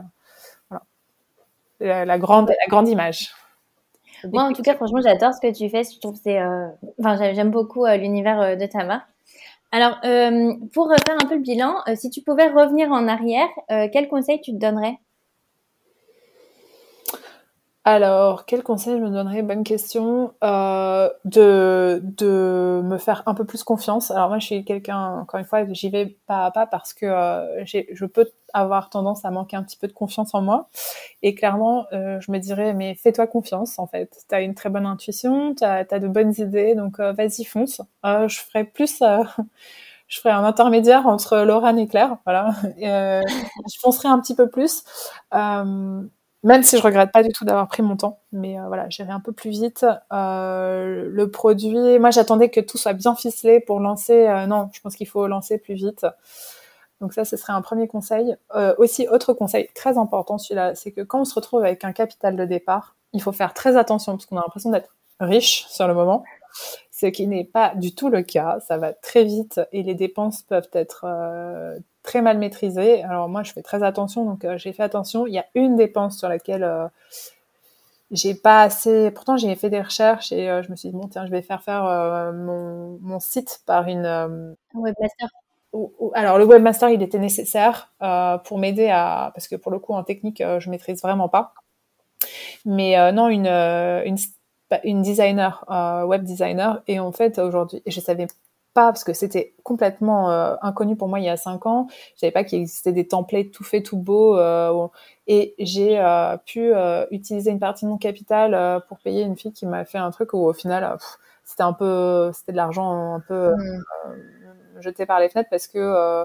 Voilà. 0.68 0.82
La, 1.80 2.04
la 2.04 2.18
grande, 2.18 2.48
la 2.48 2.66
grande 2.68 2.88
image. 2.88 3.32
Moi, 4.30 4.42
en 4.44 4.52
tout 4.52 4.62
cas, 4.62 4.74
franchement, 4.74 5.00
j'adore 5.02 5.32
ce 5.34 5.40
que 5.40 5.52
tu 5.52 5.68
fais. 5.68 5.82
Je 5.84 5.98
trouve 5.98 6.16
c'est, 6.22 6.40
euh... 6.40 6.68
enfin, 7.00 7.16
j'aime 7.34 7.50
beaucoup 7.50 7.84
euh, 7.84 7.96
l'univers 7.96 8.40
euh, 8.40 8.56
de 8.56 8.66
ta 8.66 8.84
marque. 8.84 9.06
Alors, 9.72 9.96
euh, 10.04 10.52
pour 10.74 10.88
faire 10.88 11.16
un 11.22 11.26
peu 11.26 11.36
le 11.36 11.40
bilan, 11.40 11.76
si 11.94 12.10
tu 12.10 12.20
pouvais 12.20 12.48
revenir 12.48 12.90
en 12.92 13.08
arrière, 13.08 13.48
quel 13.68 14.06
conseil 14.06 14.38
tu 14.42 14.52
te 14.52 14.58
donnerais? 14.58 14.98
Alors, 17.84 18.46
quel 18.46 18.62
conseil 18.62 18.96
je 18.98 19.02
me 19.02 19.10
donnerais? 19.10 19.42
Bonne 19.42 19.64
question. 19.64 20.34
Euh, 20.44 21.10
de, 21.24 22.00
de 22.04 22.80
me 22.84 22.96
faire 22.96 23.24
un 23.26 23.34
peu 23.34 23.44
plus 23.44 23.64
confiance. 23.64 24.12
Alors 24.12 24.28
moi, 24.28 24.38
je 24.38 24.46
suis 24.46 24.64
quelqu'un, 24.64 25.16
encore 25.18 25.40
une 25.40 25.46
fois, 25.46 25.64
j'y 25.72 25.90
vais 25.90 26.16
pas 26.26 26.44
à 26.46 26.50
pas 26.52 26.66
parce 26.66 26.94
que 26.94 27.06
euh, 27.06 27.64
je 27.66 28.04
peux 28.04 28.30
avoir 28.54 28.88
tendance 28.88 29.24
à 29.24 29.32
manquer 29.32 29.56
un 29.56 29.64
petit 29.64 29.76
peu 29.76 29.88
de 29.88 29.92
confiance 29.92 30.32
en 30.32 30.42
moi. 30.42 30.68
Et 31.22 31.34
clairement, 31.34 31.86
euh, 31.92 32.20
je 32.20 32.30
me 32.30 32.38
dirais, 32.38 32.72
mais 32.72 32.94
fais-toi 32.94 33.26
confiance, 33.26 33.78
en 33.80 33.88
fait. 33.88 34.16
Tu 34.28 34.34
as 34.34 34.42
une 34.42 34.54
très 34.54 34.70
bonne 34.70 34.86
intuition, 34.86 35.54
tu 35.56 35.64
as, 35.64 35.84
de 35.84 36.08
bonnes 36.08 36.34
idées, 36.38 36.76
donc 36.76 37.00
vas-y, 37.00 37.44
fonce. 37.44 37.80
Je 38.04 38.38
ferai 38.40 38.62
plus... 38.64 39.02
je 40.08 40.20
ferai 40.20 40.30
un 40.34 40.44
intermédiaire 40.44 41.06
entre 41.08 41.38
Laurent 41.38 41.76
et 41.76 41.88
Claire, 41.88 42.18
voilà. 42.26 42.50
je 42.78 43.78
foncerai 43.80 44.08
un 44.08 44.20
petit 44.20 44.36
peu 44.36 44.48
plus. 44.48 44.84
Même 46.42 46.62
si 46.62 46.76
je 46.76 46.82
regrette 46.82 47.12
pas 47.12 47.22
du 47.22 47.30
tout 47.30 47.44
d'avoir 47.44 47.68
pris 47.68 47.82
mon 47.82 47.96
temps, 47.96 48.18
mais 48.32 48.58
euh, 48.58 48.66
voilà, 48.66 48.88
j'irai 48.88 49.12
un 49.12 49.20
peu 49.20 49.32
plus 49.32 49.50
vite. 49.50 49.86
Euh, 50.12 51.08
le 51.08 51.30
produit, 51.30 51.98
moi 52.00 52.10
j'attendais 52.10 52.50
que 52.50 52.60
tout 52.60 52.78
soit 52.78 52.94
bien 52.94 53.14
ficelé 53.14 53.60
pour 53.60 53.78
lancer. 53.78 54.26
Euh, 54.26 54.46
non, 54.46 54.68
je 54.72 54.80
pense 54.80 54.96
qu'il 54.96 55.06
faut 55.06 55.26
lancer 55.28 55.58
plus 55.58 55.74
vite. 55.74 56.04
Donc 57.00 57.14
ça, 57.14 57.24
ce 57.24 57.36
serait 57.36 57.52
un 57.52 57.62
premier 57.62 57.88
conseil. 57.88 58.36
Aussi, 58.78 59.08
autre 59.08 59.32
conseil 59.32 59.68
très 59.74 59.98
important, 59.98 60.38
celui-là, 60.38 60.76
c'est 60.76 60.92
que 60.92 61.00
quand 61.00 61.20
on 61.20 61.24
se 61.24 61.34
retrouve 61.34 61.60
avec 61.64 61.82
un 61.84 61.92
capital 61.92 62.36
de 62.36 62.44
départ, 62.44 62.94
il 63.12 63.20
faut 63.20 63.32
faire 63.32 63.54
très 63.54 63.76
attention 63.76 64.12
parce 64.12 64.26
qu'on 64.26 64.36
a 64.36 64.42
l'impression 64.42 64.70
d'être 64.70 64.94
riche 65.18 65.66
sur 65.68 65.88
le 65.88 65.94
moment, 65.94 66.22
ce 66.92 67.06
qui 67.06 67.26
n'est 67.26 67.44
pas 67.44 67.74
du 67.74 67.92
tout 67.94 68.08
le 68.08 68.22
cas. 68.22 68.60
Ça 68.66 68.78
va 68.78 68.92
très 68.92 69.24
vite 69.24 69.60
et 69.72 69.82
les 69.82 69.94
dépenses 69.94 70.42
peuvent 70.42 70.70
être 70.74 71.04
très 72.02 72.22
mal 72.22 72.38
maîtrisé. 72.38 73.02
Alors 73.04 73.28
moi, 73.28 73.42
je 73.42 73.52
fais 73.52 73.62
très 73.62 73.82
attention, 73.82 74.24
donc 74.24 74.44
euh, 74.44 74.58
j'ai 74.58 74.72
fait 74.72 74.82
attention. 74.82 75.26
Il 75.26 75.34
y 75.34 75.38
a 75.38 75.46
une 75.54 75.76
dépense 75.76 76.18
sur 76.18 76.28
laquelle 76.28 76.64
euh, 76.64 76.88
j'ai 78.10 78.34
pas 78.34 78.62
assez. 78.62 79.10
Pourtant, 79.10 79.36
j'ai 79.36 79.54
fait 79.54 79.70
des 79.70 79.80
recherches 79.80 80.32
et 80.32 80.50
euh, 80.50 80.62
je 80.62 80.70
me 80.70 80.76
suis 80.76 80.90
dit 80.90 80.96
bon, 80.96 81.08
tiens, 81.08 81.26
je 81.26 81.30
vais 81.30 81.42
faire 81.42 81.62
faire 81.62 81.84
mon, 82.34 82.98
mon, 83.00 83.20
site 83.20 83.60
par 83.66 83.88
une 83.88 84.56
webmaster. 84.74 85.28
alors 86.14 86.38
le 86.38 86.44
webmaster, 86.44 86.90
il 86.90 87.02
était 87.02 87.18
nécessaire 87.18 87.92
pour 88.44 88.58
m'aider 88.58 88.88
à 88.88 89.30
parce 89.34 89.48
que 89.48 89.56
pour 89.56 89.72
le 89.72 89.78
coup 89.78 89.94
en 89.94 90.02
technique, 90.04 90.42
je 90.58 90.70
maîtrise 90.70 91.00
vraiment 91.02 91.28
pas. 91.28 91.54
Mais 92.64 93.12
non, 93.12 93.28
une 93.28 93.46
une 93.46 94.16
une 94.84 95.02
designer, 95.02 95.64
web 96.06 96.24
designer, 96.24 96.82
et 96.86 96.98
en 97.00 97.12
fait 97.12 97.38
aujourd'hui, 97.38 97.82
je 97.86 98.00
savais 98.00 98.26
pas 98.74 98.86
parce 98.86 99.04
que 99.04 99.12
c'était 99.12 99.54
complètement 99.62 100.30
euh, 100.30 100.54
inconnu 100.62 100.96
pour 100.96 101.08
moi 101.08 101.20
il 101.20 101.24
y 101.24 101.28
a 101.28 101.36
cinq 101.36 101.66
ans. 101.66 101.86
Je 102.14 102.20
savais 102.20 102.30
pas 102.32 102.44
qu'il 102.44 102.60
existait 102.60 102.92
des 102.92 103.06
templates 103.06 103.50
tout 103.50 103.64
fait, 103.64 103.82
tout 103.82 103.98
beau. 103.98 104.38
Euh, 104.38 104.88
et 105.26 105.54
j'ai 105.58 105.98
euh, 106.00 106.36
pu 106.38 106.72
euh, 106.74 107.06
utiliser 107.10 107.50
une 107.50 107.60
partie 107.60 107.84
de 107.84 107.90
mon 107.90 107.98
capital 107.98 108.54
euh, 108.54 108.80
pour 108.80 108.98
payer 108.98 109.22
une 109.22 109.36
fille 109.36 109.52
qui 109.52 109.66
m'a 109.66 109.84
fait 109.84 109.98
un 109.98 110.10
truc 110.10 110.32
où 110.34 110.38
au 110.38 110.52
final 110.52 110.96
c'était 111.44 111.62
un 111.62 111.72
peu, 111.72 112.30
c'était 112.32 112.52
de 112.52 112.56
l'argent 112.56 113.14
un 113.14 113.20
peu 113.20 113.54
mmh. 113.54 114.80
jeté 114.80 115.06
par 115.06 115.20
les 115.20 115.28
fenêtres 115.28 115.50
parce 115.50 115.66
que 115.66 116.24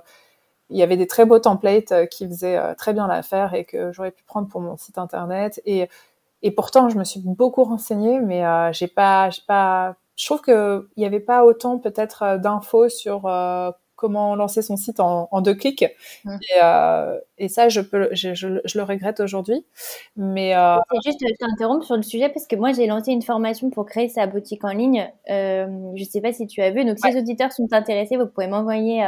il 0.69 0.77
y 0.77 0.83
avait 0.83 0.97
des 0.97 1.07
très 1.07 1.25
beaux 1.25 1.39
templates 1.39 2.09
qui 2.09 2.27
faisaient 2.27 2.75
très 2.75 2.93
bien 2.93 3.07
l'affaire 3.07 3.53
et 3.53 3.63
que 3.63 3.91
j'aurais 3.93 4.11
pu 4.11 4.23
prendre 4.25 4.47
pour 4.49 4.61
mon 4.61 4.75
site 4.77 4.97
internet. 4.97 5.61
Et, 5.65 5.89
et 6.41 6.51
pourtant 6.51 6.89
je 6.89 6.97
me 6.97 7.03
suis 7.03 7.21
beaucoup 7.21 7.63
renseignée, 7.63 8.19
mais 8.19 8.43
j'ai 8.73 8.87
pas, 8.87 9.29
j'ai 9.29 9.43
pas 9.47 9.95
je 10.17 10.25
trouve 10.25 10.41
qu'il 10.41 10.81
n'y 10.97 11.05
avait 11.05 11.19
pas 11.19 11.45
autant 11.45 11.77
peut-être 11.77 12.23
euh, 12.23 12.37
d'infos 12.37 12.89
sur 12.89 13.27
euh, 13.27 13.71
comment 13.95 14.35
lancer 14.35 14.61
son 14.63 14.75
site 14.75 14.99
en, 14.99 15.29
en 15.31 15.41
deux 15.41 15.53
clics. 15.53 15.85
Mmh. 16.25 16.33
Et, 16.33 16.59
euh, 16.61 17.19
et, 17.37 17.49
ça, 17.49 17.69
je, 17.69 17.81
peux, 17.81 18.09
je, 18.11 18.33
je, 18.33 18.59
je 18.65 18.77
le 18.77 18.83
regrette 18.83 19.19
aujourd'hui. 19.19 19.65
Mais 20.15 20.55
euh... 20.55 20.77
juste 21.05 21.23
t'interrompre 21.39 21.85
sur 21.85 21.95
le 21.95 22.01
sujet 22.01 22.29
parce 22.29 22.47
que 22.47 22.55
moi, 22.55 22.73
j'ai 22.73 22.87
lancé 22.87 23.11
une 23.11 23.21
formation 23.21 23.69
pour 23.69 23.85
créer 23.85 24.09
sa 24.09 24.25
boutique 24.25 24.63
en 24.63 24.71
ligne. 24.71 25.11
Euh, 25.29 25.67
je 25.95 26.03
ne 26.03 26.07
sais 26.07 26.21
pas 26.21 26.33
si 26.33 26.47
tu 26.47 26.61
as 26.61 26.71
vu. 26.71 26.83
Donc, 26.83 26.97
si 26.97 27.11
les 27.11 27.19
auditeurs 27.19 27.51
sont 27.51 27.67
intéressés, 27.71 28.17
vous 28.17 28.27
pouvez 28.27 28.47
m'envoyer 28.47 29.03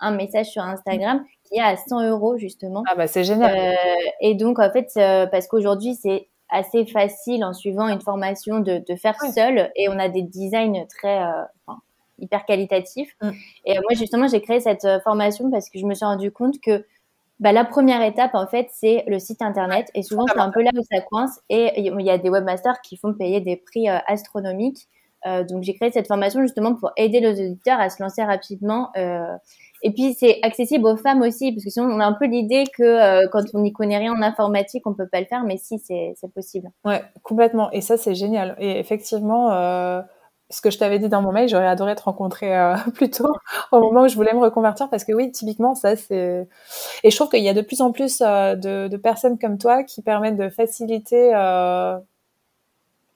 un 0.00 0.10
message 0.10 0.46
sur 0.46 0.62
Instagram 0.62 1.24
qui 1.44 1.58
est 1.58 1.62
à 1.62 1.76
100 1.76 2.08
euros 2.08 2.36
justement. 2.36 2.82
Ah 2.90 2.94
bah 2.96 3.06
c'est 3.06 3.24
génial. 3.24 3.76
et 4.20 4.34
donc, 4.34 4.58
en 4.58 4.70
fait, 4.70 4.88
parce 5.30 5.46
qu'aujourd'hui, 5.46 5.94
c'est 5.94 6.28
assez 6.54 6.86
facile 6.86 7.44
en 7.44 7.52
suivant 7.52 7.88
une 7.88 8.00
formation 8.00 8.60
de, 8.60 8.82
de 8.88 8.96
faire 8.96 9.20
seul 9.34 9.70
et 9.74 9.88
on 9.88 9.98
a 9.98 10.08
des 10.08 10.22
designs 10.22 10.86
très 10.88 11.20
euh, 11.20 11.42
enfin, 11.66 11.80
hyper 12.18 12.46
qualitatifs. 12.46 13.14
Mm. 13.20 13.30
Et 13.66 13.76
euh, 13.76 13.80
moi 13.82 13.98
justement 13.98 14.28
j'ai 14.28 14.40
créé 14.40 14.60
cette 14.60 14.84
euh, 14.84 15.00
formation 15.00 15.50
parce 15.50 15.68
que 15.68 15.78
je 15.78 15.84
me 15.84 15.94
suis 15.94 16.04
rendu 16.04 16.30
compte 16.30 16.60
que 16.60 16.84
bah, 17.40 17.50
la 17.50 17.64
première 17.64 18.02
étape 18.02 18.34
en 18.34 18.46
fait 18.46 18.68
c'est 18.72 19.04
le 19.08 19.18
site 19.18 19.42
internet 19.42 19.90
et 19.94 20.02
souvent 20.02 20.24
c'est 20.28 20.38
un 20.38 20.50
peu 20.50 20.62
là 20.62 20.70
où 20.74 20.82
ça 20.90 21.00
coince 21.00 21.40
et 21.48 21.72
il 21.80 22.00
y 22.00 22.10
a 22.10 22.18
des 22.18 22.30
webmasters 22.30 22.80
qui 22.82 22.96
font 22.96 23.12
payer 23.12 23.40
des 23.40 23.56
prix 23.56 23.88
euh, 23.88 23.98
astronomiques. 24.06 24.88
Euh, 25.26 25.42
donc 25.42 25.62
j'ai 25.62 25.74
créé 25.74 25.90
cette 25.90 26.06
formation 26.06 26.40
justement 26.42 26.74
pour 26.74 26.92
aider 26.96 27.18
les 27.20 27.40
auditeurs 27.40 27.80
à 27.80 27.90
se 27.90 28.02
lancer 28.02 28.22
rapidement 28.22 28.90
euh, 28.96 29.34
et 29.84 29.92
puis 29.92 30.14
c'est 30.18 30.38
accessible 30.42 30.86
aux 30.86 30.96
femmes 30.96 31.20
aussi, 31.20 31.52
parce 31.52 31.62
que 31.62 31.70
sinon 31.70 31.86
on 31.90 32.00
a 32.00 32.06
un 32.06 32.14
peu 32.14 32.24
l'idée 32.24 32.64
que 32.74 32.82
euh, 32.82 33.28
quand 33.30 33.44
on 33.52 33.60
n'y 33.60 33.72
connaît 33.72 33.98
rien 33.98 34.14
en 34.14 34.22
informatique, 34.22 34.86
on 34.86 34.94
peut 34.94 35.06
pas 35.06 35.20
le 35.20 35.26
faire, 35.26 35.44
mais 35.44 35.58
si 35.58 35.78
c'est 35.78 36.14
possible. 36.34 36.70
Ouais, 36.86 37.04
complètement. 37.22 37.70
Et 37.70 37.82
ça 37.82 37.98
c'est 37.98 38.14
génial. 38.14 38.56
Et 38.58 38.78
effectivement, 38.78 39.52
euh, 39.52 40.00
ce 40.48 40.62
que 40.62 40.70
je 40.70 40.78
t'avais 40.78 40.98
dit 40.98 41.10
dans 41.10 41.20
mon 41.20 41.32
mail, 41.32 41.50
j'aurais 41.50 41.66
adoré 41.66 41.94
te 41.96 42.02
rencontrer 42.02 42.58
euh, 42.58 42.76
plus 42.94 43.10
tôt, 43.10 43.34
au 43.72 43.80
moment 43.80 44.04
où 44.04 44.08
je 44.08 44.14
voulais 44.14 44.32
me 44.32 44.40
reconvertir, 44.40 44.88
parce 44.88 45.04
que 45.04 45.12
oui, 45.12 45.30
typiquement 45.30 45.74
ça 45.74 45.96
c'est. 45.96 46.48
Et 47.02 47.10
je 47.10 47.16
trouve 47.16 47.28
qu'il 47.28 47.44
y 47.44 47.50
a 47.50 47.54
de 47.54 47.60
plus 47.60 47.82
en 47.82 47.92
plus 47.92 48.20
de, 48.20 48.96
personnes 48.96 49.38
comme 49.38 49.58
toi 49.58 49.84
qui 49.84 50.00
permettent 50.00 50.38
de 50.38 50.48
faciliter 50.48 51.32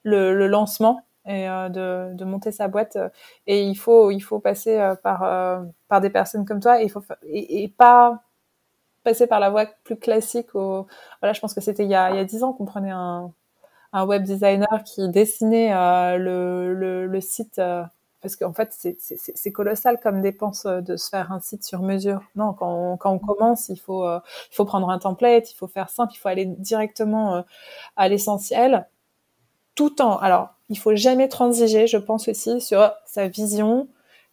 le, 0.03 0.47
lancement 0.47 1.01
et 1.29 1.45
de, 1.47 2.13
de, 2.15 2.25
monter 2.25 2.51
sa 2.51 2.67
boîte. 2.67 2.97
Et 3.47 3.63
il 3.63 3.75
faut, 3.75 4.11
il 4.11 4.21
faut 4.21 4.39
passer 4.39 4.93
par, 5.03 5.21
par 5.87 6.01
des 6.01 6.09
personnes 6.09 6.45
comme 6.45 6.59
toi 6.59 6.81
et, 6.81 6.85
il 6.85 6.89
faut, 6.89 7.03
et, 7.23 7.67
pas 7.77 8.23
passer 9.03 9.27
par 9.27 9.39
la 9.39 9.49
voie 9.49 9.67
plus 9.83 9.97
classique. 9.97 10.49
Voilà, 10.53 11.33
je 11.33 11.39
pense 11.39 11.53
que 11.53 11.61
c'était 11.61 11.85
il 11.85 11.91
y 11.91 11.95
a 11.95 12.23
dix 12.25 12.43
ans 12.43 12.53
qu'on 12.53 12.65
prenait 12.65 12.91
un, 12.91 13.31
un 13.93 14.05
web 14.05 14.23
designer 14.23 14.83
qui 14.83 15.07
dessinait 15.09 15.73
euh, 15.73 16.17
le, 16.17 17.07
le, 17.07 17.21
site. 17.21 17.59
Euh, 17.59 17.83
parce 18.21 18.35
qu'en 18.35 18.53
fait, 18.53 18.75
c'est 18.99 19.51
colossal 19.51 19.99
comme 20.01 20.21
dépense 20.21 20.65
euh, 20.65 20.81
de 20.81 20.97
se 20.97 21.09
faire 21.09 21.31
un 21.31 21.39
site 21.39 21.63
sur 21.63 21.81
mesure. 21.81 22.21
Non, 22.35 22.53
quand 22.53 22.71
on, 22.71 22.97
quand 22.97 23.11
on 23.11 23.19
commence, 23.19 23.69
il 23.69 23.77
faut, 23.77 24.05
il 24.05 24.55
faut 24.55 24.65
prendre 24.65 24.89
un 24.89 24.99
template, 24.99 25.51
il 25.51 25.55
faut 25.55 25.67
faire 25.67 25.89
simple, 25.89 26.13
il 26.15 26.17
faut 26.17 26.27
aller 26.27 26.45
directement 26.45 27.43
à 27.95 28.09
l'essentiel, 28.09 28.87
tout 29.75 30.01
en. 30.01 30.17
Alors, 30.17 30.55
il 30.69 30.77
faut 30.77 30.95
jamais 30.95 31.27
transiger, 31.27 31.87
je 31.87 31.97
pense 31.97 32.27
aussi, 32.27 32.61
sur 32.61 32.91
sa 33.05 33.27
vision, 33.27 33.87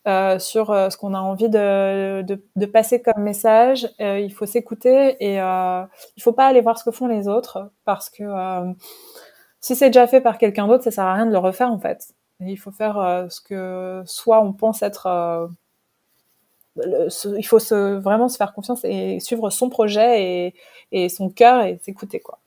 euh, 0.07 0.39
sur 0.39 0.71
euh, 0.71 0.89
ce 0.89 0.97
qu'on 0.97 1.15
a 1.15 1.19
envie 1.19 1.49
de, 1.49 2.23
de, 2.23 2.41
de, 2.55 2.67
passer 2.67 3.03
comme 3.03 3.23
message. 3.25 3.89
Euh, 4.01 4.21
il 4.21 4.33
faut 4.33 4.47
s'écouter 4.47 5.17
et 5.19 5.37
il 5.37 6.23
faut 6.23 6.33
pas 6.33 6.47
aller 6.47 6.61
voir 6.61 6.79
ce 6.79 6.85
que 6.85 6.93
font 6.93 7.09
les 7.09 7.27
autres 7.27 7.71
parce 7.85 8.09
que 8.11 8.23
si 9.61 9.75
c'est 9.75 9.89
déjà 9.89 10.07
fait 10.07 10.21
par 10.21 10.39
quelqu'un 10.39 10.69
d'autre, 10.69 10.85
ça 10.85 10.91
sert 10.93 11.05
à 11.05 11.15
rien 11.15 11.27
de 11.27 11.33
le 11.33 11.39
refaire 11.39 11.73
en 11.73 11.81
fait. 11.81 12.15
il 12.41 12.57
faut 12.57 12.71
faire 12.71 13.27
ce 13.31 13.41
que 13.41 14.03
soit 14.07 14.41
on 14.43 14.53
pense 14.53 14.83
être 14.83 15.49
il 16.85 17.47
faut 17.47 17.59
se, 17.59 17.97
vraiment 17.97 18.29
se 18.29 18.37
faire 18.37 18.53
confiance 18.55 18.85
et 18.85 19.19
suivre 19.21 19.51
son 19.51 19.71
projet 19.71 20.23
et, 20.23 20.55
et 20.93 21.09
son 21.09 21.31
cœur 21.31 21.63
et 21.65 21.81
s'écouter 21.83 22.21
quoi. 22.21 22.39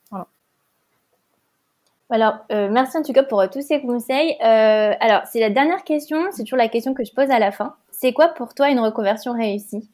Alors, 2.12 2.40
euh, 2.52 2.70
merci 2.72 2.98
en 2.98 3.04
tout 3.04 3.14
cas 3.14 3.24
pour 3.24 3.40
euh, 3.40 3.48
tous 3.48 3.62
ces 3.62 3.82
conseils. 3.82 4.36
Euh, 4.44 4.94
alors, 5.00 5.22
c'est 5.32 5.40
la 5.40 5.52
dernière 5.52 5.84
question, 5.84 6.18
c'est 6.32 6.44
toujours 6.44 6.58
la 6.58 6.68
question 6.68 6.96
que 6.96 7.04
je 7.04 7.14
pose 7.14 7.30
à 7.30 7.38
la 7.38 7.52
fin. 7.52 7.76
C'est 7.92 8.14
quoi 8.14 8.30
pour 8.30 8.56
toi 8.56 8.70
une 8.70 8.80
reconversion 8.80 9.34
réussie? 9.34 9.90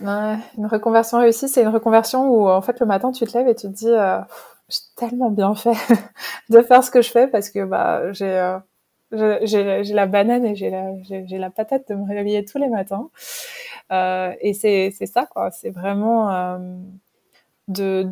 Une 0.00 0.66
reconversion 0.66 1.18
réussie, 1.18 1.48
c'est 1.48 1.62
une 1.62 1.68
reconversion 1.68 2.28
où 2.28 2.48
en 2.48 2.60
fait 2.60 2.80
le 2.80 2.86
matin 2.86 3.12
tu 3.12 3.24
te 3.24 3.38
lèves 3.38 3.48
et 3.48 3.54
tu 3.54 3.68
te 3.68 3.72
dis 3.72 3.92
j'ai 4.68 4.78
tellement 4.96 5.30
bien 5.30 5.54
fait 5.54 5.76
de 6.50 6.60
faire 6.62 6.82
ce 6.82 6.90
que 6.90 7.00
je 7.00 7.10
fais 7.10 7.28
parce 7.28 7.48
que 7.48 7.64
bah 7.64 8.12
j'ai 8.12 8.58
j'ai 9.12 9.94
la 9.94 10.06
banane 10.06 10.44
et 10.44 10.56
j'ai 10.56 10.70
la, 10.70 10.90
la 11.38 11.50
patate 11.50 11.88
de 11.88 11.94
me 11.94 12.06
réveiller 12.08 12.44
tous 12.44 12.58
les 12.58 12.68
matins. 12.68 13.08
et 13.92 14.52
c'est 14.52 14.90
ça, 15.06 15.26
quoi. 15.26 15.52
C'est 15.52 15.70
vraiment 15.70 16.58
de, 17.68 18.08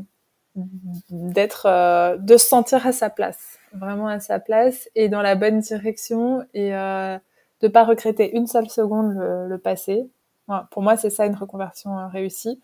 d'être 0.54 1.66
euh, 1.66 2.16
de 2.18 2.36
se 2.36 2.46
sentir 2.46 2.86
à 2.86 2.92
sa 2.92 3.10
place 3.10 3.58
vraiment 3.74 4.08
à 4.08 4.20
sa 4.20 4.38
place 4.38 4.88
et 4.94 5.08
dans 5.08 5.22
la 5.22 5.34
bonne 5.34 5.60
direction 5.60 6.44
et 6.54 6.74
euh, 6.74 7.18
de 7.60 7.68
pas 7.68 7.84
regretter 7.84 8.36
une 8.36 8.46
seule 8.46 8.68
seconde 8.68 9.14
le, 9.16 9.58
passé. 9.58 10.10
Pour 10.70 10.82
moi 10.82 10.96
c'est 10.96 11.10
ça 11.10 11.26
une 11.26 11.34
reconversion 11.34 11.98
euh, 11.98 12.06
réussie 12.08 12.60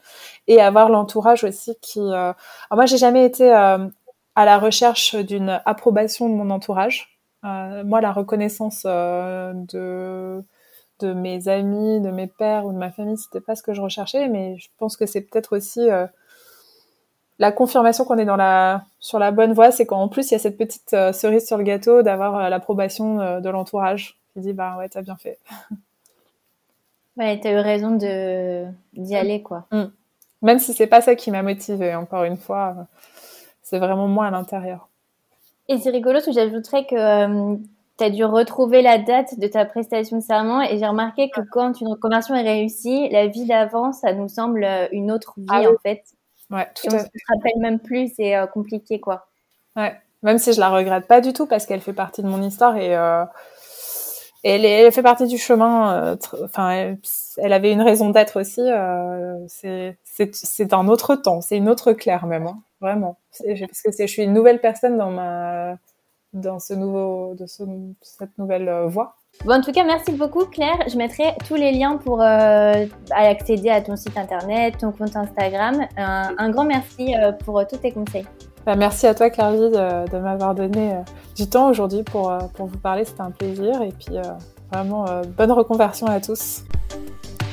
et 0.46 0.60
avoir 0.60 0.88
l'entourage 0.88 1.44
aussi 1.44 1.76
qui 1.80 2.00
euh, 2.00 2.32
alors 2.70 2.76
moi 2.76 2.86
j'ai 2.86 2.98
jamais 2.98 3.24
été 3.24 3.50
à 3.50 4.44
la 4.44 4.58
recherche 4.58 5.14
d'une 5.14 5.60
approbation 5.64 6.28
de 6.28 6.34
mon 6.34 6.50
entourage. 6.50 7.18
Moi 7.42 8.00
la 8.00 8.12
reconnaissance 8.12 8.84
de 8.84 10.44
de 11.00 11.12
mes 11.12 11.46
amis 11.46 12.00
de 12.00 12.10
mes 12.10 12.26
pères 12.26 12.66
ou 12.66 12.72
de 12.72 12.78
ma 12.78 12.90
famille 12.90 13.16
c'était 13.16 13.40
pas 13.40 13.54
ce 13.54 13.62
que 13.62 13.72
je 13.72 13.80
recherchais 13.80 14.26
mais 14.28 14.58
je 14.58 14.68
pense 14.78 14.96
que 14.96 15.06
c'est 15.06 15.20
peut-être 15.20 15.56
aussi 15.56 15.88
la 17.38 17.52
confirmation 17.52 18.04
qu'on 18.04 18.18
est 18.18 18.24
dans 18.24 18.36
la 18.36 18.84
sur 19.00 19.18
la 19.18 19.30
bonne 19.30 19.52
voie, 19.52 19.70
c'est 19.70 19.86
qu'en 19.86 20.08
plus 20.08 20.30
il 20.30 20.32
y 20.32 20.34
a 20.34 20.38
cette 20.38 20.58
petite 20.58 20.92
euh, 20.92 21.12
cerise 21.12 21.46
sur 21.46 21.56
le 21.56 21.62
gâteau 21.62 22.02
d'avoir 22.02 22.36
euh, 22.36 22.48
l'approbation 22.48 23.20
euh, 23.20 23.40
de 23.40 23.48
l'entourage 23.48 24.18
qui 24.32 24.40
dit 24.40 24.52
bah 24.52 24.76
ouais 24.78 24.88
t'as 24.88 25.02
bien 25.02 25.16
fait. 25.16 25.38
Ouais, 27.16 27.40
t'as 27.42 27.50
eu 27.50 27.58
raison 27.58 27.96
de 27.96 28.64
d'y 28.92 29.16
aller 29.16 29.42
quoi. 29.42 29.64
Mm. 29.72 29.86
Même 30.42 30.60
si 30.60 30.72
c'est 30.72 30.86
pas 30.86 31.00
ça 31.00 31.16
qui 31.16 31.32
m'a 31.32 31.42
motivée, 31.42 31.96
encore 31.96 32.22
une 32.22 32.36
fois, 32.36 32.86
c'est 33.60 33.80
vraiment 33.80 34.06
moi 34.06 34.26
à 34.26 34.30
l'intérieur. 34.30 34.88
Et 35.66 35.78
c'est 35.78 35.90
rigolo, 35.90 36.12
parce 36.12 36.26
que 36.26 36.32
j'ajouterais 36.32 36.86
que 36.86 37.56
tu 37.56 38.04
as 38.04 38.10
dû 38.10 38.24
retrouver 38.24 38.82
la 38.82 38.98
date 38.98 39.36
de 39.36 39.48
ta 39.48 39.64
prestation 39.64 40.18
de 40.18 40.22
serment 40.22 40.62
et 40.62 40.78
j'ai 40.78 40.86
remarqué 40.86 41.28
que 41.28 41.40
quand 41.40 41.80
une 41.80 41.88
reconversion 41.88 42.36
est 42.36 42.42
réussie, 42.42 43.08
la 43.08 43.26
vie 43.26 43.46
d'avant, 43.46 43.92
ça 43.92 44.12
nous 44.12 44.28
semble 44.28 44.64
une 44.92 45.10
autre 45.10 45.34
vie 45.38 45.46
ah 45.48 45.72
en 45.72 45.76
fait. 45.82 46.04
Ouais, 46.50 46.66
tout 46.74 46.86
on 46.86 46.90
se 46.90 47.04
rappelle 47.28 47.60
même 47.60 47.78
plus, 47.78 48.12
c'est 48.16 48.34
euh, 48.36 48.46
compliqué, 48.46 49.00
quoi. 49.00 49.26
Ouais, 49.76 49.94
même 50.22 50.38
si 50.38 50.52
je 50.52 50.60
la 50.60 50.70
regrette 50.70 51.06
pas 51.06 51.20
du 51.20 51.32
tout 51.32 51.46
parce 51.46 51.66
qu'elle 51.66 51.80
fait 51.80 51.92
partie 51.92 52.22
de 52.22 52.28
mon 52.28 52.42
histoire 52.42 52.76
et, 52.76 52.96
euh, 52.96 53.24
elle, 54.42 54.64
elle, 54.64 54.90
fait 54.92 55.02
partie 55.02 55.26
du 55.26 55.36
chemin. 55.36 56.12
Euh, 56.12 56.16
enfin, 56.44 56.96
elle, 57.36 57.52
avait 57.52 57.72
une 57.72 57.82
raison 57.82 58.10
d'être 58.10 58.40
aussi. 58.40 58.62
C'est 59.48 60.72
un 60.72 60.88
autre 60.88 61.16
temps, 61.16 61.40
c'est 61.40 61.56
une 61.56 61.68
autre 61.68 61.92
Claire 61.92 62.26
même, 62.26 62.46
hein, 62.46 62.58
vraiment. 62.80 63.18
Parce 63.30 63.82
que 63.82 63.90
je 63.98 64.06
suis 64.06 64.22
une 64.22 64.32
nouvelle 64.32 64.60
personne 64.60 64.96
dans 64.96 65.10
ma 65.10 65.76
dans 66.34 66.60
ce 66.60 66.74
nouveau 66.74 67.34
de 67.34 67.46
ce, 67.46 67.62
cette 68.02 68.36
nouvelle 68.38 68.70
voie. 68.86 69.17
Bon, 69.44 69.54
en 69.54 69.60
tout 69.60 69.72
cas, 69.72 69.84
merci 69.84 70.12
beaucoup 70.12 70.44
Claire. 70.46 70.78
Je 70.88 70.96
mettrai 70.96 71.34
tous 71.46 71.54
les 71.54 71.72
liens 71.72 71.96
pour 71.96 72.20
euh, 72.20 72.86
accéder 73.10 73.70
à 73.70 73.80
ton 73.80 73.96
site 73.96 74.16
internet, 74.18 74.78
ton 74.78 74.92
compte 74.92 75.16
Instagram. 75.16 75.86
Un, 75.96 76.50
grand 76.50 76.64
merci 76.64 77.14
euh, 77.14 77.32
pour 77.32 77.64
tous 77.66 77.76
tes 77.76 77.92
conseils. 77.92 78.26
Bah, 78.66 78.74
merci 78.74 79.06
à 79.06 79.14
toi 79.14 79.30
Carly 79.30 79.70
de, 79.70 80.10
de 80.10 80.18
m'avoir 80.18 80.54
donné 80.54 80.94
du 81.36 81.48
temps 81.48 81.70
aujourd'hui 81.70 82.02
pour, 82.02 82.36
pour 82.54 82.66
vous 82.66 82.78
parler. 82.78 83.04
C'était 83.04 83.22
un 83.22 83.30
plaisir. 83.30 83.80
Et 83.82 83.92
puis 83.92 84.16
vraiment, 84.72 85.06
bonne 85.36 85.52
reconversion 85.52 86.06
à 86.08 86.20
tous. 86.20 86.64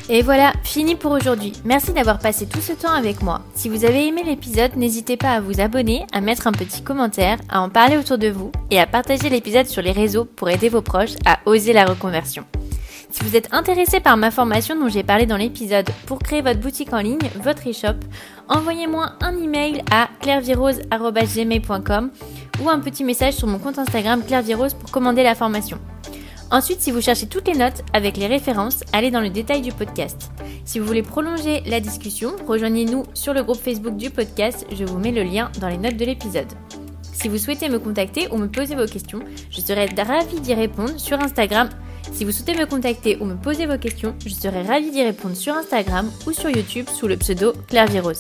Et 0.08 0.22
voilà, 0.22 0.54
fini 0.64 0.96
pour 0.96 1.12
aujourd'hui. 1.12 1.52
Merci 1.66 1.92
d'avoir 1.92 2.20
passé 2.20 2.46
tout 2.46 2.62
ce 2.62 2.74
temps 2.74 2.94
avec 2.94 3.24
moi. 3.24 3.42
Si 3.56 3.70
vous 3.70 3.86
avez 3.86 4.06
aimé 4.06 4.22
l'épisode, 4.24 4.76
n'hésitez 4.76 5.18
pas 5.18 5.32
à 5.32 5.42
vous 5.42 5.60
abonner, 5.60 6.06
à 6.14 6.22
mettre 6.22 6.46
un 6.46 6.52
petit 6.52 6.84
commentaire, 6.84 7.40
à 7.50 7.60
en 7.62 7.70
parler 7.70 7.98
autour 7.98 8.20
de 8.20 8.28
vous 8.28 8.52
et 8.70 8.80
à 8.80 8.86
partager 8.86 9.30
l'épisode 9.30 9.66
sur 9.66 9.82
les 9.82 9.92
réseaux 9.92 10.26
pour 10.26 10.52
aider 10.52 10.70
vos 10.70 10.84
proches 10.84 11.16
à 11.26 11.40
oser 11.48 11.74
la 11.74 11.86
reconversion. 11.86 12.46
Si 13.10 13.24
vous 13.24 13.36
êtes 13.36 13.52
intéressé 13.52 14.00
par 14.00 14.16
ma 14.16 14.30
formation 14.30 14.80
dont 14.80 14.90
j'ai 14.90 15.02
parlé 15.02 15.26
dans 15.26 15.38
l'épisode 15.38 15.90
pour 16.06 16.20
créer 16.20 16.44
votre 16.44 16.60
boutique 16.60 16.94
en 16.94 17.00
ligne, 17.00 17.18
votre 17.42 17.68
e-shop, 17.68 17.96
envoyez-moi 18.48 19.14
un 19.22 19.36
email 19.42 19.82
à 19.90 20.10
clairvirose.gmail.com 20.22 22.12
ou 22.62 22.70
un 22.70 22.80
petit 22.80 23.04
message 23.04 23.34
sur 23.34 23.48
mon 23.48 23.58
compte 23.58 23.80
Instagram 23.80 24.22
clairvirose 24.24 24.76
pour 24.76 24.92
commander 24.92 25.24
la 25.24 25.34
formation. 25.34 25.80
Ensuite, 26.52 26.82
si 26.82 26.92
vous 26.92 27.02
cherchez 27.02 27.28
toutes 27.28 27.48
les 27.48 27.58
notes 27.58 27.84
avec 27.94 28.18
les 28.18 28.28
références, 28.28 28.84
allez 28.94 29.12
dans 29.12 29.22
le 29.22 29.30
détail 29.30 29.62
du 29.62 29.72
podcast. 29.72 30.32
Si 30.64 30.80
vous 30.80 30.86
voulez 30.86 31.04
prolonger 31.04 31.62
la 31.66 31.80
discussion, 31.80 32.36
rejoignez-nous 32.48 33.04
sur 33.14 33.34
le 33.34 33.44
groupe 33.44 33.60
Facebook 33.60 33.98
du 33.98 34.10
podcast, 34.10 34.66
je 34.72 34.84
vous 34.84 35.00
mets 35.00 35.12
le 35.12 35.24
lien 35.24 35.52
dans 35.60 35.70
les 35.70 35.78
notes 35.78 35.98
de 35.98 36.06
l'épisode. 36.06 36.52
Si 37.14 37.30
vous 37.30 37.38
souhaitez 37.38 37.70
me 37.70 37.80
contacter 37.80 38.28
ou 38.32 38.38
me 38.38 38.48
poser 38.48 38.76
vos 38.76 38.86
questions, 38.86 39.20
je 39.50 39.62
serai 39.62 39.88
ravie 39.98 40.40
d'y 40.42 40.54
répondre 40.54 41.00
sur 41.00 41.20
Instagram. 41.20 41.70
Si 42.14 42.24
vous 42.24 42.32
souhaitez 42.32 42.56
me 42.56 42.66
contacter 42.66 43.18
ou 43.20 43.26
me 43.26 43.36
poser 43.36 43.66
vos 43.66 43.80
questions, 43.80 44.16
je 44.26 44.34
serai 44.34 44.62
ravie 44.62 44.92
d'y 44.92 45.02
répondre 45.02 45.36
sur 45.36 45.56
Instagram 45.56 46.12
ou 46.28 46.34
sur 46.34 46.50
YouTube 46.50 46.88
sous 46.94 47.08
le 47.08 47.18
pseudo 47.18 47.54
Claire 47.68 47.88
Virose. 47.88 48.20